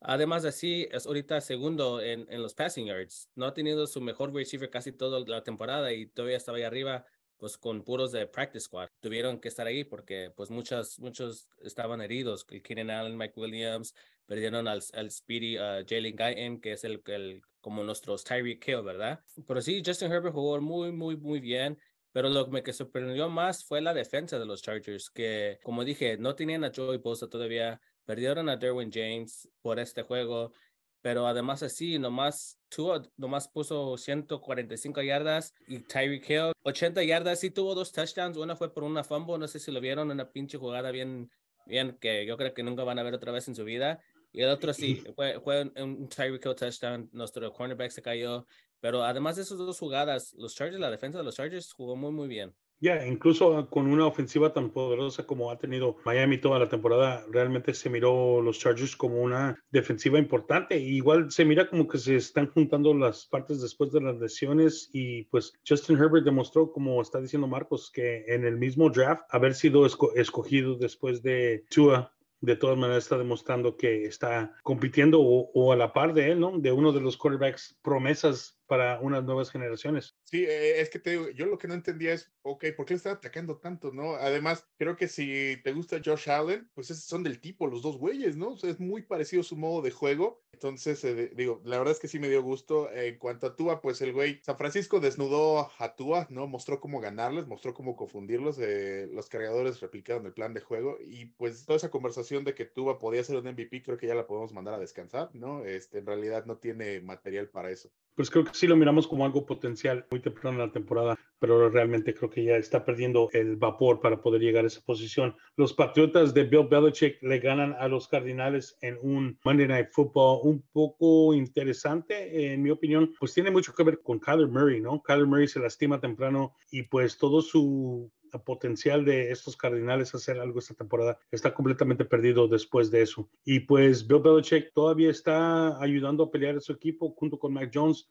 Además, 0.01 0.45
así 0.45 0.87
es 0.93 1.07
ahorita 1.07 1.41
segundo 1.41 2.01
en, 2.01 2.27
en 2.31 2.41
los 2.43 2.55
passing 2.55 2.87
yards. 2.87 3.31
No 3.35 3.47
ha 3.47 3.55
tenido 3.55 3.87
su 3.89 4.01
mejor 4.01 4.33
receiver 4.33 4.71
casi 4.71 4.93
toda 4.93 5.21
la 5.27 5.43
temporada 5.43 5.93
y 5.93 6.07
todavía 6.07 6.37
estaba 6.37 6.59
ahí 6.59 6.65
arriba, 6.65 7.05
pues 7.37 7.59
con 7.59 7.83
puros 7.83 8.13
de 8.13 8.27
practice 8.29 8.67
squad. 8.67 8.91
Tuvieron 9.01 9.41
que 9.41 9.49
estar 9.49 9.67
ahí 9.67 9.83
porque, 9.83 10.31
pues, 10.37 10.51
muchos, 10.51 11.01
muchos 11.01 11.49
estaban 11.63 12.01
heridos. 12.01 12.47
El 12.51 12.63
Keenan 12.63 12.91
Allen, 12.91 13.17
Mike 13.17 13.35
Williams, 13.41 13.95
perdieron 14.27 14.69
al, 14.69 14.83
al 14.93 15.11
Speedy 15.11 15.59
uh, 15.59 15.85
Jalen 15.87 16.17
Guyton, 16.17 16.61
que 16.61 16.73
es 16.73 16.85
el, 16.85 17.03
el 17.07 17.43
como 17.61 17.83
nuestros 17.83 18.25
Tyreek 18.25 18.67
Hill, 18.67 18.83
¿verdad? 18.83 19.21
Pero 19.47 19.63
sí, 19.63 19.83
Justin 19.85 20.13
Herbert 20.13 20.35
jugó 20.35 20.61
muy, 20.61 20.93
muy, 20.93 21.17
muy 21.17 21.41
bien. 21.41 21.79
Pero 22.15 22.29
lo 22.29 22.45
que 22.45 22.51
me 22.53 22.73
sorprendió 22.73 23.29
más 23.29 23.65
fue 23.65 23.81
la 23.81 23.93
defensa 23.93 24.39
de 24.39 24.47
los 24.47 24.63
Chargers, 24.63 25.11
que 25.11 25.59
como 25.65 25.85
dije, 25.85 26.17
no 26.17 26.37
tenían 26.37 26.63
a 26.63 26.71
Joey 26.75 26.99
Bosa 26.99 27.29
todavía, 27.29 27.81
perdieron 28.05 28.49
a 28.49 28.57
Derwin 28.57 28.93
James 28.93 29.49
por 29.63 29.81
este 29.81 30.03
juego, 30.05 30.53
pero 31.01 31.27
además 31.27 31.65
así, 31.65 31.99
nomás 31.99 32.57
tuvo, 32.69 33.03
nomás 33.17 33.49
puso 33.49 33.97
145 33.97 35.03
yardas 35.03 35.53
y 35.67 35.81
Tyreek 35.81 36.31
Hill 36.31 36.53
80 36.63 37.03
yardas, 37.03 37.41
sí 37.41 37.51
tuvo 37.51 37.75
dos 37.75 37.91
touchdowns, 37.91 38.37
una 38.37 38.55
fue 38.55 38.73
por 38.73 38.85
una 38.85 39.03
fumble, 39.03 39.37
no 39.37 39.49
sé 39.49 39.59
si 39.59 39.73
lo 39.73 39.81
vieron, 39.81 40.09
una 40.09 40.31
pinche 40.31 40.57
jugada 40.57 40.93
bien, 40.93 41.29
bien 41.67 41.99
que 42.01 42.25
yo 42.27 42.37
creo 42.37 42.55
que 42.55 42.63
nunca 42.63 42.85
van 42.85 43.01
a 43.01 43.03
ver 43.03 43.15
otra 43.15 43.33
vez 43.33 43.49
en 43.49 43.57
su 43.57 43.65
vida, 43.65 44.01
y 44.35 44.43
el 44.43 44.51
otro 44.51 44.75
sí, 44.75 44.97
fue, 45.17 45.41
fue 45.41 45.71
un 45.77 46.09
Tyreek 46.09 46.45
Hill 46.45 46.55
touchdown, 46.57 47.09
nuestro 47.13 47.53
cornerback 47.53 47.93
se 47.93 48.03
cayó. 48.03 48.47
Pero 48.81 49.03
además 49.03 49.37
de 49.37 49.43
esas 49.43 49.57
dos 49.57 49.79
jugadas, 49.79 50.35
los 50.37 50.55
Chargers, 50.55 50.81
la 50.81 50.91
defensa 50.91 51.17
de 51.19 51.25
los 51.25 51.37
Chargers 51.37 51.73
jugó 51.73 51.97
muy, 51.97 52.13
muy 52.13 52.29
bien. 52.29 52.53
Ya, 52.81 53.07
incluso 53.07 53.71
con 53.71 53.87
una 53.87 54.07
ofensiva 54.07 54.53
tan 54.53 54.71
poderosa 54.71 55.25
como 55.25 55.51
ha 55.51 55.57
tenido 55.57 55.97
Miami 56.05 56.39
toda 56.39 56.59
la 56.59 56.69
temporada, 56.69 57.25
realmente 57.31 57.73
se 57.73 57.89
miró 57.89 58.43
los 58.43 58.59
Chargers 58.59 58.95
como 58.95 59.23
una 59.23 59.59
defensiva 59.71 60.19
importante. 60.19 60.79
igual 60.79 61.31
se 61.31 61.47
mira 61.47 61.71
como 61.71 61.89
que 61.89 61.97
se 61.97 62.17
están 62.17 62.51
juntando 62.51 62.93
las 62.93 63.25
partes 63.25 63.63
después 63.63 63.91
de 63.91 64.03
las 64.03 64.19
lesiones 64.19 64.91
y 64.93 65.23
pues 65.25 65.55
Justin 65.67 65.97
Herbert 65.97 66.27
demostró, 66.27 66.73
como 66.73 67.01
está 67.01 67.21
diciendo 67.21 67.47
Marcos, 67.47 67.91
que 67.91 68.25
en 68.27 68.45
el 68.45 68.59
mismo 68.59 68.91
draft 68.91 69.23
haber 69.31 69.55
sido 69.55 69.87
escogido 69.87 70.75
después 70.75 71.23
de 71.23 71.65
Tua 71.71 72.14
de 72.45 72.57
todas 72.57 72.77
maneras 72.77 73.05
está 73.05 73.19
demostrando 73.19 73.77
que 73.77 74.05
está 74.05 74.55
compitiendo 74.63 75.21
o, 75.21 75.73
a 75.73 75.77
la 75.77 75.93
par 75.93 76.13
de 76.15 76.33
él, 76.33 76.41
¿no? 76.41 76.59
De 76.59 76.73
uno 76.73 76.93
de 76.93 77.01
los 77.01 77.17
quarterbacks 77.17 77.77
promesas 77.83 78.59
para 78.67 79.01
unas 79.01 79.25
nuevas 79.25 79.51
generaciones. 79.51 80.17
Sí, 80.25 80.45
eh, 80.45 80.81
es 80.81 80.91
que 80.91 80.99
te 80.99 81.11
digo, 81.11 81.29
yo 81.31 81.47
lo 81.47 81.59
que 81.59 81.69
no 81.69 81.75
entendía 81.75 82.13
es, 82.13 82.33
ok, 82.43 82.67
¿por 82.77 82.87
qué 82.87 82.95
le 82.95 82.99
están 82.99 83.17
atacando 83.17 83.59
tanto, 83.59 83.93
no? 83.93 84.15
Además, 84.15 84.67
creo 84.79 84.97
que 84.97 85.09
si 85.09 85.61
te 85.63 85.73
gusta 85.73 86.01
Josh 86.05 86.31
Allen, 86.31 86.71
pues 86.75 86.89
son 86.89 87.23
del 87.23 87.41
tipo, 87.41 87.67
los 87.67 87.83
dos 87.83 87.99
güeyes, 87.99 88.37
¿no? 88.37 88.51
O 88.53 88.57
sea, 88.57 88.71
es 88.71 88.81
muy 88.81 89.03
parecido 89.03 89.43
su 89.43 89.57
modo 89.57 89.83
de 89.83 89.91
juego. 89.91 90.45
Entonces, 90.53 91.05
eh, 91.05 91.33
digo, 91.35 91.61
la 91.65 91.79
verdad 91.79 91.93
es 91.93 92.01
que 92.01 92.09
sí 92.09 92.19
me 92.19 92.29
dio 92.29 92.43
gusto. 92.43 92.91
en 92.93 93.19
cuanto 93.19 93.47
a 93.47 93.57
Tua, 93.57 93.81
pues 93.81 94.01
el 94.01 94.13
güey, 94.13 94.41
San 94.43 94.57
Francisco 94.57 95.01
desnudó 95.01 95.71
a 95.79 95.97
Tua, 95.97 96.27
¿no? 96.31 96.47
Mostró 96.47 96.81
cómo 96.81 97.01
ganarles, 97.01 97.47
mostró 97.47 97.75
cómo 97.75 97.97
confundirlos. 97.97 98.59
Eh, 98.61 99.09
los 99.13 99.29
cargadores 99.29 99.81
replicaron 99.81 100.27
el 100.27 100.33
plan 100.33 100.55
de 100.55 100.61
juego 100.61 100.99
y 101.01 101.27
pues 101.27 101.65
toda 101.67 101.77
esa 101.77 101.91
conversación 101.91 102.45
de 102.45 102.55
que 102.55 102.65
Tua 102.65 102.99
podía 102.99 103.25
ser 103.25 103.37
un 103.37 103.47
MVP, 103.47 103.83
creo 103.83 103.99
que 103.99 104.07
ya 104.07 104.15
la 104.15 104.27
podemos 104.27 104.53
mandar 104.53 104.75
a 104.75 104.79
descansar, 104.79 105.31
¿no? 105.35 105.65
Este, 105.65 105.99
en 105.99 106.07
realidad 106.07 106.47
no 106.47 106.59
tiene 106.59 107.01
material 107.01 107.49
para 107.51 107.71
eso. 107.71 107.91
Pues 108.15 108.31
creo 108.31 108.45
que 108.45 108.55
sí 108.55 108.67
lo 108.67 108.77
miramos 108.77 109.09
como 109.09 109.25
algo 109.25 109.45
potencial 109.45 110.07
muy 110.11 110.21
temprano 110.21 110.61
en 110.61 110.67
la 110.67 110.73
temporada, 110.73 111.19
pero 111.45 111.69
realmente 111.69 112.15
creo 112.15 112.31
que 112.31 112.43
ya 112.43 112.57
está 112.57 112.87
perdiendo 112.87 113.29
el 113.35 113.57
vapor 113.57 114.01
para 114.01 114.23
poder 114.23 114.41
llegar 114.41 114.65
a 114.65 114.69
esa 114.69 114.81
posición. 114.81 115.37
Los 115.57 115.75
Patriotas 115.75 116.33
de 116.33 116.45
Bill 116.45 116.69
Belichick 116.71 117.23
le 117.23 117.39
ganan 117.39 117.77
a 117.79 117.87
los 117.87 118.09
Cardinales 118.09 118.79
en 118.81 118.97
un 119.03 119.39
Monday 119.45 119.69
Night 119.69 119.89
Football 119.93 120.41
un 120.43 120.65
poco 120.73 121.35
interesante, 121.35 122.55
en 122.55 122.63
mi 122.63 122.71
opinión, 122.71 123.13
pues 123.21 123.35
tiene 123.35 123.51
mucho 123.51 123.75
que 123.75 123.83
ver 123.83 124.01
con 124.01 124.21
Kyler 124.21 124.49
Murray, 124.49 124.81
¿no? 124.81 125.03
Kyler 125.03 125.27
Murray 125.27 125.47
se 125.47 125.61
lastima 125.61 126.01
temprano 126.01 126.55
y 126.71 126.85
pues 126.85 127.19
todo 127.19 127.43
su 127.43 128.11
potencial 128.47 129.05
de 129.05 129.31
estos 129.31 129.55
Cardinales 129.55 130.15
hacer 130.15 130.41
algo 130.41 130.61
esta 130.61 130.73
temporada 130.73 131.19
está 131.31 131.53
completamente 131.53 132.07
perdido 132.07 132.49
después 132.49 132.91
de 132.91 133.03
eso. 133.03 133.29
Y 133.45 133.61
pues 133.61 134.07
Bill 134.07 134.23
Belichick 134.23 134.73
todavía 134.73 135.11
está 135.11 135.79
ayudando 135.79 136.25
a 136.25 136.31
pelear 136.31 136.57
a 136.57 136.61
su 136.61 136.73
equipo 136.73 137.11
junto 137.11 137.39
con 137.39 137.53
Mac 137.53 137.71
Jones, 137.73 138.09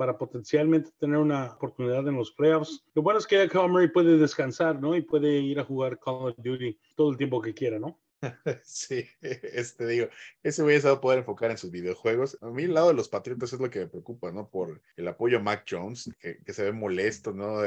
para 0.00 0.16
potencialmente 0.16 0.92
tener 0.98 1.18
una 1.18 1.52
oportunidad 1.52 2.08
en 2.08 2.16
los 2.16 2.32
playoffs. 2.32 2.82
Lo 2.94 3.02
bueno 3.02 3.18
es 3.18 3.26
que 3.26 3.46
Kyle 3.50 3.68
Murray 3.68 3.88
puede 3.88 4.16
descansar, 4.16 4.80
¿no? 4.80 4.96
Y 4.96 5.02
puede 5.02 5.40
ir 5.40 5.60
a 5.60 5.64
jugar 5.64 5.98
Call 5.98 6.28
of 6.28 6.36
Duty 6.38 6.78
todo 6.96 7.10
el 7.10 7.18
tiempo 7.18 7.42
que 7.42 7.52
quiera, 7.52 7.78
¿no? 7.78 8.00
Sí, 8.64 9.04
este 9.20 9.86
digo, 9.86 10.08
ese 10.42 10.62
güey 10.62 10.80
va 10.80 10.92
a 10.92 11.00
poder 11.02 11.18
enfocar 11.18 11.50
en 11.50 11.58
sus 11.58 11.70
videojuegos. 11.70 12.38
A 12.40 12.48
mí 12.48 12.62
el 12.62 12.72
lado 12.72 12.88
de 12.88 12.94
los 12.94 13.10
Patriotas 13.10 13.52
es 13.52 13.60
lo 13.60 13.68
que 13.68 13.80
me 13.80 13.88
preocupa, 13.88 14.32
¿no? 14.32 14.48
Por 14.48 14.80
el 14.96 15.06
apoyo 15.06 15.36
a 15.36 15.42
Mac 15.42 15.66
Jones, 15.68 16.10
que, 16.18 16.40
se 16.50 16.64
ve 16.64 16.72
molesto, 16.72 17.34
¿no? 17.34 17.60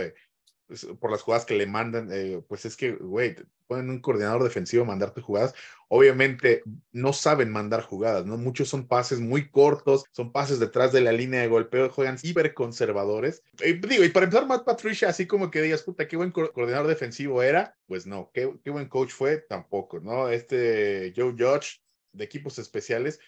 Por 0.99 1.11
las 1.11 1.21
jugadas 1.21 1.45
que 1.45 1.55
le 1.55 1.67
mandan, 1.67 2.09
eh, 2.11 2.41
pues 2.47 2.65
es 2.65 2.75
que, 2.75 2.93
güey, 2.93 3.35
ponen 3.67 3.89
un 3.89 3.99
coordinador 3.99 4.43
defensivo 4.43 4.83
a 4.83 4.87
mandarte 4.87 5.21
jugadas. 5.21 5.53
Obviamente 5.87 6.63
no 6.91 7.13
saben 7.13 7.51
mandar 7.51 7.81
jugadas, 7.81 8.25
¿no? 8.25 8.37
Muchos 8.37 8.69
son 8.69 8.87
pases 8.87 9.19
muy 9.19 9.49
cortos, 9.49 10.05
son 10.11 10.31
pases 10.31 10.59
detrás 10.59 10.91
de 10.91 11.01
la 11.01 11.11
línea 11.11 11.41
de 11.41 11.47
golpeo, 11.47 11.89
juegan 11.89 12.17
hiperconservadores. 12.21 13.43
Y 13.63 13.73
digo, 13.73 14.03
y 14.03 14.09
para 14.09 14.25
empezar, 14.25 14.47
Matt 14.47 14.65
Patricia, 14.65 15.09
así 15.09 15.27
como 15.27 15.51
que 15.51 15.61
digas, 15.61 15.83
puta, 15.83 16.07
qué 16.07 16.17
buen 16.17 16.31
coordinador 16.31 16.87
defensivo 16.87 17.43
era, 17.43 17.75
pues 17.87 18.05
no, 18.05 18.31
qué, 18.33 18.53
qué 18.63 18.69
buen 18.69 18.87
coach 18.87 19.11
fue, 19.11 19.37
tampoco, 19.37 19.99
¿no? 19.99 20.29
Este 20.29 21.13
Joe 21.15 21.35
Judge 21.37 21.81
de 22.13 22.23
equipos 22.23 22.59
especiales, 22.59 23.19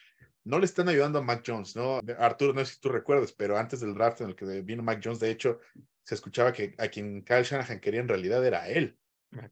no 0.44 0.60
le 0.60 0.66
están 0.66 0.88
ayudando 0.88 1.20
a 1.20 1.24
Mac 1.24 1.44
Jones, 1.46 1.76
¿no? 1.76 2.00
Arturo, 2.20 2.54
no 2.54 2.64
sé 2.64 2.76
si 2.76 2.80
tú 2.80 2.90
recuerdas, 2.90 3.32
pero 3.32 3.58
antes 3.58 3.80
del 3.80 3.96
draft 3.96 4.22
en 4.22 4.30
el 4.30 4.36
que 4.36 4.46
vino 4.62 4.84
Mac 4.84 5.02
Jones, 5.04 5.20
de 5.20 5.32
hecho, 5.32 5.60
se 6.06 6.16
escuchaba 6.16 6.54
que 6.54 6.76
a 6.78 6.88
quien 6.88 7.24
Kyle 7.24 7.44
Shanahan 7.44 7.80
quería 7.80 8.00
en 8.00 8.08
realidad 8.08 8.46
era 8.46 8.70
él, 8.70 8.98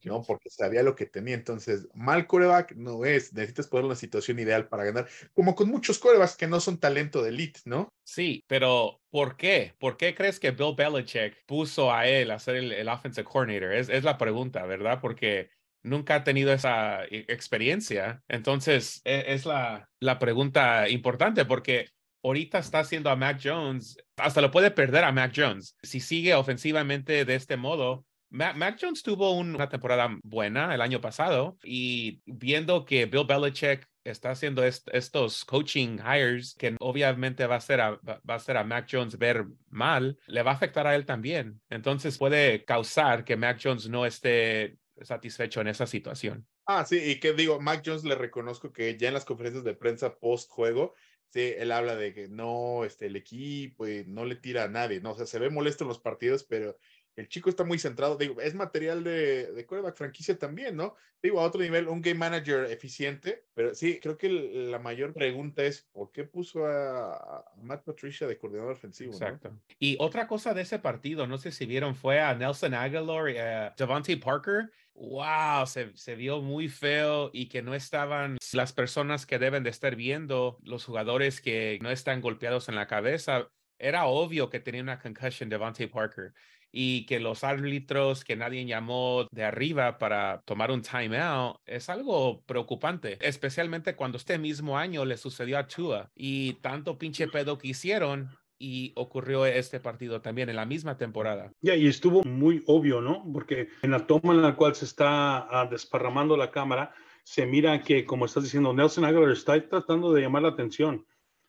¿no? 0.04 0.22
Porque 0.22 0.50
sabía 0.50 0.84
lo 0.84 0.96
que 0.96 1.06
tenía. 1.06 1.36
Entonces, 1.36 1.88
mal 1.94 2.28
coreback 2.28 2.74
no 2.76 3.06
es. 3.06 3.34
Necesitas 3.34 3.68
poner 3.68 3.86
una 3.86 3.96
situación 3.96 4.40
ideal 4.40 4.68
para 4.68 4.86
ganar, 4.86 5.08
como 5.34 5.56
con 5.56 5.70
muchos 5.70 6.00
corebacks 6.00 6.38
que 6.38 6.48
no 6.48 6.60
son 6.60 6.80
talento 6.80 7.22
de 7.24 7.30
elite, 7.30 7.62
¿no? 7.66 7.90
Sí, 8.04 8.44
pero 8.48 9.02
¿por 9.10 9.36
qué? 9.36 9.74
¿Por 9.80 9.98
qué 9.98 10.14
crees 10.14 10.40
que 10.40 10.52
Bill 10.52 10.76
Belichick 10.78 11.44
puso 11.46 11.92
a 11.92 12.08
él 12.08 12.32
a 12.32 12.40
ser 12.40 12.56
el, 12.56 12.72
el 12.72 12.88
offensive 12.88 13.26
coordinator? 13.26 13.74
Es, 13.74 13.90
es 13.90 14.04
la 14.04 14.18
pregunta, 14.18 14.66
¿verdad? 14.66 15.00
Porque 15.02 15.50
nunca 15.84 16.16
ha 16.16 16.24
tenido 16.24 16.54
esa 16.54 17.04
e, 17.06 17.26
experiencia. 17.28 18.24
Entonces, 18.28 19.02
e, 19.06 19.26
es, 19.34 19.46
la, 19.46 19.90
la 20.00 20.20
pregunta 20.20 20.88
importante 20.90 21.46
porque 21.46 21.90
ahorita 22.24 22.60
está 22.60 22.80
haciendo 22.80 23.10
a 23.10 23.16
Mac 23.16 23.40
Jones, 23.44 23.98
hasta 24.18 24.42
lo 24.42 24.52
puede 24.52 24.72
perder 24.72 25.04
a 25.04 25.12
Mac 25.12 25.34
Jones. 25.36 25.76
Si 25.84 26.00
sigue 26.00 26.34
ofensivamente 26.34 27.26
de 27.26 27.36
este 27.36 27.58
modo, 27.58 28.06
Mac, 28.34 28.80
Jones 28.82 29.04
tuvo 29.04 29.32
una 29.34 29.70
temporada 29.70 30.10
buena 30.24 30.74
el 30.74 30.82
año 30.82 31.00
pasado 31.00 31.60
y 31.64 32.24
viendo 32.26 32.84
que 32.84 33.06
Bill 33.06 33.28
Belichick 33.28 33.88
está 34.04 34.32
haciendo 34.32 34.64
estos 34.64 35.46
coaching 35.46 36.00
hires 36.00 36.56
que 36.56 36.76
obviamente 36.80 37.46
va 37.46 37.56
a, 37.56 37.58
hacer 37.60 37.80
a, 37.80 38.00
va 38.02 38.64
Mac 38.64 38.88
Jones 38.92 39.20
ver 39.20 39.46
mal, 39.70 40.18
le 40.26 40.42
va 40.42 40.52
a 40.52 40.56
afectar 40.56 40.88
a 40.88 40.96
él 40.96 41.06
también. 41.06 41.62
Entonces 41.70 42.18
puede 42.18 42.66
causar 42.66 43.24
que 43.24 43.38
Mac 43.38 43.60
Jones 43.64 43.88
no 43.88 44.04
esté 44.04 44.78
satisfecho 45.00 45.62
en 45.62 45.68
esa 45.68 45.86
situación. 45.86 46.48
Ah, 46.66 46.86
sí, 46.86 46.98
y 46.98 47.20
que 47.20 47.34
digo, 47.34 47.60
Mac 47.60 47.84
Jones 47.86 48.04
le 48.04 48.16
reconozco 48.16 48.74
que 48.74 48.98
ya 48.98 49.10
en 49.10 49.14
las 49.14 49.26
conferencias 49.26 49.64
de 49.64 49.76
prensa 49.76 50.18
post 50.18 50.50
juego, 50.50 50.96
sí, 51.34 51.54
él 51.58 51.72
habla 51.72 51.96
de 51.96 52.14
que 52.14 52.28
no, 52.28 52.86
este, 52.86 53.08
el 53.08 53.16
equipo 53.16 53.86
no 54.06 54.26
le 54.26 54.36
tira 54.36 54.66
a 54.66 54.68
nadie, 54.68 55.02
¿no? 55.02 55.14
O 55.14 55.18
sea, 55.18 55.26
se 55.26 55.40
ve 55.40 55.50
molesto 55.50 55.84
en 55.84 55.88
los 55.88 56.00
partidos, 56.00 56.44
pero 56.44 56.78
el 57.16 57.28
chico 57.28 57.50
está 57.50 57.64
muy 57.64 57.78
centrado, 57.78 58.18
digo, 58.18 58.42
es 58.42 58.56
material 58.56 59.04
de, 59.04 59.52
de 59.52 59.66
quarterback 59.66 59.96
franquicia 59.96 60.38
también, 60.38 60.76
¿no? 60.76 60.96
Digo, 61.22 61.40
a 61.40 61.44
otro 61.44 61.62
nivel, 61.62 61.88
un 61.88 62.02
game 62.02 62.20
manager 62.20 62.66
eficiente, 62.66 63.46
pero 63.54 63.74
sí, 63.74 64.00
creo 64.02 64.18
que 64.18 64.30
la 64.30 64.80
mayor 64.80 65.14
pregunta 65.14 65.64
es, 65.64 65.88
¿por 65.94 66.12
qué 66.12 66.26
puso 66.26 66.66
a, 66.66 67.46
Matt 67.62 67.86
Patricia 67.86 68.28
de 68.28 68.38
coordinador 68.38 68.74
ofensivo? 68.74 69.14
Exacto. 69.14 69.58
Y 69.80 69.96
otra 70.00 70.28
cosa 70.28 70.54
de 70.54 70.64
ese 70.64 70.80
partido, 70.80 71.26
no 71.26 71.38
sé 71.38 71.52
si 71.52 71.66
vieron, 71.66 71.96
fue 71.96 72.20
a 72.20 72.36
Nelson 72.36 72.74
Aguilar 72.74 73.30
y 73.30 73.38
a 73.38 73.74
Devontae 73.78 74.18
Parker. 74.18 74.70
Wow, 74.96 75.66
se, 75.66 75.96
se 75.96 76.16
vio 76.16 76.42
muy 76.42 76.68
feo 76.68 77.30
y 77.32 77.48
que 77.48 77.62
no 77.62 77.74
estaban 77.74 78.38
las 78.52 78.74
personas 78.74 79.26
que 79.26 79.40
deben 79.40 79.64
de 79.64 79.70
estar 79.70 79.96
viendo, 79.96 80.60
los 80.64 80.84
jugadores 80.84 81.42
que 81.42 81.80
no 81.82 81.90
están 81.90 82.20
golpeados 82.20 82.68
en 82.68 82.76
la 82.76 82.88
cabeza. 82.88 83.50
Era 83.80 84.06
obvio 84.06 84.50
que 84.50 84.60
tenía 84.60 84.84
una 84.84 85.00
concussion 85.00 85.50
Devontae 85.50 85.88
Parker 85.88 86.34
y 86.76 87.06
que 87.06 87.20
los 87.20 87.44
árbitros 87.44 88.26
que 88.26 88.36
nadie 88.36 88.66
llamó 88.66 89.28
de 89.32 89.44
arriba 89.44 90.00
para 90.00 90.42
tomar 90.44 90.72
un 90.72 90.82
timeout 90.82 91.58
es 91.68 91.88
algo 91.88 92.42
preocupante, 92.48 93.20
especialmente 93.22 93.96
cuando 93.96 94.18
este 94.18 94.40
mismo 94.40 94.78
año 94.78 95.06
le 95.06 95.18
sucedió 95.18 95.60
a 95.60 95.68
Tua 95.68 96.10
y 96.16 96.54
tanto 96.56 96.98
pinche 96.98 97.28
pedo 97.28 97.60
que 97.60 97.70
hicieron 97.70 98.30
y 98.58 98.92
ocurrió 98.96 99.46
este 99.46 99.80
partido 99.80 100.22
también 100.22 100.50
en 100.50 100.56
la 100.56 100.66
misma 100.66 100.98
temporada. 100.98 101.52
Ya, 101.62 101.76
y 101.76 101.88
estuvo 101.88 102.24
muy 102.24 102.64
obvio, 102.66 103.02
¿no? 103.02 103.24
Porque 103.32 103.68
en 103.82 103.92
la 103.92 104.08
toma 104.08 104.34
en 104.34 104.42
la 104.42 104.56
cual 104.56 104.74
se 104.74 104.86
está 104.86 105.48
ah, 105.50 105.68
desparramando 105.70 106.38
la 106.38 106.50
cámara, 106.50 106.94
se 107.24 107.46
mira 107.46 107.82
que, 107.82 108.06
como 108.06 108.26
estás 108.26 108.44
diciendo, 108.44 108.74
Nelson 108.74 109.06
Aguilar 109.06 109.32
está 109.32 109.62
tratando 109.68 110.12
de 110.14 110.22
llamar 110.22 110.44
la 110.44 110.50
atención 110.50 111.06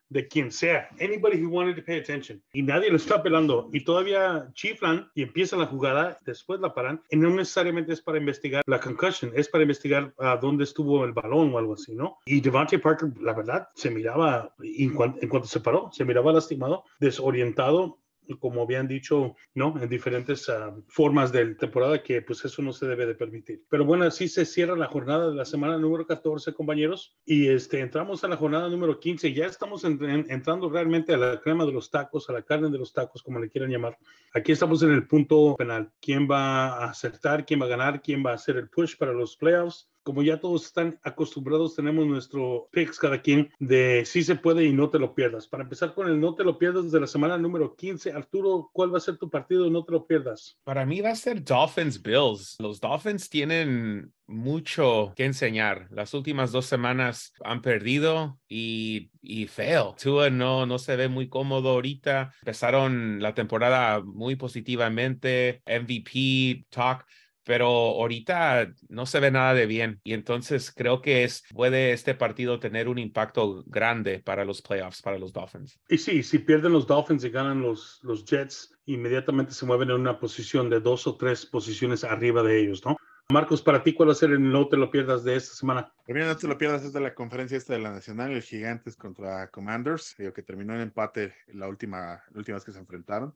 de 0.08 0.28
quien 0.28 0.50
sea, 0.50 0.88
anybody 1.00 1.42
who 1.42 1.48
wanted 1.48 1.76
to 1.76 1.82
pay 1.84 1.98
attention. 1.98 2.42
Y 2.52 2.62
nadie 2.62 2.90
lo 2.90 2.96
está 2.96 3.22
pelando. 3.22 3.68
Y 3.72 3.84
todavía 3.84 4.48
chiflan 4.54 5.10
y 5.14 5.22
empiezan 5.22 5.60
la 5.60 5.66
jugada, 5.66 6.18
después 6.24 6.60
la 6.60 6.74
paran. 6.74 7.02
Y 7.10 7.16
no 7.16 7.30
necesariamente 7.30 7.92
es 7.92 8.00
para 8.00 8.18
investigar 8.18 8.62
la 8.66 8.80
concussion, 8.80 9.32
es 9.34 9.48
para 9.48 9.62
investigar 9.62 10.14
a 10.18 10.36
dónde 10.36 10.64
estuvo 10.64 11.04
el 11.04 11.12
balón 11.12 11.54
o 11.54 11.58
algo 11.58 11.74
así, 11.74 11.94
¿no? 11.94 12.18
Y 12.26 12.40
Devante 12.40 12.78
Parker, 12.78 13.10
la 13.20 13.32
verdad, 13.32 13.68
se 13.74 13.90
miraba, 13.90 14.54
en 14.62 14.94
cuanto, 14.94 15.18
en 15.22 15.28
cuanto 15.28 15.48
se 15.48 15.60
paró, 15.60 15.90
se 15.92 16.04
miraba 16.04 16.32
lastimado, 16.32 16.84
desorientado 17.00 17.98
como 18.38 18.62
habían 18.62 18.88
dicho, 18.88 19.34
¿no? 19.54 19.74
En 19.80 19.88
diferentes 19.88 20.48
uh, 20.48 20.82
formas 20.88 21.32
de 21.32 21.54
temporada 21.54 22.02
que 22.02 22.22
pues 22.22 22.44
eso 22.44 22.62
no 22.62 22.72
se 22.72 22.86
debe 22.86 23.06
de 23.06 23.14
permitir. 23.14 23.64
Pero 23.68 23.84
bueno, 23.84 24.04
así 24.04 24.28
se 24.28 24.44
cierra 24.44 24.76
la 24.76 24.86
jornada 24.86 25.30
de 25.30 25.34
la 25.34 25.44
semana 25.44 25.78
número 25.78 26.06
14, 26.06 26.52
compañeros, 26.54 27.16
y 27.24 27.48
este, 27.48 27.80
entramos 27.80 28.24
a 28.24 28.28
la 28.28 28.36
jornada 28.36 28.68
número 28.68 28.98
15. 28.98 29.32
Ya 29.32 29.46
estamos 29.46 29.84
en, 29.84 30.02
entrando 30.28 30.68
realmente 30.68 31.14
a 31.14 31.16
la 31.16 31.40
crema 31.40 31.64
de 31.64 31.72
los 31.72 31.90
tacos, 31.90 32.28
a 32.28 32.32
la 32.32 32.42
carne 32.42 32.70
de 32.70 32.78
los 32.78 32.92
tacos, 32.92 33.22
como 33.22 33.38
le 33.38 33.48
quieran 33.48 33.70
llamar. 33.70 33.98
Aquí 34.32 34.52
estamos 34.52 34.82
en 34.82 34.92
el 34.92 35.06
punto 35.06 35.54
penal. 35.56 35.92
¿Quién 36.00 36.28
va 36.30 36.68
a 36.68 36.90
acertar? 36.90 37.44
¿Quién 37.44 37.60
va 37.60 37.66
a 37.66 37.68
ganar? 37.68 38.02
¿Quién 38.02 38.24
va 38.24 38.32
a 38.32 38.34
hacer 38.34 38.56
el 38.56 38.68
push 38.68 38.96
para 38.96 39.12
los 39.12 39.36
playoffs? 39.36 39.90
Como 40.04 40.22
ya 40.22 40.38
todos 40.38 40.66
están 40.66 41.00
acostumbrados, 41.02 41.74
tenemos 41.74 42.06
nuestro 42.06 42.68
picks 42.70 42.98
cada 42.98 43.20
quien 43.20 43.50
de 43.58 44.04
si 44.04 44.22
se 44.22 44.36
puede 44.36 44.64
y 44.64 44.72
no 44.72 44.90
te 44.90 44.98
lo 44.98 45.14
pierdas. 45.14 45.48
Para 45.48 45.64
empezar 45.64 45.94
con 45.94 46.08
el 46.08 46.20
no 46.20 46.34
te 46.34 46.44
lo 46.44 46.58
pierdas 46.58 46.92
de 46.92 47.00
la 47.00 47.06
semana 47.06 47.38
número 47.38 47.74
15, 47.74 48.12
Arturo, 48.12 48.70
¿cuál 48.72 48.92
va 48.92 48.98
a 48.98 49.00
ser 49.00 49.16
tu 49.16 49.30
partido 49.30 49.68
no 49.70 49.84
te 49.84 49.92
lo 49.92 50.06
pierdas? 50.06 50.58
Para 50.62 50.84
mí 50.84 51.00
va 51.00 51.10
a 51.10 51.16
ser 51.16 51.42
Dolphins 51.42 52.00
Bills. 52.00 52.56
Los 52.60 52.80
Dolphins 52.80 53.28
tienen 53.28 54.12
mucho 54.26 55.12
que 55.16 55.24
enseñar. 55.24 55.88
Las 55.90 56.14
últimas 56.14 56.52
dos 56.52 56.66
semanas 56.66 57.32
han 57.42 57.62
perdido 57.62 58.38
y, 58.48 59.10
y 59.22 59.46
feo. 59.46 59.96
Tua 60.00 60.30
no, 60.30 60.66
no 60.66 60.78
se 60.78 60.96
ve 60.96 61.08
muy 61.08 61.28
cómodo 61.28 61.70
ahorita. 61.70 62.32
Empezaron 62.42 63.22
la 63.22 63.34
temporada 63.34 64.02
muy 64.02 64.36
positivamente. 64.36 65.62
MVP, 65.66 66.66
talk 66.70 67.06
pero 67.44 67.66
ahorita 67.66 68.72
no 68.88 69.06
se 69.06 69.20
ve 69.20 69.30
nada 69.30 69.54
de 69.54 69.66
bien 69.66 70.00
y 70.04 70.14
entonces 70.14 70.72
creo 70.74 71.00
que 71.00 71.24
es, 71.24 71.44
puede 71.54 71.92
este 71.92 72.14
partido 72.14 72.58
tener 72.58 72.88
un 72.88 72.98
impacto 72.98 73.64
grande 73.66 74.20
para 74.20 74.44
los 74.44 74.62
playoffs, 74.62 75.02
para 75.02 75.18
los 75.18 75.32
Dolphins. 75.32 75.78
Y 75.88 75.98
sí, 75.98 76.22
si 76.22 76.38
pierden 76.38 76.72
los 76.72 76.86
Dolphins 76.86 77.24
y 77.24 77.30
ganan 77.30 77.62
los, 77.62 78.00
los 78.02 78.24
Jets, 78.24 78.74
inmediatamente 78.86 79.52
se 79.52 79.66
mueven 79.66 79.90
en 79.90 79.96
una 79.96 80.18
posición 80.18 80.70
de 80.70 80.80
dos 80.80 81.06
o 81.06 81.16
tres 81.16 81.46
posiciones 81.46 82.04
arriba 82.04 82.42
de 82.42 82.60
ellos, 82.60 82.84
¿no? 82.84 82.96
Marcos, 83.32 83.62
para 83.62 83.82
ti, 83.82 83.94
¿cuál 83.94 84.10
va 84.10 84.12
a 84.12 84.16
ser 84.16 84.32
el 84.32 84.42
no 84.52 84.68
te 84.68 84.76
lo 84.76 84.90
pierdas 84.90 85.24
de 85.24 85.36
esta 85.36 85.54
semana? 85.54 85.90
Primero, 86.04 86.26
no 86.26 86.36
te 86.36 86.46
lo 86.46 86.58
pierdas 86.58 86.84
es 86.84 86.92
de 86.92 87.00
la 87.00 87.14
conferencia 87.14 87.56
esta 87.56 87.72
de 87.72 87.78
la 87.78 87.90
Nacional, 87.90 88.32
el 88.32 88.42
Gigantes 88.42 88.96
contra 88.96 89.48
Commanders, 89.48 90.14
que 90.14 90.42
terminó 90.42 90.74
en 90.74 90.82
empate 90.82 91.34
la 91.46 91.66
última, 91.66 92.22
la 92.30 92.38
última 92.38 92.56
vez 92.56 92.64
que 92.64 92.72
se 92.72 92.78
enfrentaron 92.78 93.34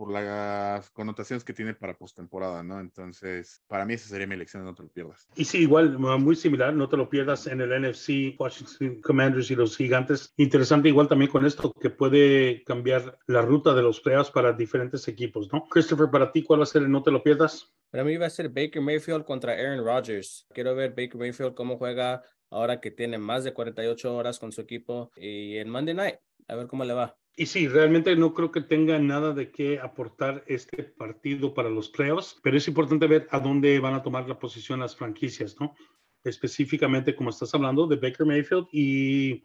por 0.00 0.10
las 0.10 0.88
connotaciones 0.92 1.44
que 1.44 1.52
tiene 1.52 1.74
para 1.74 1.92
postemporada, 1.92 2.62
¿no? 2.62 2.80
Entonces, 2.80 3.62
para 3.66 3.84
mí 3.84 3.92
esa 3.92 4.08
sería 4.08 4.26
mi 4.26 4.34
elección, 4.34 4.64
no 4.64 4.74
te 4.74 4.82
lo 4.82 4.88
pierdas. 4.88 5.28
Y 5.36 5.44
sí, 5.44 5.58
igual, 5.58 5.98
muy 5.98 6.36
similar, 6.36 6.72
no 6.72 6.88
te 6.88 6.96
lo 6.96 7.10
pierdas 7.10 7.46
en 7.46 7.60
el 7.60 7.68
NFC, 7.82 8.34
Washington 8.40 9.02
Commanders 9.02 9.50
y 9.50 9.56
los 9.56 9.76
Gigantes. 9.76 10.32
Interesante 10.38 10.88
igual 10.88 11.06
también 11.06 11.30
con 11.30 11.44
esto, 11.44 11.70
que 11.78 11.90
puede 11.90 12.64
cambiar 12.64 13.18
la 13.26 13.42
ruta 13.42 13.74
de 13.74 13.82
los 13.82 14.00
playoffs 14.00 14.30
para 14.30 14.54
diferentes 14.54 15.06
equipos, 15.06 15.52
¿no? 15.52 15.66
Christopher, 15.68 16.08
para 16.10 16.32
ti, 16.32 16.44
¿cuál 16.44 16.60
va 16.60 16.64
a 16.64 16.66
ser 16.66 16.80
el 16.80 16.90
no 16.90 17.02
te 17.02 17.10
lo 17.10 17.22
pierdas? 17.22 17.70
Para 17.90 18.02
mí 18.02 18.16
va 18.16 18.24
a 18.24 18.30
ser 18.30 18.48
Baker 18.48 18.80
Mayfield 18.80 19.26
contra 19.26 19.52
Aaron 19.52 19.84
Rodgers. 19.84 20.46
Quiero 20.54 20.74
ver 20.74 20.94
Baker 20.96 21.16
Mayfield 21.16 21.52
cómo 21.52 21.76
juega 21.76 22.22
ahora 22.50 22.80
que 22.80 22.90
tiene 22.90 23.18
más 23.18 23.44
de 23.44 23.54
48 23.54 24.14
horas 24.14 24.38
con 24.38 24.52
su 24.52 24.60
equipo 24.60 25.10
y 25.16 25.56
en 25.56 25.70
Monday 25.70 25.94
Night, 25.94 26.16
a 26.48 26.56
ver 26.56 26.66
cómo 26.66 26.84
le 26.84 26.94
va. 26.94 27.16
Y 27.36 27.46
sí, 27.46 27.68
realmente 27.68 28.14
no 28.16 28.34
creo 28.34 28.50
que 28.50 28.60
tenga 28.60 28.98
nada 28.98 29.32
de 29.32 29.50
qué 29.50 29.78
aportar 29.78 30.44
este 30.46 30.82
partido 30.82 31.54
para 31.54 31.70
los 31.70 31.88
playoffs, 31.88 32.38
pero 32.42 32.56
es 32.56 32.68
importante 32.68 33.06
ver 33.06 33.28
a 33.30 33.38
dónde 33.38 33.78
van 33.78 33.94
a 33.94 34.02
tomar 34.02 34.28
la 34.28 34.38
posición 34.38 34.80
las 34.80 34.96
franquicias, 34.96 35.56
¿no? 35.60 35.74
Específicamente, 36.22 37.14
como 37.14 37.30
estás 37.30 37.54
hablando, 37.54 37.86
de 37.86 37.96
Baker 37.96 38.26
Mayfield 38.26 38.66
y 38.72 39.42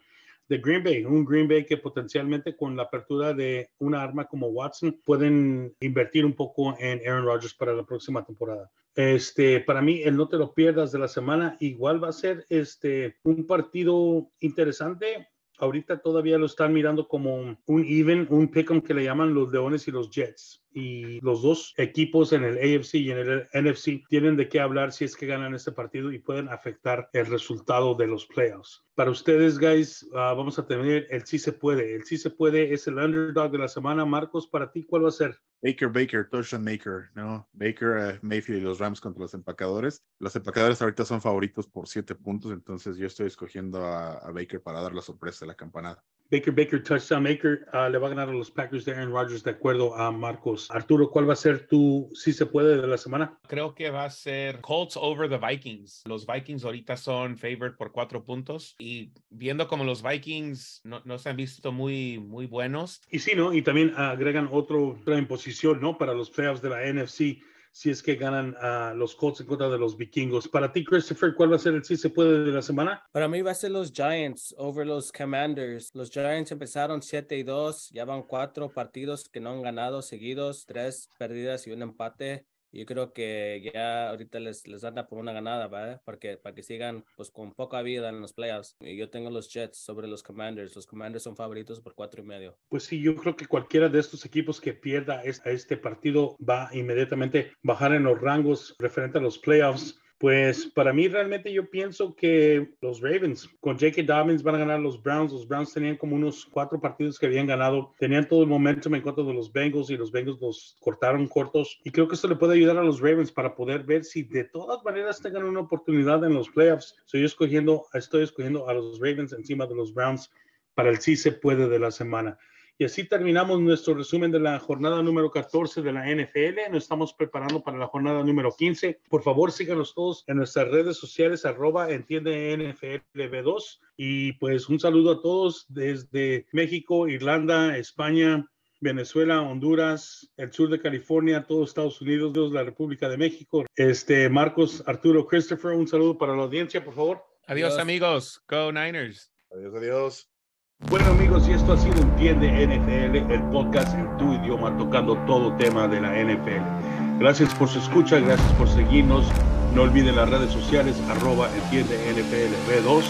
de 0.47 0.57
Green 0.57 0.83
Bay, 0.83 1.05
un 1.05 1.23
Green 1.25 1.47
Bay 1.47 1.65
que 1.65 1.77
potencialmente 1.77 2.55
con 2.55 2.75
la 2.75 2.83
apertura 2.83 3.33
de 3.33 3.69
una 3.79 4.03
arma 4.03 4.25
como 4.25 4.47
Watson 4.47 5.01
pueden 5.03 5.75
invertir 5.79 6.25
un 6.25 6.33
poco 6.33 6.75
en 6.79 6.99
Aaron 7.07 7.25
Rodgers 7.25 7.53
para 7.53 7.73
la 7.73 7.85
próxima 7.85 8.25
temporada. 8.25 8.69
Este, 8.95 9.59
para 9.59 9.81
mí, 9.81 10.01
el 10.03 10.15
no 10.15 10.27
te 10.27 10.37
lo 10.37 10.53
pierdas 10.53 10.91
de 10.91 10.99
la 10.99 11.07
semana, 11.07 11.57
igual 11.59 12.03
va 12.03 12.09
a 12.09 12.13
ser 12.13 12.45
este, 12.49 13.17
un 13.23 13.45
partido 13.45 14.31
interesante 14.39 15.27
ahorita 15.57 16.01
todavía 16.01 16.37
lo 16.37 16.45
están 16.45 16.73
mirando 16.73 17.07
como 17.07 17.35
un 17.65 17.85
even, 17.87 18.27
un 18.29 18.49
pick'em 18.49 18.81
que 18.81 18.93
le 18.93 19.03
llaman 19.03 19.33
los 19.33 19.51
Leones 19.51 19.87
y 19.87 19.91
los 19.91 20.09
Jets. 20.09 20.64
Y 20.77 21.21
los 21.21 21.41
dos 21.41 21.73
equipos 21.77 22.33
en 22.33 22.43
el 22.43 22.57
AFC 22.57 22.95
y 22.95 23.11
en 23.11 23.17
el 23.17 23.47
NFC 23.53 24.05
tienen 24.09 24.35
de 24.35 24.49
qué 24.49 24.59
hablar 24.59 24.91
si 24.91 25.05
es 25.05 25.15
que 25.15 25.25
ganan 25.25 25.55
este 25.55 25.71
partido 25.71 26.11
y 26.11 26.19
pueden 26.19 26.49
afectar 26.49 27.09
el 27.13 27.27
resultado 27.27 27.95
de 27.95 28.07
los 28.07 28.25
playoffs. 28.25 28.83
Para 28.93 29.11
ustedes, 29.11 29.57
guys, 29.57 30.05
ah, 30.13 30.33
vamos 30.35 30.59
a 30.59 30.67
tener 30.67 31.07
el 31.09 31.25
sí 31.25 31.39
se 31.39 31.53
puede. 31.53 31.95
El 31.95 32.03
sí 32.03 32.17
se 32.17 32.29
puede 32.29 32.73
es 32.73 32.87
el 32.87 32.97
underdog 32.97 33.51
de 33.51 33.57
la 33.57 33.67
semana. 33.69 34.05
Marcos, 34.05 34.47
para 34.47 34.71
ti, 34.71 34.83
¿cuál 34.83 35.05
va 35.05 35.09
a 35.09 35.11
ser? 35.11 35.39
Baker, 35.65 35.89
Baker, 35.89 36.29
touchdown 36.29 36.63
maker, 36.63 37.09
¿no? 37.15 37.47
Baker, 37.53 37.97
uh, 37.97 38.19
Mayfield 38.21 38.61
y 38.61 38.63
los 38.63 38.77
Rams 38.79 39.01
contra 39.01 39.21
los 39.21 39.33
empacadores. 39.33 40.03
Los 40.19 40.35
empacadores 40.35 40.79
ahorita 40.81 41.05
son 41.05 41.21
favoritos 41.21 41.67
por 41.67 41.87
siete 41.87 42.13
puntos, 42.13 42.51
entonces 42.51 42.97
yo 42.97 43.07
estoy 43.07 43.25
escogiendo 43.27 43.83
a, 43.83 44.31
Baker 44.31 44.61
para 44.61 44.81
dar 44.81 44.93
la 44.93 45.01
sorpresa 45.01 45.45
de 45.45 45.47
la 45.47 45.55
campanada. 45.55 46.03
Baker, 46.31 46.53
Baker, 46.53 46.83
touchdown 46.83 47.23
maker, 47.23 47.67
uh, 47.73 47.89
le 47.89 47.97
va 47.97 48.07
a 48.07 48.09
ganar 48.11 48.29
a 48.29 48.33
los 48.33 48.51
Packers 48.51 48.85
de 48.85 48.93
Aaron 48.93 49.11
Rodgers 49.11 49.43
de 49.43 49.51
acuerdo 49.51 49.95
a 49.95 50.11
Marcos. 50.11 50.64
Arturo, 50.71 51.09
¿cuál 51.09 51.29
va 51.29 51.33
a 51.33 51.37
ser 51.37 51.67
tu 51.67 52.09
si 52.13 52.33
se 52.33 52.45
puede 52.45 52.81
de 52.81 52.87
la 52.87 52.97
semana? 52.97 53.37
Creo 53.47 53.75
que 53.75 53.89
va 53.89 54.05
a 54.05 54.09
ser 54.09 54.61
Colts 54.61 54.97
over 54.97 55.29
the 55.29 55.37
Vikings. 55.37 56.03
Los 56.05 56.25
Vikings 56.25 56.65
ahorita 56.65 56.97
son 56.97 57.37
favored 57.37 57.75
por 57.75 57.91
cuatro 57.91 58.23
puntos 58.23 58.75
y 58.79 59.11
viendo 59.29 59.67
como 59.67 59.83
los 59.83 60.03
Vikings 60.03 60.81
no, 60.83 61.01
no 61.05 61.17
se 61.17 61.29
han 61.29 61.37
visto 61.37 61.71
muy, 61.71 62.19
muy 62.19 62.45
buenos. 62.45 63.01
Y 63.09 63.19
sí, 63.19 63.33
¿no? 63.35 63.53
Y 63.53 63.61
también 63.61 63.93
agregan 63.95 64.49
otro, 64.51 64.97
otra 64.99 65.17
imposición 65.17 65.65
¿no? 65.79 65.97
Para 65.97 66.13
los 66.13 66.29
playoffs 66.29 66.61
de 66.61 66.69
la 66.69 66.81
NFC 66.91 67.41
si 67.75 67.89
es 67.89 68.01
que 68.01 68.15
ganan 68.15 68.55
a 68.61 68.93
los 68.93 69.15
Colts 69.15 69.41
en 69.41 69.47
contra 69.47 69.67
de 69.67 69.77
los 69.77 69.97
vikingos. 69.97 70.47
Para 70.47 70.71
ti, 70.71 70.85
Christopher, 70.85 71.35
¿cuál 71.35 71.51
va 71.51 71.57
a 71.57 71.59
ser 71.59 71.73
el 71.73 71.83
sí 71.83 71.97
se 71.97 72.09
puede 72.09 72.45
de 72.45 72.51
la 72.53 72.61
semana? 72.61 73.03
Para 73.11 73.27
mí 73.27 73.41
va 73.41 73.51
a 73.51 73.55
ser 73.55 73.71
los 73.71 73.91
Giants 73.91 74.55
over 74.57 74.87
los 74.87 75.11
Commanders. 75.11 75.93
Los 75.93 76.09
Giants 76.09 76.53
empezaron 76.53 77.01
7 77.01 77.35
y 77.35 77.43
2, 77.43 77.89
ya 77.89 78.05
van 78.05 78.23
cuatro 78.23 78.69
partidos 78.69 79.27
que 79.27 79.41
no 79.41 79.49
han 79.49 79.61
ganado 79.61 80.01
seguidos, 80.01 80.65
tres 80.65 81.09
perdidas 81.17 81.67
y 81.67 81.71
un 81.71 81.81
empate 81.81 82.45
yo 82.71 82.85
creo 82.85 83.13
que 83.13 83.71
ya 83.73 84.09
ahorita 84.09 84.39
les, 84.39 84.67
les 84.67 84.83
anda 84.83 85.07
por 85.07 85.19
una 85.19 85.33
ganada, 85.33 85.67
¿vale? 85.67 85.99
Porque, 86.03 86.37
para 86.37 86.55
que 86.55 86.63
sigan 86.63 87.05
pues 87.15 87.31
con 87.31 87.53
poca 87.53 87.81
vida 87.81 88.09
en 88.09 88.21
los 88.21 88.33
playoffs. 88.33 88.75
Yo 88.79 89.09
tengo 89.09 89.29
los 89.29 89.51
Jets 89.51 89.77
sobre 89.77 90.07
los 90.07 90.23
Commanders. 90.23 90.75
Los 90.75 90.85
Commanders 90.85 91.23
son 91.23 91.35
favoritos 91.35 91.81
por 91.81 91.95
cuatro 91.95 92.21
y 92.21 92.25
medio. 92.25 92.57
Pues 92.69 92.83
sí, 92.83 93.01
yo 93.01 93.15
creo 93.15 93.35
que 93.35 93.47
cualquiera 93.47 93.89
de 93.89 93.99
estos 93.99 94.25
equipos 94.25 94.59
que 94.59 94.73
pierda 94.73 95.23
este 95.23 95.77
partido 95.77 96.37
va 96.37 96.69
inmediatamente 96.73 97.53
bajar 97.61 97.93
en 97.93 98.03
los 98.03 98.19
rangos 98.19 98.75
referente 98.79 99.17
a 99.17 99.21
los 99.21 99.37
playoffs. 99.37 99.99
Pues 100.25 100.65
para 100.73 100.91
mí 100.91 101.07
realmente 101.07 101.53
yo 101.53 101.69
pienso 101.69 102.15
que 102.15 102.73
los 102.81 102.99
Ravens 102.99 103.47
con 103.59 103.77
J.K. 103.77 104.01
Dobbins 104.01 104.41
van 104.41 104.55
a 104.55 104.57
ganar 104.57 104.79
los 104.79 104.99
Browns. 105.03 105.31
Los 105.31 105.47
Browns 105.47 105.71
tenían 105.71 105.97
como 105.97 106.15
unos 106.15 106.47
cuatro 106.47 106.81
partidos 106.81 107.19
que 107.19 107.27
habían 107.27 107.45
ganado. 107.45 107.93
Tenían 107.99 108.27
todo 108.27 108.41
el 108.41 108.49
momentum 108.49 108.95
en 108.95 109.03
contra 109.03 109.23
de 109.23 109.35
los 109.35 109.53
Bengals 109.53 109.91
y 109.91 109.97
los 109.97 110.11
Bengals 110.11 110.41
los 110.41 110.77
cortaron 110.79 111.27
cortos. 111.27 111.79
Y 111.83 111.91
creo 111.91 112.07
que 112.07 112.15
esto 112.15 112.27
le 112.27 112.37
puede 112.37 112.55
ayudar 112.55 112.77
a 112.77 112.83
los 112.83 113.01
Ravens 113.01 113.31
para 113.31 113.53
poder 113.53 113.83
ver 113.83 114.03
si 114.03 114.23
de 114.23 114.45
todas 114.45 114.83
maneras 114.83 115.21
tengan 115.21 115.43
una 115.43 115.59
oportunidad 115.59 116.23
en 116.23 116.33
los 116.33 116.49
playoffs. 116.49 116.95
Estoy 117.05 117.23
escogiendo, 117.23 117.85
estoy 117.93 118.23
escogiendo 118.23 118.67
a 118.67 118.73
los 118.73 118.99
Ravens 118.99 119.31
encima 119.31 119.67
de 119.67 119.75
los 119.75 119.93
Browns 119.93 120.31
para 120.73 120.89
el 120.89 120.97
sí 120.97 121.17
se 121.17 121.33
puede 121.33 121.69
de 121.69 121.77
la 121.77 121.91
semana. 121.91 122.35
Y 122.77 122.83
así 122.83 123.07
terminamos 123.07 123.61
nuestro 123.61 123.93
resumen 123.93 124.31
de 124.31 124.39
la 124.41 124.59
jornada 124.59 125.01
número 125.01 125.31
14 125.31 125.81
de 125.81 125.93
la 125.93 126.13
NFL. 126.13 126.71
Nos 126.71 126.83
estamos 126.83 127.13
preparando 127.13 127.63
para 127.63 127.77
la 127.77 127.87
jornada 127.87 128.21
número 128.21 128.51
15. 128.51 128.99
Por 129.09 129.23
favor, 129.23 129.53
síganos 129.53 129.93
todos 129.93 130.25
en 130.27 130.37
nuestras 130.37 130.67
redes 130.67 130.97
sociales, 130.97 131.45
arroba 131.45 131.89
entiende 131.91 132.53
NFLB2. 132.53 133.79
Y 133.95 134.33
pues 134.33 134.67
un 134.67 134.81
saludo 134.81 135.13
a 135.13 135.21
todos 135.21 135.65
desde 135.69 136.47
México, 136.51 137.07
Irlanda, 137.07 137.77
España, 137.77 138.45
Venezuela, 138.81 139.41
Honduras, 139.41 140.29
el 140.35 140.51
sur 140.51 140.69
de 140.69 140.81
California, 140.81 141.45
todos 141.47 141.69
Estados 141.69 142.01
Unidos, 142.01 142.51
la 142.51 142.63
República 142.63 143.07
de 143.07 143.17
México. 143.17 143.65
Este, 143.77 144.27
Marcos, 144.27 144.83
Arturo, 144.85 145.25
Christopher, 145.25 145.71
un 145.71 145.87
saludo 145.87 146.17
para 146.17 146.35
la 146.35 146.43
audiencia, 146.43 146.83
por 146.83 146.93
favor. 146.93 147.23
Adiós, 147.47 147.77
amigos. 147.77 148.43
Go 148.49 148.73
Niners. 148.73 149.31
Adiós, 149.49 149.73
adiós. 149.75 150.34
Bueno 150.81 151.05
amigos, 151.05 151.47
y 151.47 151.53
esto 151.53 151.71
ha 151.71 151.77
sido 151.77 152.01
Entiende 152.01 152.47
NFL, 152.67 153.31
el 153.31 153.41
podcast 153.43 153.95
en 153.97 154.17
tu 154.17 154.33
idioma 154.33 154.77
tocando 154.77 155.15
todo 155.25 155.55
tema 155.55 155.87
de 155.87 156.01
la 156.01 156.11
NFL. 156.11 157.17
Gracias 157.17 157.53
por 157.55 157.69
su 157.69 157.79
escucha, 157.79 158.19
gracias 158.19 158.51
por 158.53 158.67
seguirnos. 158.67 159.25
No 159.73 159.83
olviden 159.83 160.17
las 160.17 160.29
redes 160.29 160.51
sociales, 160.51 161.01
arroba 161.09 161.49
Entiende 161.55 161.95
NFL 162.11 162.55
B2. 162.69 163.03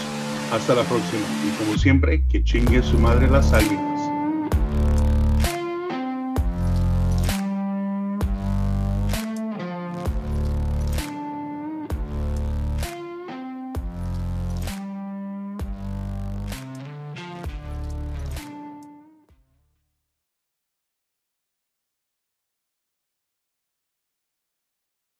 Hasta 0.52 0.76
la 0.76 0.84
próxima. 0.84 1.26
Y 1.44 1.64
como 1.64 1.76
siempre, 1.76 2.24
que 2.28 2.44
chingue 2.44 2.82
su 2.84 3.00
madre 3.00 3.28
la 3.28 3.38
águilas. 3.38 3.95